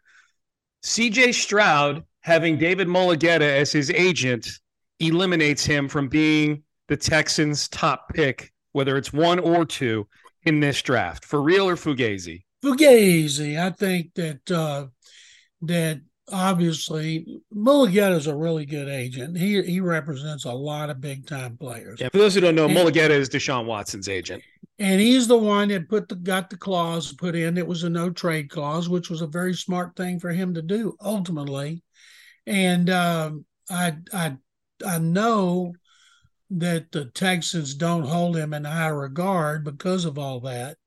CJ 0.85 1.35
Stroud 1.35 2.05
having 2.21 2.59
David 2.59 2.89
Mulugheta 2.89 3.41
as 3.41 3.73
his 3.73 3.91
agent 3.91 4.49
eliminates 5.01 5.65
him 5.65 5.89
from 5.89 6.09
being 6.09 6.63
the 6.89 6.97
Texans' 6.97 7.69
top 7.69 8.13
pick, 8.15 8.53
whether 8.73 8.97
it's 8.97 9.13
one 9.13 9.39
or 9.39 9.65
two 9.65 10.07
in 10.45 10.61
this 10.61 10.81
draft. 10.83 11.25
For 11.25 11.43
real 11.43 11.69
or 11.69 11.77
fugazi? 11.77 12.45
Fugazi. 12.65 13.59
I 13.59 13.71
think 13.71 14.15
that 14.15 14.51
uh, 14.51 14.87
that 15.63 16.01
obviously 16.33 17.41
Mulugheta 17.55 18.17
is 18.17 18.27
a 18.27 18.35
really 18.35 18.67
good 18.67 18.89
agent. 18.89 19.37
He 19.37 19.63
he 19.63 19.81
represents 19.81 20.45
a 20.45 20.53
lot 20.53 20.91
of 20.91 21.01
big 21.01 21.27
time 21.27 21.57
players. 21.57 22.01
Yeah, 22.01 22.09
for 22.11 22.19
those 22.19 22.35
who 22.35 22.41
don't 22.41 22.55
know, 22.55 22.67
and, 22.67 22.77
Mulugheta 22.77 23.11
is 23.11 23.29
Deshaun 23.29 23.67
Watson's 23.67 24.09
agent. 24.09 24.43
And 24.79 25.01
he's 25.01 25.27
the 25.27 25.39
one 25.39 25.69
that 25.69 25.89
put 25.89 26.09
the 26.09 26.17
got 26.17 26.51
the 26.51 26.57
clause 26.57 27.13
put 27.13 27.35
in. 27.35 27.59
It 27.59 27.67
was 27.67 27.83
a 27.83 27.91
no 27.91 28.11
trade 28.11 28.51
clause, 28.51 28.89
which 28.89 29.11
was 29.11 29.23
a 29.23 29.27
very 29.27 29.55
smart 29.55 29.97
thing 29.97 30.21
for 30.21 30.31
him 30.31 30.55
to 30.55 30.63
do 30.63 30.97
ultimately. 31.01 31.83
And 32.47 32.89
um, 32.91 33.45
I 33.71 33.97
I 34.13 34.37
I 34.87 34.99
know 34.99 35.75
that 36.51 36.93
the 36.93 37.07
Texans 37.07 37.75
don't 37.75 38.07
hold 38.07 38.37
him 38.37 38.55
in 38.55 38.65
high 38.65 38.89
regard 38.89 39.65
because 39.65 40.05
of 40.05 40.19
all 40.19 40.41
that. 40.41 40.79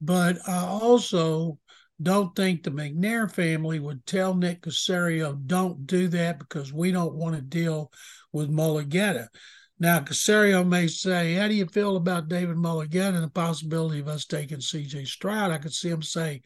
But 0.00 0.38
I 0.48 0.58
also 0.66 1.58
don't 2.04 2.36
think 2.36 2.62
the 2.62 2.70
McNair 2.70 3.30
family 3.30 3.80
would 3.80 4.06
tell 4.06 4.34
Nick 4.34 4.62
Caserio, 4.62 5.36
don't 5.46 5.86
do 5.86 6.06
that 6.08 6.38
because 6.38 6.72
we 6.72 6.92
don't 6.92 7.14
want 7.14 7.34
to 7.34 7.42
deal 7.42 7.90
with 8.32 8.50
Mulugheta. 8.50 9.28
Now, 9.80 10.00
Caserio 10.00 10.66
may 10.66 10.86
say, 10.86 11.34
How 11.34 11.48
do 11.48 11.54
you 11.54 11.66
feel 11.66 11.96
about 11.96 12.28
David 12.28 12.56
Mulugheta 12.56 13.14
and 13.14 13.24
the 13.24 13.30
possibility 13.30 14.00
of 14.00 14.08
us 14.08 14.24
taking 14.24 14.58
CJ 14.58 15.06
Stroud? 15.06 15.50
I 15.50 15.58
could 15.58 15.72
see 15.72 15.88
him 15.88 16.02
say, 16.02 16.42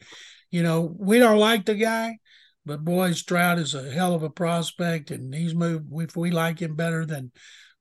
You 0.49 0.63
know, 0.63 0.95
we 0.97 1.19
don't 1.19 1.37
like 1.37 1.65
the 1.65 1.75
guy, 1.75 2.17
but 2.65 2.83
boy, 2.83 3.11
Stroud 3.11 3.59
is 3.59 3.75
a 3.75 3.91
hell 3.91 4.15
of 4.15 4.23
a 4.23 4.29
prospect 4.29 5.11
and 5.11 5.33
he's 5.33 5.53
moved. 5.53 5.87
If 5.91 6.15
we 6.15 6.31
like 6.31 6.59
him 6.59 6.75
better 6.75 7.05
than 7.05 7.31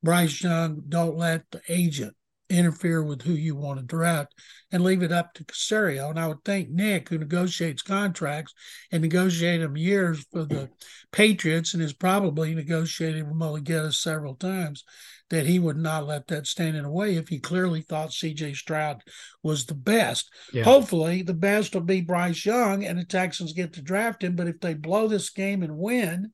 Bryce 0.03 0.43
Young, 0.43 0.83
don't 0.89 1.16
let 1.16 1.51
the 1.51 1.62
agent 1.68 2.14
interfere 2.51 3.03
with 3.03 3.22
who 3.22 3.32
you 3.32 3.55
want 3.55 3.78
to 3.78 3.84
draft 3.84 4.34
and 4.72 4.82
leave 4.82 5.03
it 5.03 5.12
up 5.12 5.34
to 5.34 5.44
Caserio. 5.44 6.11
And 6.11 6.18
I 6.18 6.26
would 6.26 6.44
think 6.44 6.70
Nick, 6.70 7.09
who 7.09 7.18
negotiates 7.18 7.82
contracts 7.82 8.55
and 8.90 9.03
negotiated 9.03 9.62
them 9.62 9.76
years 9.76 10.24
for 10.32 10.44
the 10.44 10.70
Patriots 11.12 11.74
and 11.74 11.82
has 11.82 11.92
probably 11.92 12.55
negotiated 12.55 13.26
with 13.26 13.36
Mulugheta 13.36 13.92
several 13.92 14.34
times, 14.34 14.84
that 15.30 15.46
he 15.46 15.59
would 15.59 15.76
not 15.76 16.07
let 16.07 16.26
that 16.28 16.46
stand 16.46 16.76
in 16.76 16.84
the 16.84 16.90
way 16.90 17.16
if 17.16 17.28
he 17.28 17.38
clearly 17.38 17.82
thought 17.82 18.11
CJ 18.11 18.57
Stroud 18.57 19.03
was 19.42 19.66
the 19.66 19.74
best. 19.74 20.30
Yeah. 20.53 20.64
Hopefully, 20.64 21.22
the 21.22 21.34
best 21.34 21.74
will 21.74 21.82
be 21.82 22.01
Bryce 22.01 22.46
Young 22.46 22.84
and 22.84 22.99
the 22.99 23.05
Texans 23.05 23.53
get 23.53 23.74
to 23.74 23.82
draft 23.82 24.24
him. 24.24 24.36
But 24.36 24.49
if 24.49 24.61
they 24.61 24.74
blow 24.74 25.07
this 25.07 25.30
game 25.30 25.62
and 25.62 25.76
win, 25.76 26.32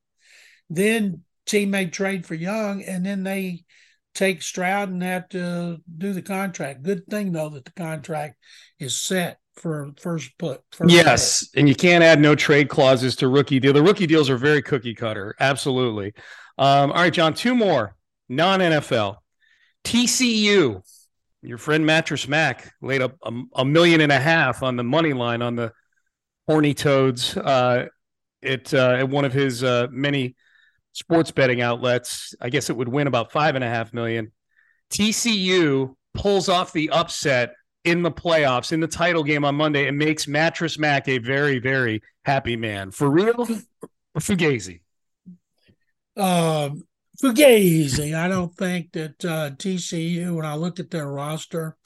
then 0.70 1.22
team 1.46 1.70
may 1.70 1.86
trade 1.86 2.24
for 2.24 2.34
Young 2.34 2.82
and 2.82 3.04
then 3.04 3.22
they 3.22 3.64
take 4.14 4.42
Stroud 4.42 4.88
and 4.88 5.02
have 5.02 5.28
to 5.30 5.78
do 5.98 6.12
the 6.12 6.22
contract. 6.22 6.82
Good 6.82 7.06
thing 7.06 7.32
though 7.32 7.50
that 7.50 7.64
the 7.64 7.72
contract 7.72 8.36
is 8.78 8.96
set 8.96 9.38
for 9.54 9.92
first 9.98 10.36
put. 10.38 10.62
First 10.72 10.92
yes, 10.92 11.48
and 11.54 11.68
you 11.68 11.74
can't 11.74 12.02
add 12.02 12.20
no 12.20 12.34
trade 12.34 12.68
clauses 12.68 13.16
to 13.16 13.28
rookie 13.28 13.60
deal. 13.60 13.72
The 13.72 13.82
rookie 13.82 14.06
deals 14.06 14.30
are 14.30 14.36
very 14.36 14.62
cookie 14.62 14.94
cutter. 14.94 15.34
Absolutely. 15.40 16.14
Um, 16.58 16.92
all 16.92 17.02
right, 17.02 17.12
John. 17.12 17.34
Two 17.34 17.54
more 17.54 17.96
non 18.28 18.60
NFL. 18.60 19.16
TCU. 19.84 20.82
Your 21.42 21.58
friend 21.58 21.84
Mattress 21.84 22.26
Mac 22.26 22.72
laid 22.80 23.02
up 23.02 23.16
a, 23.22 23.30
a, 23.56 23.64
million 23.66 24.00
and 24.00 24.10
a 24.10 24.18
half 24.18 24.62
on 24.62 24.76
the 24.76 24.84
money 24.84 25.12
line 25.12 25.42
on 25.42 25.56
the 25.56 25.72
Horny 26.46 26.72
Toads. 26.72 27.36
Uh, 27.36 27.88
it 28.40 28.72
uh, 28.72 28.96
at 28.98 29.08
one 29.08 29.26
of 29.26 29.32
his 29.34 29.62
uh, 29.62 29.88
many 29.90 30.36
sports 30.94 31.30
betting 31.30 31.60
outlets. 31.60 32.34
I 32.40 32.48
guess 32.48 32.70
it 32.70 32.76
would 32.76 32.88
win 32.88 33.06
about 33.06 33.30
five 33.30 33.54
and 33.56 33.64
a 33.64 33.68
half 33.68 33.92
million. 33.92 34.32
TCU 34.90 35.94
pulls 36.14 36.48
off 36.48 36.72
the 36.72 36.88
upset 36.90 37.54
in 37.84 38.02
the 38.02 38.10
playoffs 38.10 38.72
in 38.72 38.80
the 38.80 38.86
title 38.86 39.22
game 39.22 39.44
on 39.44 39.54
Monday 39.54 39.86
and 39.86 39.98
makes 39.98 40.26
Mattress 40.26 40.78
Mac 40.78 41.06
a 41.08 41.18
very, 41.18 41.58
very 41.58 42.02
happy 42.24 42.56
man. 42.56 42.90
For 42.90 43.10
real 43.10 43.46
Fugazi? 44.18 44.80
Um, 46.16 46.84
Fugazi. 47.22 48.14
I 48.14 48.28
don't 48.28 48.54
think 48.56 48.92
that 48.92 49.24
uh, 49.24 49.50
TCU, 49.50 50.34
when 50.34 50.46
I 50.46 50.54
looked 50.54 50.80
at 50.80 50.90
their 50.90 51.06
roster, 51.06 51.76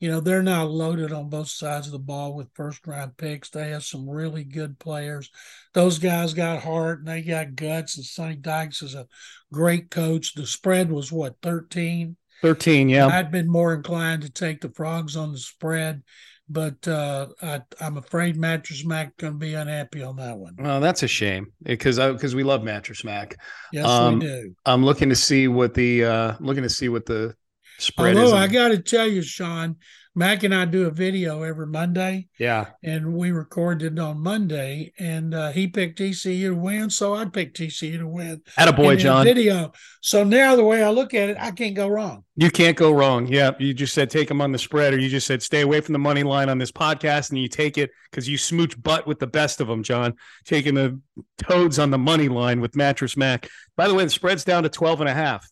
you 0.00 0.10
know, 0.10 0.20
they're 0.20 0.42
not 0.42 0.70
loaded 0.70 1.12
on 1.12 1.28
both 1.28 1.48
sides 1.48 1.86
of 1.86 1.92
the 1.92 1.98
ball 1.98 2.34
with 2.34 2.54
first 2.54 2.86
round 2.86 3.16
picks. 3.16 3.50
They 3.50 3.70
have 3.70 3.84
some 3.84 4.08
really 4.08 4.44
good 4.44 4.78
players. 4.78 5.30
Those 5.74 5.98
guys 5.98 6.34
got 6.34 6.62
heart 6.62 7.00
and 7.00 7.08
they 7.08 7.22
got 7.22 7.56
guts. 7.56 7.96
And 7.96 8.06
Sonny 8.06 8.36
Dykes 8.36 8.82
is 8.82 8.94
a 8.94 9.08
great 9.52 9.90
coach. 9.90 10.34
The 10.34 10.46
spread 10.46 10.90
was 10.90 11.10
what, 11.10 11.36
13? 11.42 12.16
13, 12.42 12.88
yeah. 12.88 13.08
I'd 13.08 13.32
been 13.32 13.50
more 13.50 13.74
inclined 13.74 14.22
to 14.22 14.30
take 14.30 14.60
the 14.60 14.70
frogs 14.70 15.16
on 15.16 15.32
the 15.32 15.38
spread, 15.38 16.02
but 16.48 16.86
uh, 16.86 17.26
I, 17.42 17.62
am 17.80 17.96
afraid 17.96 18.36
Mattress 18.36 18.84
Mac 18.84 19.16
going 19.16 19.32
to 19.32 19.38
be 19.38 19.54
unhappy 19.54 20.04
on 20.04 20.14
that 20.16 20.38
one. 20.38 20.54
Well, 20.56 20.80
that's 20.80 21.02
a 21.02 21.08
shame 21.08 21.52
because 21.64 21.98
because 21.98 22.36
we 22.36 22.44
love 22.44 22.62
Mattress 22.62 23.02
Mac. 23.02 23.34
Yes, 23.72 23.86
um, 23.86 24.20
we 24.20 24.26
do. 24.26 24.54
I'm 24.64 24.84
looking 24.84 25.08
to 25.08 25.16
see 25.16 25.48
what 25.48 25.74
the 25.74 26.04
uh, 26.04 26.34
looking 26.38 26.62
to 26.62 26.68
see 26.68 26.88
what 26.88 27.06
the 27.06 27.34
spread 27.78 28.16
Although 28.16 28.36
I 28.36 28.46
got 28.46 28.68
to 28.68 28.78
tell 28.78 29.06
you, 29.06 29.22
Sean, 29.22 29.76
Mac 30.18 30.42
and 30.42 30.52
I 30.52 30.64
do 30.64 30.86
a 30.86 30.90
video 30.90 31.44
every 31.44 31.68
Monday. 31.68 32.26
Yeah. 32.40 32.70
And 32.82 33.14
we 33.14 33.30
recorded 33.30 34.00
on 34.00 34.18
Monday, 34.18 34.92
and 34.98 35.32
uh, 35.32 35.52
he 35.52 35.68
picked 35.68 36.00
TCU 36.00 36.48
to 36.48 36.54
win, 36.56 36.90
so 36.90 37.14
I 37.14 37.24
picked 37.26 37.56
TCU 37.56 37.98
to 37.98 38.08
win. 38.08 38.42
At 38.56 38.66
a 38.66 38.72
boy, 38.72 38.96
John. 38.96 39.24
Video. 39.24 39.70
So 40.00 40.24
now 40.24 40.56
the 40.56 40.64
way 40.64 40.82
I 40.82 40.90
look 40.90 41.14
at 41.14 41.28
it, 41.28 41.36
I 41.38 41.52
can't 41.52 41.76
go 41.76 41.86
wrong. 41.86 42.24
You 42.34 42.50
can't 42.50 42.76
go 42.76 42.90
wrong. 42.90 43.28
Yeah. 43.28 43.52
You 43.60 43.72
just 43.72 43.94
said 43.94 44.10
take 44.10 44.26
them 44.26 44.40
on 44.40 44.50
the 44.50 44.58
spread, 44.58 44.92
or 44.92 44.98
you 44.98 45.08
just 45.08 45.26
said 45.26 45.40
stay 45.40 45.60
away 45.60 45.80
from 45.80 45.92
the 45.92 46.00
money 46.00 46.24
line 46.24 46.48
on 46.48 46.58
this 46.58 46.72
podcast, 46.72 47.30
and 47.30 47.38
you 47.38 47.46
take 47.46 47.78
it 47.78 47.92
because 48.10 48.28
you 48.28 48.38
smooch 48.38 48.80
butt 48.82 49.06
with 49.06 49.20
the 49.20 49.28
best 49.28 49.60
of 49.60 49.68
them, 49.68 49.84
John. 49.84 50.14
Taking 50.44 50.74
the 50.74 51.00
toads 51.36 51.78
on 51.78 51.92
the 51.92 51.98
money 51.98 52.28
line 52.28 52.60
with 52.60 52.74
Mattress 52.74 53.16
Mac. 53.16 53.48
By 53.76 53.86
the 53.86 53.94
way, 53.94 54.02
the 54.02 54.10
spread's 54.10 54.42
down 54.42 54.64
to 54.64 54.68
12 54.68 55.02
and 55.02 55.08
a 55.08 55.14
half. 55.14 55.48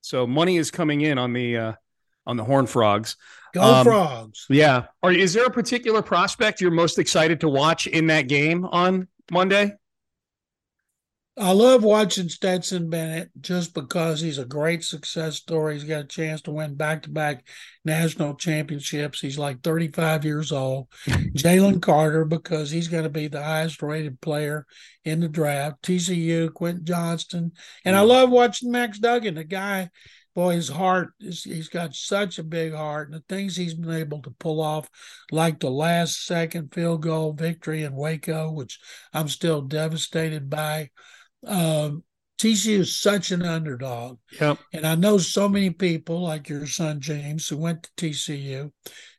So 0.00 0.26
money 0.26 0.56
is 0.56 0.70
coming 0.70 1.00
in 1.00 1.18
on 1.18 1.32
the 1.32 1.56
uh, 1.56 1.72
on 2.26 2.36
the 2.36 2.44
Horn 2.44 2.66
Frogs. 2.66 3.16
Go 3.52 3.62
um, 3.62 3.84
Frogs! 3.84 4.46
Yeah. 4.48 4.84
Are 5.02 5.12
is 5.12 5.32
there 5.32 5.46
a 5.46 5.50
particular 5.50 6.02
prospect 6.02 6.60
you're 6.60 6.70
most 6.70 6.98
excited 6.98 7.40
to 7.40 7.48
watch 7.48 7.86
in 7.86 8.06
that 8.08 8.28
game 8.28 8.64
on 8.64 9.08
Monday? 9.30 9.72
I 11.38 11.52
love 11.52 11.84
watching 11.84 12.28
Stetson 12.28 12.90
Bennett 12.90 13.30
just 13.40 13.72
because 13.72 14.20
he's 14.20 14.38
a 14.38 14.44
great 14.44 14.84
success 14.84 15.36
story. 15.36 15.74
He's 15.74 15.84
got 15.84 16.04
a 16.04 16.08
chance 16.08 16.42
to 16.42 16.50
win 16.50 16.74
back 16.74 17.02
to 17.04 17.10
back 17.10 17.46
national 17.84 18.34
championships. 18.34 19.20
He's 19.20 19.38
like 19.38 19.62
35 19.62 20.24
years 20.24 20.52
old. 20.52 20.88
Jalen 21.06 21.80
Carter, 21.80 22.24
because 22.24 22.70
he's 22.70 22.88
going 22.88 23.04
to 23.04 23.10
be 23.10 23.28
the 23.28 23.42
highest 23.42 23.80
rated 23.80 24.20
player 24.20 24.66
in 25.04 25.20
the 25.20 25.28
draft. 25.28 25.82
TCU, 25.82 26.52
Quentin 26.52 26.84
Johnston. 26.84 27.52
And 27.84 27.96
I 27.96 28.02
mm. 28.02 28.08
love 28.08 28.30
watching 28.30 28.70
Max 28.70 28.98
Duggan, 28.98 29.36
the 29.36 29.44
guy 29.44 29.90
boy, 30.34 30.54
his 30.54 30.68
heart 30.68 31.12
is, 31.20 31.44
he's 31.44 31.68
got 31.68 31.94
such 31.94 32.38
a 32.38 32.44
big 32.44 32.72
heart, 32.72 33.08
and 33.10 33.16
the 33.16 33.24
things 33.28 33.56
he's 33.56 33.74
been 33.74 33.90
able 33.90 34.22
to 34.22 34.30
pull 34.30 34.60
off, 34.60 34.88
like 35.30 35.60
the 35.60 35.70
last 35.70 36.24
second 36.24 36.72
field 36.72 37.02
goal 37.02 37.32
victory 37.32 37.82
in 37.82 37.94
Waco, 37.94 38.50
which 38.50 38.78
I'm 39.12 39.28
still 39.28 39.60
devastated 39.60 40.48
by. 40.48 40.90
Um, 41.46 42.04
TCU 42.40 42.78
is 42.78 42.96
such 42.96 43.32
an 43.32 43.42
underdog. 43.42 44.18
Yep. 44.40 44.58
And 44.72 44.86
I 44.86 44.94
know 44.94 45.18
so 45.18 45.46
many 45.46 45.68
people 45.70 46.22
like 46.22 46.48
your 46.48 46.66
son 46.66 47.00
James 47.00 47.46
who 47.48 47.58
went 47.58 47.82
to 47.82 47.90
TCU. 48.06 48.72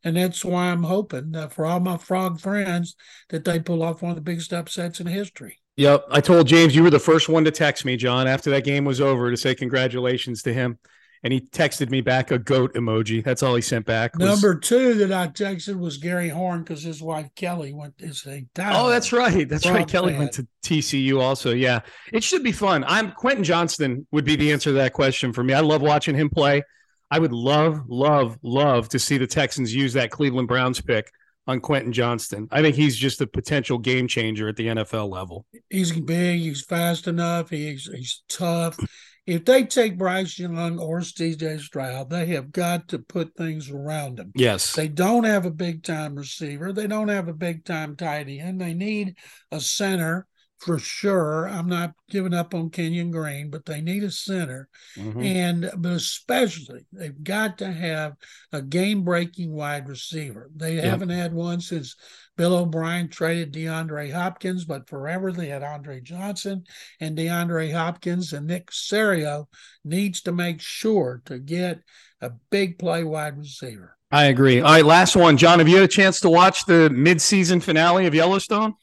And 0.03 0.17
that's 0.17 0.43
why 0.43 0.71
I'm 0.71 0.83
hoping 0.83 1.31
that 1.33 1.53
for 1.53 1.67
all 1.67 1.79
my 1.79 1.97
frog 1.97 2.39
friends 2.39 2.95
that 3.29 3.45
they 3.45 3.59
pull 3.59 3.83
off 3.83 4.01
one 4.01 4.11
of 4.11 4.15
the 4.15 4.21
biggest 4.21 4.53
upsets 4.53 4.99
in 4.99 5.05
history. 5.05 5.59
Yep. 5.77 6.05
I 6.09 6.19
told 6.19 6.47
James 6.47 6.75
you 6.75 6.81
were 6.81 6.89
the 6.89 6.99
first 6.99 7.29
one 7.29 7.43
to 7.45 7.51
text 7.51 7.85
me, 7.85 7.95
John, 7.95 8.27
after 8.27 8.49
that 8.49 8.63
game 8.63 8.85
was 8.85 8.99
over 8.99 9.29
to 9.29 9.37
say 9.37 9.53
congratulations 9.53 10.41
to 10.43 10.53
him 10.53 10.79
and 11.23 11.31
he 11.31 11.39
texted 11.39 11.89
me 11.89 12.01
back 12.01 12.31
a 12.31 12.39
goat 12.39 12.73
emoji. 12.73 13.23
That's 13.23 13.43
all 13.43 13.55
he 13.55 13.61
sent 13.61 13.85
back. 13.85 14.17
Was, 14.17 14.27
Number 14.27 14.55
two 14.55 14.95
that 14.95 15.11
I 15.11 15.27
texted 15.27 15.79
was 15.79 15.97
Gary 15.97 16.29
Horn 16.29 16.63
because 16.63 16.83
his 16.83 17.01
wife 17.01 17.29
Kelly 17.35 17.73
went 17.73 17.97
to 17.99 18.13
same 18.13 18.49
time. 18.55 18.73
Oh, 18.75 18.89
that's 18.89 19.13
right. 19.13 19.47
That's 19.47 19.67
right. 19.67 19.87
Kelly 19.87 20.17
went 20.17 20.33
to 20.33 20.47
TCU 20.63 21.19
also. 21.19 21.51
Yeah, 21.53 21.81
it 22.11 22.23
should 22.23 22.43
be 22.43 22.51
fun. 22.51 22.83
I'm 22.87 23.11
Quentin 23.11 23.43
Johnston 23.43 24.07
would 24.11 24.25
be 24.25 24.35
the 24.35 24.51
answer 24.51 24.71
to 24.71 24.75
that 24.75 24.93
question 24.93 25.31
for 25.33 25.43
me. 25.43 25.53
I 25.53 25.59
love 25.59 25.81
watching 25.81 26.15
him 26.15 26.29
play. 26.29 26.63
I 27.11 27.19
would 27.19 27.33
love, 27.33 27.81
love, 27.87 28.37
love 28.41 28.87
to 28.89 28.99
see 28.99 29.17
the 29.17 29.27
Texans 29.27 29.75
use 29.75 29.93
that 29.93 30.11
Cleveland 30.11 30.47
Browns 30.47 30.79
pick 30.79 31.11
on 31.45 31.59
Quentin 31.59 31.91
Johnston. 31.91 32.47
I 32.51 32.61
think 32.61 32.75
he's 32.75 32.95
just 32.95 33.19
a 33.19 33.27
potential 33.27 33.77
game 33.77 34.07
changer 34.07 34.47
at 34.47 34.55
the 34.55 34.67
NFL 34.67 35.11
level. 35.11 35.45
He's 35.69 35.91
big. 35.91 36.39
He's 36.39 36.63
fast 36.63 37.07
enough. 37.07 37.49
He's 37.49 37.89
he's 37.93 38.23
tough 38.29 38.79
if 39.27 39.45
they 39.45 39.65
take 39.65 39.97
Bryce 39.97 40.37
Young 40.39 40.79
or 40.79 40.99
CJ 40.99 41.59
Stroud, 41.59 42.09
they 42.09 42.25
have 42.27 42.51
got 42.51 42.87
to 42.89 42.99
put 42.99 43.35
things 43.35 43.69
around 43.69 44.17
them. 44.17 44.31
Yes. 44.35 44.73
They 44.73 44.87
don't 44.87 45.25
have 45.25 45.45
a 45.45 45.51
big 45.51 45.83
time 45.83 46.15
receiver. 46.15 46.73
They 46.73 46.87
don't 46.87 47.09
have 47.09 47.27
a 47.27 47.33
big 47.33 47.63
time 47.63 47.95
tight 47.95 48.27
end. 48.27 48.59
They 48.59 48.73
need 48.73 49.15
a 49.51 49.61
center 49.61 50.27
for 50.61 50.77
sure. 50.77 51.49
I'm 51.49 51.67
not 51.67 51.93
giving 52.09 52.35
up 52.35 52.53
on 52.53 52.69
Kenyon 52.69 53.09
Green, 53.09 53.49
but 53.49 53.65
they 53.65 53.81
need 53.81 54.03
a 54.03 54.11
center. 54.11 54.69
Mm-hmm. 54.95 55.21
And 55.21 55.71
but 55.77 55.93
especially 55.93 56.85
they've 56.93 57.23
got 57.23 57.57
to 57.57 57.71
have 57.71 58.13
a 58.51 58.61
game 58.61 59.03
breaking 59.03 59.51
wide 59.51 59.89
receiver. 59.89 60.51
They 60.55 60.75
yep. 60.75 60.83
haven't 60.83 61.09
had 61.09 61.33
one 61.33 61.61
since 61.61 61.95
Bill 62.37 62.55
O'Brien 62.55 63.09
traded 63.09 63.53
DeAndre 63.53 64.13
Hopkins, 64.13 64.63
but 64.65 64.87
forever 64.87 65.31
they 65.31 65.47
had 65.47 65.63
Andre 65.63 65.99
Johnson 65.99 66.65
and 66.99 67.17
DeAndre 67.17 67.73
Hopkins 67.73 68.31
and 68.31 68.45
Nick 68.45 68.69
Caserio 68.69 69.47
needs 69.83 70.21
to 70.21 70.31
make 70.31 70.61
sure 70.61 71.23
to 71.25 71.39
get 71.39 71.79
a 72.21 72.31
big 72.51 72.77
play 72.77 73.03
wide 73.03 73.39
receiver. 73.39 73.97
I 74.11 74.25
agree. 74.25 74.59
All 74.59 74.71
right, 74.71 74.85
last 74.85 75.15
one. 75.15 75.37
John, 75.37 75.59
have 75.59 75.69
you 75.69 75.77
had 75.77 75.85
a 75.85 75.87
chance 75.87 76.19
to 76.19 76.29
watch 76.29 76.65
the 76.65 76.89
mid-season 76.89 77.61
finale 77.61 78.05
of 78.05 78.13
Yellowstone? 78.13 78.75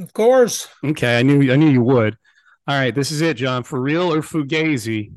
Of 0.00 0.12
course. 0.14 0.66
Okay, 0.82 1.18
I 1.18 1.22
knew 1.22 1.52
I 1.52 1.56
knew 1.56 1.68
you 1.68 1.82
would. 1.82 2.16
All 2.66 2.78
right, 2.78 2.94
this 2.94 3.10
is 3.10 3.20
it, 3.20 3.36
John. 3.36 3.64
For 3.64 3.80
real 3.80 4.12
or 4.12 4.22
fugazi? 4.22 5.12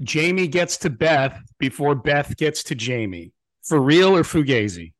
Jamie 0.00 0.48
gets 0.48 0.78
to 0.78 0.90
Beth 0.90 1.38
before 1.58 1.94
Beth 1.94 2.36
gets 2.36 2.62
to 2.64 2.74
Jamie. 2.74 3.32
For 3.62 3.80
real 3.80 4.16
or 4.16 4.22
fugazi? 4.22 4.92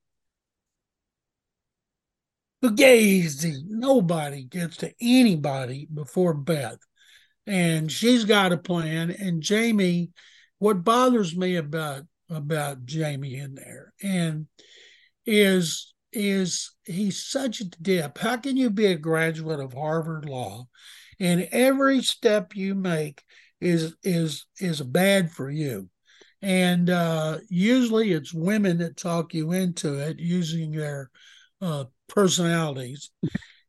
Fugazi. 2.62 3.62
Nobody 3.66 4.44
gets 4.44 4.76
to 4.78 4.92
anybody 5.00 5.88
before 5.92 6.34
Beth. 6.34 6.78
And 7.46 7.90
she's 7.90 8.24
got 8.24 8.52
a 8.52 8.58
plan. 8.58 9.10
And 9.10 9.42
Jamie, 9.42 10.10
what 10.58 10.84
bothers 10.84 11.36
me 11.36 11.56
about 11.56 12.02
about 12.30 12.84
Jamie 12.84 13.36
in 13.36 13.54
there 13.54 13.92
and 14.02 14.46
is 15.26 15.91
is 16.12 16.72
he's 16.84 17.24
such 17.24 17.60
a 17.60 17.64
dip. 17.64 18.18
How 18.18 18.36
can 18.36 18.56
you 18.56 18.70
be 18.70 18.86
a 18.86 18.96
graduate 18.96 19.60
of 19.60 19.72
Harvard 19.72 20.28
Law 20.28 20.66
and 21.18 21.48
every 21.52 22.02
step 22.02 22.54
you 22.54 22.74
make 22.74 23.22
is 23.60 23.94
is 24.02 24.46
is 24.58 24.80
bad 24.80 25.30
for 25.30 25.50
you? 25.50 25.88
And 26.40 26.90
uh, 26.90 27.38
usually 27.48 28.12
it's 28.12 28.34
women 28.34 28.78
that 28.78 28.96
talk 28.96 29.32
you 29.32 29.52
into 29.52 29.94
it 29.94 30.18
using 30.18 30.72
their 30.72 31.10
uh, 31.60 31.84
personalities. 32.08 33.10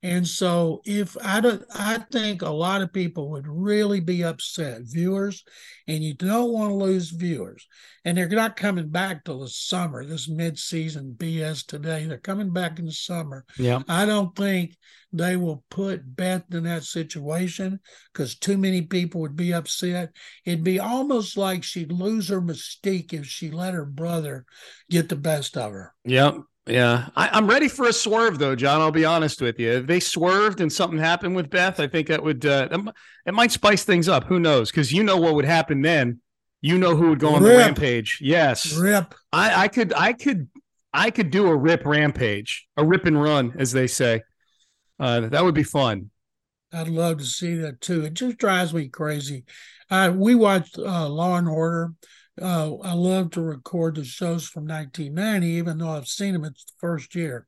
And 0.04 0.28
so 0.28 0.82
if 0.86 1.16
I 1.24 1.40
don't 1.40 1.64
I 1.74 2.00
think 2.12 2.42
a 2.42 2.50
lot 2.50 2.82
of 2.82 2.92
people 2.92 3.32
would 3.32 3.48
really 3.48 4.02
be 4.02 4.24
upset, 4.24 4.82
viewers, 4.84 5.44
and 5.88 6.04
you 6.04 6.14
don't 6.14 6.52
want 6.52 6.72
to 6.72 6.76
lose 6.76 7.10
viewers. 7.10 7.66
And 8.04 8.18
they're 8.18 8.28
not 8.28 8.58
coming 8.58 8.90
back 8.90 9.24
till 9.24 9.40
the 9.40 9.48
summer, 9.48 10.06
this 10.06 10.28
mid-season 10.28 11.16
BS 11.18 11.66
today. 11.66 12.06
They're 12.06 12.18
coming 12.18 12.52
back 12.52 12.80
in 12.80 12.86
the 12.86 12.92
summer. 12.92 13.46
Yeah. 13.58 13.82
I 13.88 14.06
don't 14.06 14.36
think 14.36 14.76
they 15.14 15.38
will 15.38 15.64
put 15.70 16.16
Beth 16.16 16.44
in 16.52 16.64
that 16.64 16.84
situation 16.84 17.80
because 18.12 18.36
too 18.36 18.58
many 18.58 18.82
people 18.82 19.22
would 19.22 19.38
be 19.38 19.54
upset. 19.54 20.12
It'd 20.44 20.64
be 20.64 20.80
almost 20.80 21.38
like 21.38 21.64
she'd 21.64 21.92
lose 21.92 22.28
her 22.28 22.42
mystique 22.42 23.14
if 23.14 23.26
she 23.26 23.52
let 23.52 23.74
her 23.74 23.86
brother 23.86 24.46
get 24.90 25.08
the 25.08 25.16
best 25.16 25.56
of 25.56 25.72
her. 25.72 25.94
Yep. 26.04 26.40
Yeah, 26.66 27.10
I, 27.16 27.38
am 27.38 27.48
ready 27.48 27.68
for 27.68 27.88
a 27.88 27.94
swerve 27.94 28.40
though, 28.40 28.56
John. 28.56 28.80
I'll 28.80 28.92
be 28.92 29.04
honest 29.04 29.42
with 29.42 29.60
you. 29.60 29.70
If 29.72 29.88
they 29.88 30.00
swerved 30.00 30.62
and 30.62 30.72
something 30.72 30.98
happened 30.98 31.36
with 31.36 31.50
Beth, 31.50 31.80
I 31.80 31.88
think 31.88 32.08
that 32.08 32.24
would 32.24 32.46
uh, 32.46 32.70
it 33.26 33.34
might 33.34 33.52
spice 33.52 33.84
things 33.84 34.08
up. 34.08 34.26
Who 34.26 34.40
knows? 34.40 34.72
Because 34.72 34.94
you 34.94 35.04
know 35.04 35.18
what 35.18 35.36
would 35.36 35.46
happen 35.46 35.82
then. 35.82 36.22
You 36.62 36.78
know 36.78 36.96
who 36.96 37.10
would 37.10 37.20
go 37.20 37.36
on 37.36 37.44
rip. 37.44 37.52
the 37.52 37.58
rampage. 37.58 38.20
Yes, 38.22 38.78
rip. 38.78 39.14
I, 39.34 39.64
I 39.64 39.68
could, 39.68 39.92
I 39.94 40.14
could, 40.14 40.48
I 40.94 41.12
could 41.12 41.30
do 41.30 41.48
a 41.48 41.56
rip 41.56 41.86
rampage, 41.86 42.66
a 42.78 42.86
rip 42.86 43.06
and 43.06 43.22
run, 43.22 43.54
as 43.58 43.74
they 43.74 43.88
say. 43.88 44.22
Uh, 44.98 45.22
that 45.22 45.44
would 45.44 45.56
be 45.56 45.64
fun. 45.64 46.12
I'd 46.72 46.88
love 46.88 47.18
to 47.18 47.26
see 47.26 47.56
that 47.56 47.82
too. 47.82 48.06
It 48.06 48.14
just 48.14 48.38
drives 48.38 48.74
me 48.74 48.88
crazy. 48.88 49.44
Uh, 49.90 50.14
we 50.16 50.36
watched 50.36 50.78
uh, 50.78 51.10
Law 51.10 51.36
and 51.36 51.50
Order 51.50 51.92
uh, 52.42 52.76
I 52.78 52.94
love 52.94 53.32
to 53.32 53.42
record 53.42 53.96
the 53.96 54.04
shows 54.04 54.48
from 54.48 54.66
1990, 54.66 55.48
even 55.48 55.78
though 55.78 55.90
I've 55.90 56.08
seen 56.08 56.34
them. 56.34 56.46
It's 56.46 56.66
the 56.66 56.74
first 56.80 57.16
year. 57.16 57.48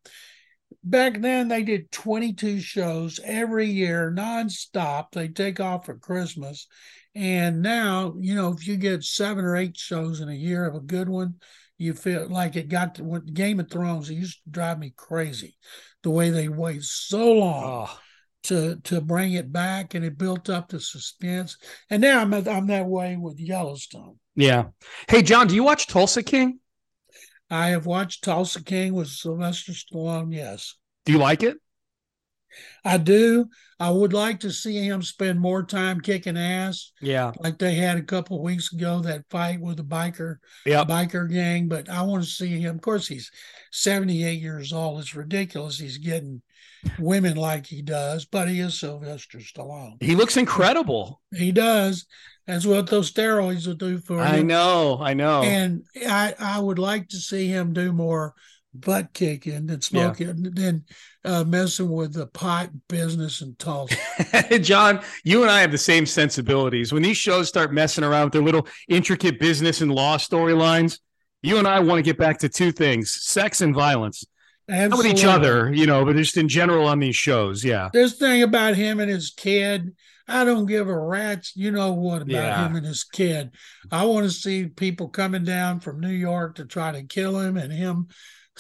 Back 0.83 1.21
then, 1.21 1.47
they 1.47 1.63
did 1.63 1.91
22 1.91 2.59
shows 2.59 3.19
every 3.23 3.67
year, 3.67 4.13
nonstop. 4.15 5.11
They 5.11 5.27
take 5.27 5.59
off 5.59 5.85
for 5.85 5.95
Christmas. 5.95 6.67
And 7.15 7.61
now, 7.61 8.13
you 8.19 8.35
know, 8.35 8.51
if 8.51 8.67
you 8.67 8.75
get 8.77 9.03
seven 9.03 9.45
or 9.45 9.55
eight 9.55 9.77
shows 9.77 10.21
in 10.21 10.29
a 10.29 10.33
year 10.33 10.65
of 10.65 10.75
a 10.75 10.81
good 10.81 11.09
one, 11.09 11.35
you 11.77 11.93
feel 11.93 12.27
like 12.29 12.55
it 12.55 12.69
got 12.69 12.95
to 12.95 13.21
Game 13.21 13.59
of 13.59 13.69
Thrones, 13.69 14.09
it 14.09 14.15
used 14.15 14.43
to 14.43 14.49
drive 14.49 14.79
me 14.79 14.93
crazy 14.95 15.55
the 16.03 16.09
way 16.09 16.29
they 16.29 16.47
wait 16.47 16.83
so 16.83 17.33
long. 17.33 17.87
Oh 17.89 17.99
to 18.47 18.77
to 18.83 19.01
bring 19.01 19.33
it 19.33 19.51
back, 19.51 19.93
and 19.93 20.03
it 20.03 20.17
built 20.17 20.49
up 20.49 20.69
the 20.69 20.79
suspense. 20.79 21.57
And 21.89 22.01
now 22.01 22.21
I'm 22.21 22.33
I'm 22.33 22.67
that 22.67 22.87
way 22.87 23.15
with 23.15 23.39
Yellowstone. 23.39 24.17
Yeah. 24.35 24.65
Hey, 25.07 25.21
John, 25.21 25.47
do 25.47 25.55
you 25.55 25.63
watch 25.63 25.87
Tulsa 25.87 26.23
King? 26.23 26.59
I 27.49 27.69
have 27.69 27.85
watched 27.85 28.23
Tulsa 28.23 28.63
King 28.63 28.93
with 28.93 29.07
Sylvester 29.07 29.71
Stallone. 29.71 30.33
Yes. 30.33 30.75
Do 31.05 31.11
you 31.11 31.19
like 31.19 31.43
it? 31.43 31.57
I 32.83 32.97
do. 32.97 33.47
I 33.79 33.89
would 33.89 34.13
like 34.13 34.39
to 34.41 34.51
see 34.51 34.77
him 34.77 35.01
spend 35.01 35.39
more 35.39 35.63
time 35.63 35.99
kicking 35.99 36.37
ass. 36.37 36.91
Yeah. 37.01 37.33
Like 37.39 37.57
they 37.57 37.75
had 37.75 37.97
a 37.97 38.03
couple 38.03 38.41
weeks 38.41 38.71
ago, 38.71 38.99
that 39.01 39.25
fight 39.29 39.59
with 39.59 39.77
the 39.77 39.83
biker, 39.83 40.37
yep. 40.65 40.87
biker 40.87 41.29
gang. 41.29 41.67
But 41.67 41.89
I 41.89 42.01
want 42.03 42.23
to 42.23 42.29
see 42.29 42.59
him. 42.59 42.75
Of 42.75 42.81
course, 42.81 43.07
he's 43.07 43.29
78 43.71 44.41
years 44.41 44.71
old. 44.71 45.01
It's 45.01 45.15
ridiculous. 45.15 45.77
He's 45.77 45.97
getting 45.97 46.41
women 46.99 47.35
like 47.35 47.65
he 47.65 47.81
does, 47.81 48.25
but 48.25 48.47
he 48.47 48.59
is 48.59 48.79
Sylvester 48.79 49.39
Stallone. 49.39 50.01
He 50.01 50.15
looks 50.15 50.37
incredible. 50.37 51.21
He 51.33 51.51
does. 51.51 52.05
That's 52.47 52.65
what 52.65 52.87
those 52.87 53.11
steroids 53.11 53.65
will 53.65 53.73
do 53.73 53.97
for 53.97 54.19
him. 54.19 54.33
I 54.33 54.41
know, 54.41 54.99
I 55.01 55.13
know. 55.15 55.41
And 55.41 55.83
I, 56.07 56.35
I 56.39 56.59
would 56.59 56.79
like 56.79 57.09
to 57.09 57.17
see 57.17 57.47
him 57.47 57.73
do 57.73 57.91
more 57.91 58.35
butt 58.81 59.13
kicking 59.13 59.69
and 59.69 59.83
smoking 59.83 60.27
yeah. 60.27 60.49
than 60.53 60.83
uh, 61.23 61.43
messing 61.43 61.89
with 61.89 62.13
the 62.13 62.27
pot 62.27 62.69
business 62.87 63.41
and 63.41 63.57
Tulsa. 63.57 63.97
John, 64.61 65.01
you 65.23 65.41
and 65.41 65.51
I 65.51 65.61
have 65.61 65.71
the 65.71 65.77
same 65.77 66.05
sensibilities. 66.05 66.93
When 66.93 67.03
these 67.03 67.17
shows 67.17 67.47
start 67.47 67.73
messing 67.73 68.03
around 68.03 68.25
with 68.25 68.33
their 68.33 68.43
little 68.43 68.67
intricate 68.87 69.39
business 69.39 69.81
and 69.81 69.91
law 69.91 70.17
storylines, 70.17 70.99
you 71.41 71.57
and 71.57 71.67
I 71.67 71.79
want 71.79 71.99
to 71.99 72.03
get 72.03 72.17
back 72.17 72.39
to 72.39 72.49
two 72.49 72.71
things 72.71 73.11
sex 73.11 73.61
and 73.61 73.73
violence. 73.73 74.25
Absolutely. 74.67 74.89
Not 74.89 74.97
with 74.97 75.19
each 75.19 75.25
other, 75.25 75.71
you 75.73 75.85
know, 75.85 76.03
but 76.05 76.15
just 76.15 76.37
in 76.37 76.49
general 76.49 76.87
on 76.87 76.99
these 76.99 77.15
shows. 77.15 77.63
Yeah. 77.63 77.89
This 77.93 78.17
thing 78.17 78.41
about 78.41 78.75
him 78.75 78.99
and 78.99 79.09
his 79.09 79.29
kid, 79.29 79.95
I 80.27 80.43
don't 80.43 80.65
give 80.65 80.87
a 80.87 80.99
rat's, 80.99 81.55
you 81.55 81.69
know 81.69 81.93
what 81.93 82.23
about 82.23 82.31
yeah. 82.31 82.65
him 82.65 82.75
and 82.75 82.85
his 82.85 83.03
kid. 83.03 83.51
I 83.91 84.05
want 84.05 84.25
to 84.25 84.31
see 84.31 84.65
people 84.65 85.09
coming 85.09 85.43
down 85.43 85.81
from 85.81 85.99
New 85.99 86.09
York 86.09 86.55
to 86.55 86.65
try 86.65 86.91
to 86.91 87.03
kill 87.03 87.39
him 87.39 87.57
and 87.57 87.71
him 87.71 88.07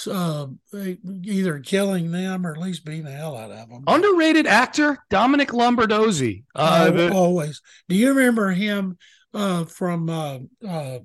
uh, 0.07 0.47
either 0.73 1.59
killing 1.59 2.11
them 2.11 2.45
or 2.45 2.51
at 2.51 2.61
least 2.61 2.85
beating 2.85 3.05
the 3.05 3.11
hell 3.11 3.37
out 3.37 3.51
of 3.51 3.69
them. 3.69 3.83
Underrated 3.87 4.47
actor 4.47 4.99
Dominic 5.09 5.49
Lombardozzi. 5.49 6.43
Uh, 6.53 7.09
always. 7.13 7.61
Do 7.87 7.95
you 7.95 8.09
remember 8.09 8.51
him 8.51 8.97
uh, 9.33 9.65
from 9.65 10.09
uh, 10.09 10.39
uh, 10.67 10.99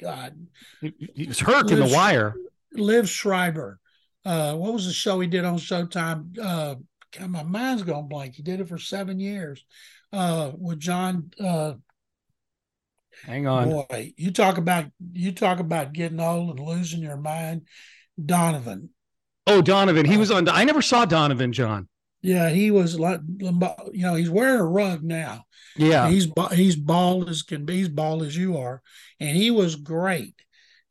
God, 0.00 0.46
He, 0.80 0.94
he 1.14 1.26
was 1.26 1.40
Herc 1.40 1.70
in 1.70 1.80
The 1.80 1.92
Wire. 1.92 2.34
Liev 2.76 3.08
Schreiber. 3.08 3.80
Uh, 4.24 4.54
what 4.54 4.72
was 4.72 4.86
the 4.86 4.92
show 4.92 5.18
he 5.20 5.26
did 5.26 5.44
on 5.44 5.58
Showtime? 5.58 6.38
Uh, 6.40 6.76
God, 7.18 7.30
my 7.30 7.42
mind's 7.42 7.82
going 7.82 8.08
blank. 8.08 8.34
He 8.34 8.42
did 8.42 8.60
it 8.60 8.68
for 8.68 8.78
seven 8.78 9.18
years 9.18 9.64
uh, 10.12 10.52
with 10.56 10.78
John. 10.78 11.30
Uh, 11.40 11.74
Hang 13.24 13.46
on. 13.46 13.70
boy, 13.70 14.12
you 14.16 14.30
talk 14.30 14.58
about 14.58 14.86
you 15.12 15.32
talk 15.32 15.58
about 15.58 15.92
getting 15.92 16.20
old 16.20 16.50
and 16.50 16.60
losing 16.60 17.00
your 17.00 17.16
mind. 17.16 17.62
Donovan. 18.22 18.90
Oh, 19.46 19.62
Donovan. 19.62 20.06
He 20.06 20.16
was 20.16 20.30
on. 20.30 20.48
I 20.48 20.64
never 20.64 20.82
saw 20.82 21.04
Donovan, 21.04 21.52
John. 21.52 21.88
Yeah, 22.20 22.50
he 22.50 22.70
was 22.70 22.98
like, 22.98 23.20
you 23.38 23.52
know, 23.92 24.14
he's 24.14 24.30
wearing 24.30 24.60
a 24.60 24.66
rug 24.66 25.02
now. 25.04 25.44
Yeah. 25.76 26.08
He's 26.08 26.28
he's 26.52 26.76
bald 26.76 27.28
as 27.28 27.42
can 27.42 27.64
be, 27.64 27.76
he's 27.76 27.88
bald 27.88 28.22
as 28.22 28.36
you 28.36 28.56
are, 28.56 28.82
and 29.20 29.36
he 29.36 29.50
was 29.50 29.76
great 29.76 30.34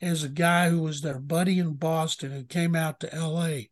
as 0.02 0.24
a 0.24 0.30
guy 0.30 0.70
who 0.70 0.82
was 0.82 1.02
their 1.02 1.20
buddy 1.20 1.60
in 1.60 1.74
Boston 1.74 2.32
who 2.32 2.44
came 2.44 2.76
out 2.76 3.02
to 3.02 3.14
L.A. 3.14 3.70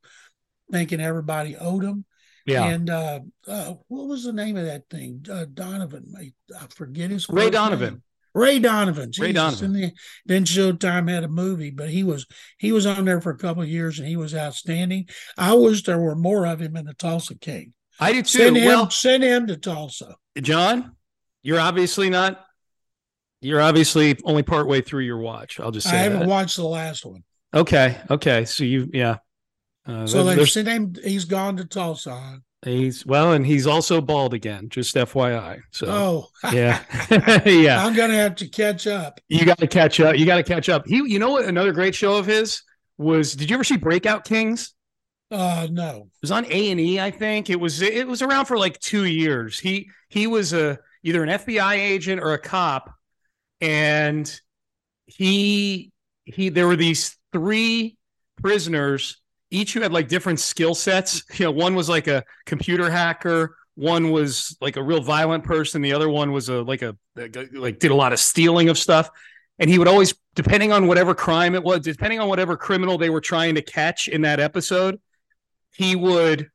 thinking 0.71 0.99
everybody 0.99 1.55
owed 1.55 1.83
him. 1.83 2.05
Yeah. 2.45 2.65
And 2.65 2.89
uh, 2.89 3.21
uh, 3.47 3.73
what 3.87 4.07
was 4.07 4.23
the 4.23 4.33
name 4.33 4.57
of 4.57 4.65
that 4.65 4.89
thing? 4.89 5.25
Uh, 5.29 5.45
Donovan. 5.51 6.13
I 6.19 6.67
forget 6.69 7.09
his 7.09 7.29
name. 7.29 7.37
Ray 7.37 7.49
Donovan. 7.49 7.93
name. 7.93 8.03
Ray 8.35 8.59
Donovan. 8.59 9.11
Ray 9.17 9.31
Donovan. 9.31 9.71
Then, 9.73 9.91
then 10.25 10.43
Showtime 10.43 11.09
had 11.09 11.23
a 11.23 11.29
movie, 11.29 11.71
but 11.71 11.89
he 11.89 12.03
was 12.03 12.27
he 12.59 12.73
was 12.73 12.85
on 12.85 13.05
there 13.05 13.21
for 13.21 13.31
a 13.31 13.37
couple 13.37 13.63
of 13.63 13.69
years 13.69 13.97
and 13.97 14.07
he 14.07 14.17
was 14.17 14.35
outstanding. 14.35 15.07
I 15.37 15.53
wish 15.53 15.83
there 15.83 15.97
were 15.97 16.15
more 16.15 16.45
of 16.45 16.61
him 16.61 16.75
in 16.75 16.85
the 16.85 16.93
Tulsa 16.93 17.39
King. 17.39 17.73
I 17.97 18.11
do 18.11 18.21
too. 18.21 18.39
Send 18.39 18.57
him, 18.57 18.65
Well, 18.65 18.89
send 18.89 19.23
him 19.23 19.47
to 19.47 19.55
Tulsa. 19.55 20.15
John, 20.41 20.97
you're 21.43 21.61
obviously 21.61 22.09
not. 22.09 22.45
You're 23.39 23.61
obviously 23.61 24.17
only 24.25 24.43
part 24.43 24.67
way 24.67 24.81
through 24.81 25.03
your 25.03 25.19
watch. 25.19 25.59
I'll 25.61 25.71
just 25.71 25.87
say 25.87 25.95
I 25.95 26.01
haven't 26.01 26.19
that. 26.21 26.27
watched 26.27 26.57
the 26.57 26.65
last 26.65 27.05
one. 27.05 27.23
Okay. 27.53 27.97
Okay. 28.09 28.43
So 28.43 28.65
you, 28.65 28.89
yeah. 28.91 29.17
Uh, 29.87 30.07
So 30.07 30.23
they 30.25 30.43
him. 30.63 30.93
He's 31.01 31.25
gone 31.25 31.55
to 31.57 31.65
Tulsa. 31.65 32.41
He's 32.65 33.05
well, 33.05 33.33
and 33.33 33.45
he's 33.45 33.67
also 33.67 34.01
bald 34.01 34.33
again. 34.33 34.69
Just 34.69 34.95
FYI. 34.95 35.61
So 35.71 35.87
Oh, 35.89 36.27
yeah, 36.51 36.83
yeah. 37.45 37.85
I'm 37.85 37.95
gonna 37.95 38.15
have 38.15 38.35
to 38.35 38.47
catch 38.47 38.87
up. 38.87 39.19
You 39.29 39.45
got 39.45 39.59
to 39.59 39.67
catch 39.67 39.99
up. 39.99 40.17
You 40.17 40.25
got 40.25 40.37
to 40.37 40.43
catch 40.43 40.69
up. 40.69 40.85
He, 40.85 40.97
you 40.97 41.19
know 41.19 41.31
what? 41.31 41.45
Another 41.45 41.71
great 41.71 41.95
show 41.95 42.17
of 42.17 42.25
his 42.25 42.61
was. 42.97 43.33
Did 43.33 43.49
you 43.49 43.55
ever 43.55 43.63
see 43.63 43.77
Breakout 43.77 44.25
Kings? 44.25 44.73
Uh, 45.31 45.67
no. 45.71 46.09
It 46.13 46.21
was 46.21 46.31
on 46.31 46.45
A 46.45 46.71
and 46.71 46.79
E, 46.79 46.99
I 46.99 47.11
think. 47.11 47.49
It 47.49 47.59
was 47.59 47.81
it 47.81 48.07
was 48.07 48.21
around 48.21 48.45
for 48.45 48.57
like 48.57 48.79
two 48.79 49.05
years. 49.05 49.59
He 49.59 49.89
he 50.09 50.27
was 50.27 50.53
a 50.53 50.79
either 51.03 51.23
an 51.23 51.29
FBI 51.29 51.75
agent 51.75 52.21
or 52.21 52.33
a 52.33 52.39
cop, 52.39 52.91
and 53.61 54.39
he 55.05 55.91
he 56.25 56.49
there 56.49 56.67
were 56.67 56.75
these 56.75 57.17
three 57.31 57.97
prisoners, 58.41 59.21
each 59.55 59.73
who 59.73 59.81
had 59.81 59.93
like 59.93 60.07
different 60.07 60.39
skill 60.39 60.75
sets. 60.75 61.23
You 61.39 61.45
know, 61.45 61.51
one 61.51 61.75
was 61.75 61.89
like 61.89 62.07
a 62.07 62.23
computer 62.45 62.89
hacker, 62.89 63.55
one 63.75 64.11
was 64.11 64.57
like 64.61 64.77
a 64.77 64.83
real 64.83 65.01
violent 65.01 65.43
person, 65.43 65.81
the 65.81 65.93
other 65.93 66.09
one 66.09 66.31
was 66.31 66.49
a 66.49 66.61
like 66.61 66.81
a 66.81 66.95
like 67.15 67.79
did 67.79 67.91
a 67.91 67.95
lot 67.95 68.13
of 68.13 68.19
stealing 68.19 68.69
of 68.69 68.77
stuff. 68.77 69.09
And 69.57 69.69
he 69.69 69.79
would 69.79 69.87
always, 69.87 70.13
depending 70.35 70.73
on 70.73 70.85
whatever 70.85 71.15
crime 71.15 71.55
it 71.55 71.63
was, 71.63 71.79
depending 71.79 72.19
on 72.19 72.27
whatever 72.27 72.57
criminal 72.57 72.97
they 72.97 73.09
were 73.09 73.21
trying 73.21 73.55
to 73.55 73.61
catch 73.61 74.09
in 74.09 74.21
that 74.21 74.41
episode, 74.41 74.99
he 75.71 75.95
would 75.95 76.49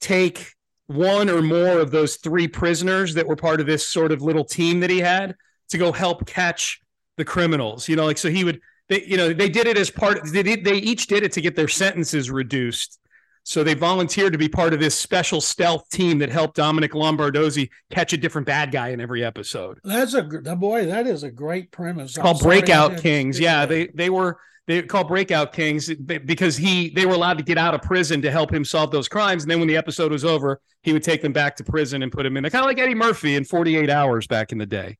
take 0.00 0.54
one 0.88 1.30
or 1.30 1.42
more 1.42 1.78
of 1.78 1.92
those 1.92 2.16
three 2.16 2.48
prisoners 2.48 3.14
that 3.14 3.26
were 3.28 3.36
part 3.36 3.60
of 3.60 3.66
this 3.66 3.86
sort 3.86 4.10
of 4.10 4.22
little 4.22 4.44
team 4.44 4.80
that 4.80 4.90
he 4.90 4.98
had 4.98 5.36
to 5.68 5.78
go 5.78 5.92
help 5.92 6.26
catch 6.26 6.80
the 7.16 7.24
criminals. 7.24 7.88
You 7.88 7.94
know, 7.94 8.06
like 8.06 8.18
so 8.18 8.28
he 8.28 8.42
would 8.42 8.60
they 8.90 9.04
you 9.04 9.16
know 9.16 9.32
they 9.32 9.48
did 9.48 9.66
it 9.66 9.78
as 9.78 9.90
part 9.90 10.20
they 10.30 10.42
did, 10.42 10.64
they 10.64 10.76
each 10.76 11.06
did 11.06 11.22
it 11.22 11.32
to 11.32 11.40
get 11.40 11.56
their 11.56 11.68
sentences 11.68 12.30
reduced. 12.30 12.98
So 13.42 13.64
they 13.64 13.72
volunteered 13.72 14.32
to 14.32 14.38
be 14.38 14.50
part 14.50 14.74
of 14.74 14.80
this 14.80 14.94
special 14.94 15.40
stealth 15.40 15.88
team 15.88 16.18
that 16.18 16.28
helped 16.28 16.56
Dominic 16.56 16.92
Lombardozzi 16.92 17.70
catch 17.90 18.12
a 18.12 18.18
different 18.18 18.46
bad 18.46 18.70
guy 18.70 18.88
in 18.88 19.00
every 19.00 19.24
episode 19.24 19.78
That's 19.82 20.12
a 20.12 20.22
boy. 20.22 20.84
That 20.84 21.06
is 21.06 21.22
a 21.22 21.30
great 21.30 21.70
premise. 21.70 22.18
I'm 22.18 22.22
called 22.22 22.40
sorry 22.40 22.56
I 22.56 22.60
Breakout 22.60 22.98
Kings. 22.98 23.40
Yeah, 23.40 23.64
they 23.64 23.86
they 23.86 24.10
were 24.10 24.38
they 24.66 24.82
called 24.82 25.08
Breakout 25.08 25.52
Kings 25.52 25.92
because 25.94 26.56
he 26.56 26.90
they 26.90 27.06
were 27.06 27.14
allowed 27.14 27.38
to 27.38 27.44
get 27.44 27.56
out 27.58 27.74
of 27.74 27.80
prison 27.80 28.20
to 28.22 28.30
help 28.30 28.52
him 28.52 28.64
solve 28.64 28.90
those 28.90 29.08
crimes, 29.08 29.44
and 29.44 29.50
then 29.50 29.58
when 29.58 29.68
the 29.68 29.76
episode 29.76 30.12
was 30.12 30.24
over, 30.24 30.60
he 30.82 30.92
would 30.92 31.02
take 31.02 31.22
them 31.22 31.32
back 31.32 31.56
to 31.56 31.64
prison 31.64 32.02
and 32.02 32.12
put 32.12 32.24
them 32.24 32.36
in. 32.36 32.42
Kind 32.44 32.56
of 32.56 32.66
like 32.66 32.78
Eddie 32.78 32.94
Murphy 32.94 33.36
in 33.36 33.44
Forty 33.44 33.76
Eight 33.76 33.90
Hours 33.90 34.26
back 34.26 34.52
in 34.52 34.58
the 34.58 34.66
day. 34.66 34.98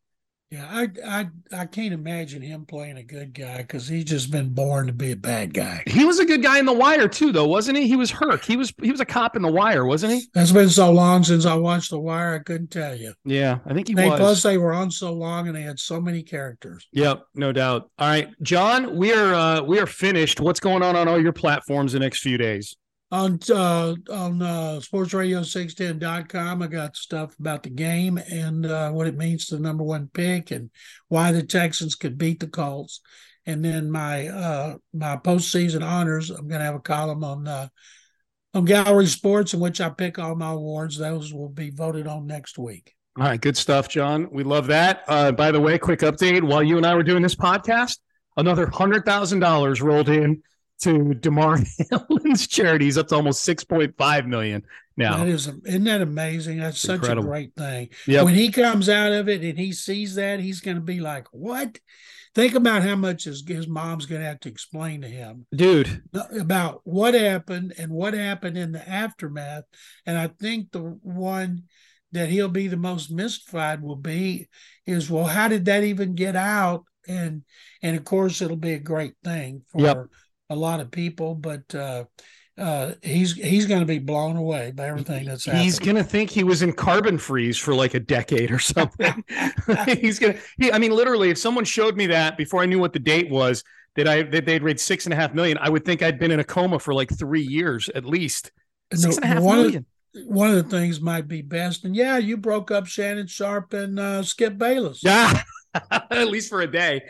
Yeah, 0.50 0.66
I 0.68 0.88
I 1.06 1.28
I 1.52 1.66
can't 1.66 1.94
imagine 1.94 2.42
him 2.42 2.66
playing 2.66 2.96
a 2.96 3.04
good 3.04 3.34
guy 3.34 3.58
because 3.58 3.86
he's 3.86 4.04
just 4.04 4.32
been 4.32 4.48
born 4.52 4.88
to 4.88 4.92
be 4.92 5.12
a 5.12 5.16
bad 5.16 5.54
guy. 5.54 5.84
He 5.86 6.04
was 6.04 6.18
a 6.18 6.24
good 6.24 6.42
guy 6.42 6.58
in 6.58 6.66
The 6.66 6.72
Wire 6.72 7.06
too, 7.06 7.30
though, 7.30 7.46
wasn't 7.46 7.78
he? 7.78 7.86
He 7.86 7.94
was 7.94 8.10
Herc. 8.10 8.44
He 8.44 8.56
was 8.56 8.72
he 8.82 8.90
was 8.90 8.98
a 8.98 9.04
cop 9.04 9.36
in 9.36 9.42
The 9.42 9.52
Wire, 9.52 9.86
wasn't 9.86 10.14
he? 10.14 10.26
It's 10.34 10.50
been 10.50 10.68
so 10.68 10.90
long 10.90 11.22
since 11.22 11.46
I 11.46 11.54
watched 11.54 11.90
The 11.90 12.00
Wire, 12.00 12.34
I 12.34 12.38
couldn't 12.40 12.72
tell 12.72 12.96
you. 12.96 13.14
Yeah, 13.24 13.60
I 13.64 13.74
think 13.74 13.86
he 13.86 13.94
They, 13.94 14.08
was. 14.10 14.18
plus, 14.18 14.42
they 14.42 14.58
were 14.58 14.72
on 14.72 14.90
so 14.90 15.12
long 15.12 15.46
and 15.46 15.54
they 15.56 15.62
had 15.62 15.78
so 15.78 16.00
many 16.00 16.24
characters. 16.24 16.84
Yep, 16.92 17.22
no 17.36 17.52
doubt. 17.52 17.88
All 18.00 18.08
right, 18.08 18.28
John, 18.42 18.96
we 18.96 19.12
are 19.12 19.32
uh, 19.32 19.62
we 19.62 19.78
are 19.78 19.86
finished. 19.86 20.40
What's 20.40 20.58
going 20.58 20.82
on 20.82 20.96
on 20.96 21.06
all 21.06 21.20
your 21.22 21.32
platforms 21.32 21.92
the 21.92 22.00
next 22.00 22.22
few 22.22 22.38
days? 22.38 22.76
On 23.12 23.40
uh, 23.52 23.94
on 24.08 24.40
uh, 24.40 24.80
sportsradio610.com, 24.80 26.62
I 26.62 26.66
got 26.68 26.96
stuff 26.96 27.36
about 27.40 27.64
the 27.64 27.70
game 27.70 28.18
and 28.18 28.64
uh, 28.64 28.92
what 28.92 29.08
it 29.08 29.16
means 29.16 29.46
to 29.46 29.56
the 29.56 29.62
number 29.62 29.82
one 29.82 30.08
pick 30.12 30.52
and 30.52 30.70
why 31.08 31.32
the 31.32 31.42
Texans 31.42 31.96
could 31.96 32.16
beat 32.16 32.38
the 32.38 32.46
Colts. 32.46 33.00
And 33.46 33.64
then 33.64 33.90
my 33.90 34.28
uh, 34.28 34.76
my 34.94 35.16
postseason 35.16 35.84
honors, 35.84 36.30
I'm 36.30 36.46
going 36.46 36.60
to 36.60 36.64
have 36.64 36.76
a 36.76 36.80
column 36.80 37.24
on 37.24 37.48
uh, 37.48 37.68
on 38.54 38.64
Gallery 38.64 39.06
Sports 39.06 39.54
in 39.54 39.60
which 39.60 39.80
I 39.80 39.88
pick 39.90 40.20
all 40.20 40.36
my 40.36 40.52
awards. 40.52 40.96
Those 40.96 41.34
will 41.34 41.48
be 41.48 41.70
voted 41.70 42.06
on 42.06 42.28
next 42.28 42.58
week. 42.58 42.94
All 43.18 43.24
right, 43.24 43.40
good 43.40 43.56
stuff, 43.56 43.88
John. 43.88 44.28
We 44.30 44.44
love 44.44 44.68
that. 44.68 45.02
Uh, 45.08 45.32
by 45.32 45.50
the 45.50 45.60
way, 45.60 45.78
quick 45.78 46.00
update: 46.00 46.42
while 46.42 46.62
you 46.62 46.76
and 46.76 46.86
I 46.86 46.94
were 46.94 47.02
doing 47.02 47.22
this 47.22 47.34
podcast, 47.34 47.98
another 48.36 48.68
hundred 48.68 49.04
thousand 49.04 49.40
dollars 49.40 49.82
rolled 49.82 50.08
in 50.08 50.42
to 50.80 51.14
Damar 51.14 51.58
Hamlin's 51.90 52.46
charities, 52.46 52.98
up 52.98 53.08
to 53.08 53.14
almost 53.16 53.42
six 53.42 53.64
point 53.64 53.94
five 53.96 54.26
million 54.26 54.62
now. 54.96 55.18
That 55.18 55.28
is, 55.28 55.48
isn't 55.64 55.84
that 55.84 56.00
amazing? 56.00 56.58
That's 56.58 56.80
such 56.80 56.96
Incredible. 56.96 57.24
a 57.24 57.30
great 57.30 57.54
thing. 57.56 57.88
Yep. 58.06 58.24
When 58.24 58.34
he 58.34 58.50
comes 58.50 58.88
out 58.88 59.12
of 59.12 59.28
it 59.28 59.42
and 59.42 59.58
he 59.58 59.72
sees 59.72 60.14
that, 60.16 60.40
he's 60.40 60.60
going 60.60 60.76
to 60.76 60.82
be 60.82 61.00
like, 61.00 61.26
"What?" 61.32 61.78
Think 62.32 62.54
about 62.54 62.82
how 62.82 62.94
much 62.94 63.24
his 63.24 63.42
his 63.46 63.66
mom's 63.66 64.06
going 64.06 64.20
to 64.20 64.26
have 64.26 64.40
to 64.40 64.48
explain 64.48 65.00
to 65.02 65.08
him 65.08 65.46
Dude, 65.52 66.02
about 66.12 66.80
what 66.84 67.14
happened 67.14 67.74
and 67.76 67.90
what 67.90 68.14
happened 68.14 68.56
in 68.56 68.70
the 68.70 68.88
aftermath. 68.88 69.64
And 70.06 70.16
I 70.16 70.28
think 70.28 70.70
the 70.70 70.96
one 71.02 71.64
that 72.12 72.28
he'll 72.28 72.48
be 72.48 72.68
the 72.68 72.76
most 72.76 73.10
mystified 73.10 73.82
will 73.82 73.96
be 73.96 74.48
is, 74.86 75.10
well, 75.10 75.24
how 75.24 75.48
did 75.48 75.64
that 75.64 75.82
even 75.82 76.14
get 76.14 76.36
out? 76.36 76.84
And 77.08 77.42
and 77.82 77.96
of 77.96 78.04
course, 78.04 78.40
it'll 78.40 78.56
be 78.56 78.74
a 78.74 78.78
great 78.78 79.14
thing 79.24 79.62
for 79.68 79.80
Yep. 79.80 80.06
A 80.50 80.56
lot 80.56 80.80
of 80.80 80.90
people, 80.90 81.34
but. 81.34 81.74
uh 81.74 82.04
uh, 82.58 82.92
he's 83.02 83.32
he's 83.36 83.64
going 83.64 83.80
to 83.80 83.86
be 83.86 83.98
blown 83.98 84.36
away 84.36 84.70
by 84.70 84.86
everything 84.86 85.24
that's 85.24 85.46
happening. 85.46 85.64
he's 85.64 85.78
gonna 85.78 86.04
think 86.04 86.28
he 86.28 86.44
was 86.44 86.60
in 86.60 86.74
carbon 86.74 87.16
freeze 87.16 87.56
for 87.56 87.74
like 87.74 87.94
a 87.94 88.00
decade 88.00 88.50
or 88.50 88.58
something. 88.58 89.24
he's 89.86 90.18
gonna. 90.18 90.34
He, 90.58 90.70
I 90.70 90.78
mean, 90.78 90.90
literally, 90.90 91.30
if 91.30 91.38
someone 91.38 91.64
showed 91.64 91.96
me 91.96 92.08
that 92.08 92.36
before 92.36 92.60
I 92.60 92.66
knew 92.66 92.78
what 92.78 92.92
the 92.92 92.98
date 92.98 93.30
was, 93.30 93.64
that 93.96 94.06
I 94.06 94.24
that 94.24 94.44
they'd 94.44 94.62
raised 94.62 94.80
six 94.80 95.06
and 95.06 95.14
a 95.14 95.16
half 95.16 95.32
million, 95.32 95.56
I 95.58 95.70
would 95.70 95.86
think 95.86 96.02
I'd 96.02 96.18
been 96.18 96.30
in 96.30 96.40
a 96.40 96.44
coma 96.44 96.78
for 96.78 96.92
like 96.92 97.16
three 97.16 97.40
years 97.40 97.88
at 97.94 98.04
least. 98.04 98.52
And 98.90 99.00
Six 99.00 99.16
the- 99.16 99.22
and 99.22 99.32
a 99.32 99.34
half 99.36 99.42
one 99.42 99.56
million. 99.58 99.86
Of, 100.14 100.22
one 100.26 100.50
of 100.50 100.56
the 100.56 100.64
things 100.64 101.00
might 101.00 101.28
be 101.28 101.40
best, 101.40 101.84
and 101.84 101.96
yeah, 101.96 102.18
you 102.18 102.36
broke 102.36 102.70
up 102.70 102.86
Shannon 102.86 103.26
Sharpe 103.26 103.72
and 103.72 103.98
uh, 103.98 104.22
Skip 104.22 104.58
Bayless. 104.58 105.02
Yeah, 105.02 105.42
at 105.90 106.28
least 106.28 106.50
for 106.50 106.60
a 106.60 106.66
day. 106.66 107.02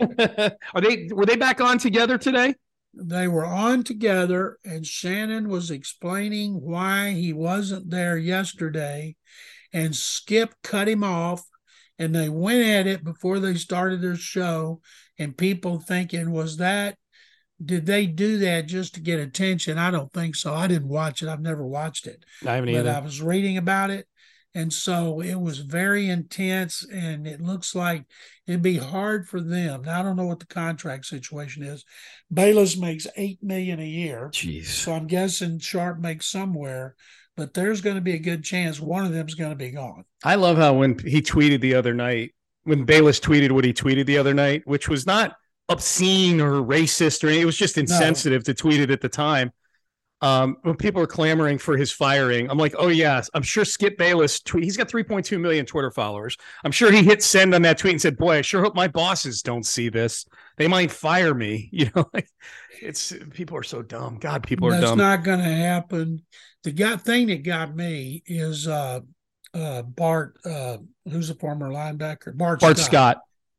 Are 0.00 0.80
they? 0.80 1.10
Were 1.12 1.26
they 1.26 1.36
back 1.36 1.60
on 1.60 1.78
together 1.78 2.18
today? 2.18 2.54
They 2.96 3.28
were 3.28 3.44
on 3.44 3.84
together, 3.84 4.58
and 4.64 4.86
Shannon 4.86 5.48
was 5.48 5.70
explaining 5.70 6.60
why 6.60 7.10
he 7.10 7.32
wasn't 7.32 7.90
there 7.90 8.16
yesterday, 8.16 9.16
and 9.72 9.94
Skip 9.94 10.54
cut 10.62 10.88
him 10.88 11.04
off, 11.04 11.44
and 11.98 12.14
they 12.14 12.28
went 12.28 12.66
at 12.66 12.86
it 12.86 13.04
before 13.04 13.38
they 13.38 13.54
started 13.54 14.00
their 14.00 14.16
show, 14.16 14.80
and 15.18 15.36
people 15.36 15.78
thinking, 15.78 16.30
was 16.30 16.56
that 16.56 16.96
did 17.64 17.86
they 17.86 18.06
do 18.06 18.38
that 18.38 18.66
just 18.66 18.94
to 18.94 19.00
get 19.00 19.18
attention? 19.18 19.78
I 19.78 19.90
don't 19.90 20.12
think 20.12 20.36
so. 20.36 20.52
I 20.52 20.66
didn't 20.66 20.88
watch 20.88 21.22
it. 21.22 21.28
I've 21.28 21.40
never 21.40 21.66
watched 21.66 22.06
it. 22.06 22.24
I 22.46 22.56
haven't 22.56 22.74
but 22.74 22.86
I 22.86 23.00
was 23.00 23.22
reading 23.22 23.56
about 23.56 23.90
it. 23.90 24.06
And 24.56 24.72
so 24.72 25.20
it 25.20 25.38
was 25.38 25.58
very 25.58 26.08
intense, 26.08 26.82
and 26.90 27.26
it 27.26 27.42
looks 27.42 27.74
like 27.74 28.06
it'd 28.46 28.62
be 28.62 28.78
hard 28.78 29.28
for 29.28 29.38
them. 29.38 29.82
Now 29.82 30.00
I 30.00 30.02
don't 30.02 30.16
know 30.16 30.24
what 30.24 30.40
the 30.40 30.46
contract 30.46 31.04
situation 31.04 31.62
is. 31.62 31.84
Bayless 32.32 32.74
makes 32.74 33.06
eight 33.18 33.38
million 33.42 33.80
a 33.80 33.86
year, 33.86 34.30
Jeez. 34.32 34.64
so 34.64 34.94
I'm 34.94 35.08
guessing 35.08 35.58
Sharpe 35.58 35.98
makes 35.98 36.26
somewhere. 36.26 36.96
But 37.36 37.52
there's 37.52 37.82
going 37.82 37.96
to 37.96 38.02
be 38.02 38.14
a 38.14 38.18
good 38.18 38.42
chance 38.42 38.80
one 38.80 39.04
of 39.04 39.12
them's 39.12 39.34
going 39.34 39.50
to 39.50 39.56
be 39.56 39.72
gone. 39.72 40.04
I 40.24 40.36
love 40.36 40.56
how 40.56 40.72
when 40.72 40.98
he 41.00 41.20
tweeted 41.20 41.60
the 41.60 41.74
other 41.74 41.92
night 41.92 42.32
when 42.64 42.86
Bayless 42.86 43.20
tweeted 43.20 43.52
what 43.52 43.66
he 43.66 43.74
tweeted 43.74 44.06
the 44.06 44.16
other 44.16 44.32
night, 44.32 44.62
which 44.64 44.88
was 44.88 45.04
not 45.04 45.36
obscene 45.68 46.40
or 46.40 46.62
racist 46.62 47.22
or 47.22 47.26
anything. 47.26 47.42
It 47.42 47.46
was 47.46 47.58
just 47.58 47.76
insensitive 47.76 48.40
no. 48.40 48.52
to 48.52 48.54
tweet 48.54 48.80
it 48.80 48.90
at 48.90 49.02
the 49.02 49.10
time. 49.10 49.52
Um, 50.22 50.56
when 50.62 50.76
people 50.76 51.02
are 51.02 51.06
clamoring 51.06 51.58
for 51.58 51.76
his 51.76 51.92
firing, 51.92 52.50
I'm 52.50 52.56
like, 52.56 52.74
oh 52.78 52.88
yes, 52.88 53.28
I'm 53.34 53.42
sure 53.42 53.66
Skip 53.66 53.98
Bayless 53.98 54.40
tweet. 54.40 54.64
He's 54.64 54.76
got 54.76 54.88
3.2 54.88 55.38
million 55.38 55.66
Twitter 55.66 55.90
followers. 55.90 56.38
I'm 56.64 56.72
sure 56.72 56.90
he 56.90 57.02
hit 57.02 57.22
send 57.22 57.54
on 57.54 57.60
that 57.62 57.76
tweet 57.76 57.92
and 57.92 58.00
said, 58.00 58.16
"Boy, 58.16 58.38
I 58.38 58.42
sure 58.42 58.62
hope 58.62 58.74
my 58.74 58.88
bosses 58.88 59.42
don't 59.42 59.66
see 59.66 59.90
this. 59.90 60.24
They 60.56 60.68
might 60.68 60.90
fire 60.90 61.34
me." 61.34 61.70
You 61.76 61.90
know, 61.94 62.08
like 62.14 62.28
it's 62.80 63.12
people 63.32 63.58
are 63.58 63.62
so 63.62 63.82
dumb. 63.82 64.16
God, 64.18 64.42
people 64.42 64.70
That's 64.70 64.82
are 64.82 64.86
dumb. 64.86 64.98
That's 64.98 65.18
not 65.18 65.24
going 65.24 65.40
to 65.40 65.54
happen. 65.54 66.22
The 66.62 66.72
got 66.72 67.02
thing 67.02 67.26
that 67.26 67.42
got 67.42 67.76
me 67.76 68.22
is 68.26 68.66
uh, 68.66 69.00
uh, 69.52 69.82
Bart, 69.82 70.38
uh, 70.44 70.78
who's 71.04 71.30
a 71.30 71.34
former 71.34 71.70
linebacker, 71.70 72.36
Bart, 72.36 72.60
Bart 72.60 72.78
Scott. 72.78 72.86
Scott. 72.86 73.18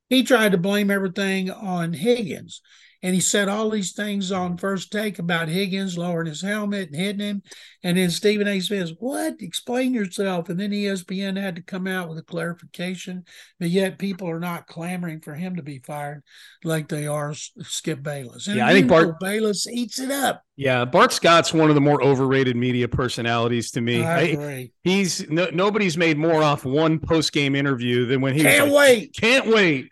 He 0.09 0.23
tried 0.23 0.53
to 0.53 0.57
blame 0.57 0.89
everything 0.89 1.51
on 1.51 1.93
Higgins. 1.93 2.61
And 3.03 3.13
he 3.13 3.21
said 3.21 3.47
all 3.47 3.69
these 3.69 3.93
things 3.93 4.31
on 4.31 4.57
first 4.57 4.91
take 4.91 5.19
about 5.19 5.49
Higgins 5.49 5.97
lowering 5.97 6.27
his 6.27 6.41
helmet 6.41 6.87
and 6.87 6.95
hitting 6.95 7.19
him. 7.19 7.43
And 7.83 7.97
then 7.97 8.09
Stephen 8.09 8.47
A 8.47 8.59
says, 8.59 8.93
What? 8.97 9.35
Explain 9.39 9.93
yourself. 9.93 10.49
And 10.49 10.59
then 10.59 10.71
ESPN 10.71 11.39
had 11.39 11.55
to 11.57 11.61
come 11.61 11.85
out 11.85 12.09
with 12.09 12.17
a 12.17 12.23
clarification. 12.23 13.23
But 13.59 13.69
yet 13.69 13.99
people 13.99 14.29
are 14.29 14.39
not 14.39 14.67
clamoring 14.67 15.21
for 15.21 15.35
him 15.35 15.55
to 15.57 15.63
be 15.63 15.79
fired 15.79 16.23
like 16.63 16.87
they 16.87 17.05
are 17.05 17.33
Skip 17.33 18.01
Bayless. 18.01 18.47
And 18.47 18.57
yeah, 18.57 18.67
I 18.67 18.73
think 18.73 18.87
Bart 18.87 19.19
Bayless 19.19 19.67
eats 19.67 19.99
it 19.99 20.11
up. 20.11 20.43
Yeah, 20.55 20.85
Bart 20.85 21.13
Scott's 21.13 21.53
one 21.53 21.69
of 21.69 21.75
the 21.75 21.81
more 21.81 22.01
overrated 22.01 22.55
media 22.55 22.87
personalities 22.87 23.69
to 23.71 23.81
me. 23.81 24.03
I 24.03 24.21
agree. 24.21 24.45
I, 24.45 24.71
he's 24.83 25.29
no, 25.29 25.47
nobody's 25.53 25.97
made 25.97 26.17
more 26.17 26.41
off 26.41 26.65
one 26.65 26.97
post 26.97 27.31
game 27.31 27.55
interview 27.55 28.07
than 28.07 28.21
when 28.21 28.33
he 28.33 28.41
can't 28.41 28.71
like, 28.71 28.75
wait, 28.75 29.15
can't 29.15 29.47
wait. 29.47 29.91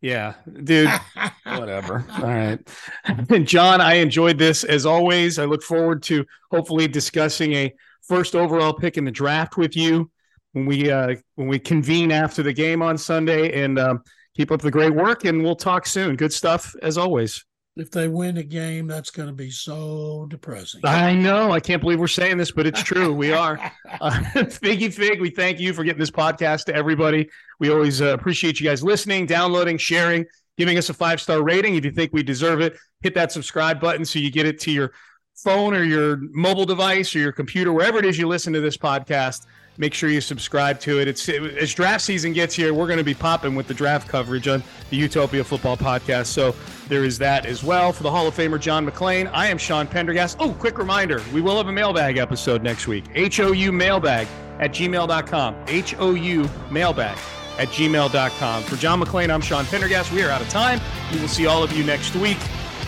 Yeah, 0.00 0.34
dude. 0.62 0.90
whatever. 1.44 2.04
All 2.22 2.28
right. 2.28 2.58
John, 3.44 3.80
I 3.80 3.94
enjoyed 3.94 4.38
this 4.38 4.64
as 4.64 4.86
always. 4.86 5.38
I 5.38 5.44
look 5.44 5.62
forward 5.62 6.02
to 6.04 6.24
hopefully 6.50 6.86
discussing 6.86 7.52
a 7.54 7.74
first 8.02 8.34
overall 8.34 8.72
pick 8.72 8.96
in 8.96 9.04
the 9.04 9.10
draft 9.10 9.56
with 9.56 9.76
you 9.76 10.10
when 10.52 10.66
we 10.66 10.90
uh 10.90 11.14
when 11.34 11.48
we 11.48 11.58
convene 11.58 12.10
after 12.10 12.42
the 12.42 12.52
game 12.52 12.80
on 12.80 12.96
Sunday 12.96 13.62
and 13.62 13.78
um, 13.78 14.02
keep 14.36 14.50
up 14.50 14.62
the 14.62 14.70
great 14.70 14.94
work 14.94 15.24
and 15.24 15.42
we'll 15.42 15.56
talk 15.56 15.86
soon. 15.86 16.16
Good 16.16 16.32
stuff 16.32 16.74
as 16.82 16.96
always 16.96 17.44
if 17.78 17.90
they 17.90 18.08
win 18.08 18.36
a 18.36 18.42
game, 18.42 18.86
that's 18.86 19.10
going 19.10 19.28
to 19.28 19.34
be 19.34 19.50
so 19.50 20.26
depressing. 20.28 20.80
I 20.84 21.14
know. 21.14 21.52
I 21.52 21.60
can't 21.60 21.80
believe 21.80 22.00
we're 22.00 22.08
saying 22.08 22.36
this, 22.36 22.50
but 22.50 22.66
it's 22.66 22.82
true. 22.82 23.12
We 23.12 23.32
are. 23.32 23.58
Uh, 24.00 24.10
Figgy 24.34 24.92
Fig, 24.92 25.20
we 25.20 25.30
thank 25.30 25.58
you 25.58 25.72
for 25.72 25.82
getting 25.82 25.98
this 25.98 26.10
podcast 26.10 26.66
to 26.66 26.74
everybody. 26.74 27.28
We 27.58 27.70
always 27.70 28.00
uh, 28.00 28.08
appreciate 28.08 28.60
you 28.60 28.68
guys 28.68 28.84
listening, 28.84 29.26
downloading, 29.26 29.76
sharing, 29.76 30.26
giving 30.56 30.78
us 30.78 30.88
a 30.88 30.94
five 30.94 31.20
star 31.20 31.42
rating. 31.42 31.74
If 31.74 31.84
you 31.84 31.90
think 31.90 32.12
we 32.12 32.22
deserve 32.22 32.60
it, 32.60 32.76
hit 33.00 33.14
that 33.14 33.32
subscribe 33.32 33.80
button 33.80 34.04
so 34.04 34.18
you 34.18 34.30
get 34.30 34.46
it 34.46 34.60
to 34.60 34.70
your 34.70 34.92
phone 35.34 35.74
or 35.74 35.82
your 35.82 36.18
mobile 36.32 36.66
device 36.66 37.16
or 37.16 37.18
your 37.18 37.32
computer, 37.32 37.72
wherever 37.72 37.98
it 37.98 38.04
is 38.04 38.18
you 38.18 38.28
listen 38.28 38.52
to 38.52 38.60
this 38.60 38.76
podcast 38.76 39.46
make 39.78 39.94
sure 39.94 40.10
you 40.10 40.20
subscribe 40.20 40.78
to 40.80 41.00
it. 41.00 41.08
It's 41.08 41.28
it, 41.28 41.42
as 41.56 41.72
draft 41.72 42.04
season 42.04 42.32
gets 42.32 42.54
here, 42.54 42.74
we're 42.74 42.86
going 42.86 42.98
to 42.98 43.04
be 43.04 43.14
popping 43.14 43.54
with 43.54 43.66
the 43.66 43.74
draft 43.74 44.08
coverage 44.08 44.48
on 44.48 44.62
the 44.90 45.00
Houtopia 45.00 45.44
Football 45.44 45.76
Podcast. 45.76 46.26
So 46.26 46.54
there 46.88 47.04
is 47.04 47.16
that 47.18 47.46
as 47.46 47.64
well. 47.64 47.92
For 47.92 48.02
the 48.02 48.10
Hall 48.10 48.26
of 48.26 48.34
Famer 48.34 48.60
John 48.60 48.86
McClain, 48.86 49.30
I 49.32 49.46
am 49.46 49.56
Sean 49.56 49.86
Pendergast. 49.86 50.36
Oh, 50.40 50.52
quick 50.52 50.78
reminder: 50.78 51.22
we 51.32 51.40
will 51.40 51.56
have 51.56 51.68
a 51.68 51.72
mailbag 51.72 52.18
episode 52.18 52.62
next 52.62 52.86
week. 52.86 53.04
HOU 53.16 53.72
mailbag 53.72 54.26
at 54.58 54.72
gmail.com. 54.72 55.54
HOU 55.66 56.48
mailbag 56.70 57.18
at 57.58 57.68
gmail.com. 57.68 58.62
For 58.64 58.76
John 58.76 59.00
McClain, 59.00 59.30
I'm 59.30 59.40
Sean 59.40 59.64
Pendergast. 59.66 60.12
We 60.12 60.22
are 60.22 60.30
out 60.30 60.40
of 60.40 60.48
time. 60.48 60.80
We 61.12 61.20
will 61.20 61.28
see 61.28 61.46
all 61.46 61.62
of 61.62 61.72
you 61.72 61.84
next 61.84 62.14
week 62.16 62.38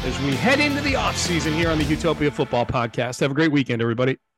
as 0.05 0.19
we 0.23 0.35
head 0.35 0.61
into 0.61 0.81
the 0.81 0.97
off 0.97 1.17
season 1.17 1.53
here 1.53 1.71
on 1.71 1.79
the 1.79 1.85
Houtopia 1.85 2.33
Football 2.33 2.67
Podcast. 2.67 3.21
Have 3.21 3.31
a 3.31 3.35
great 3.35 3.53
weekend, 3.53 3.83
everybody. 3.83 4.30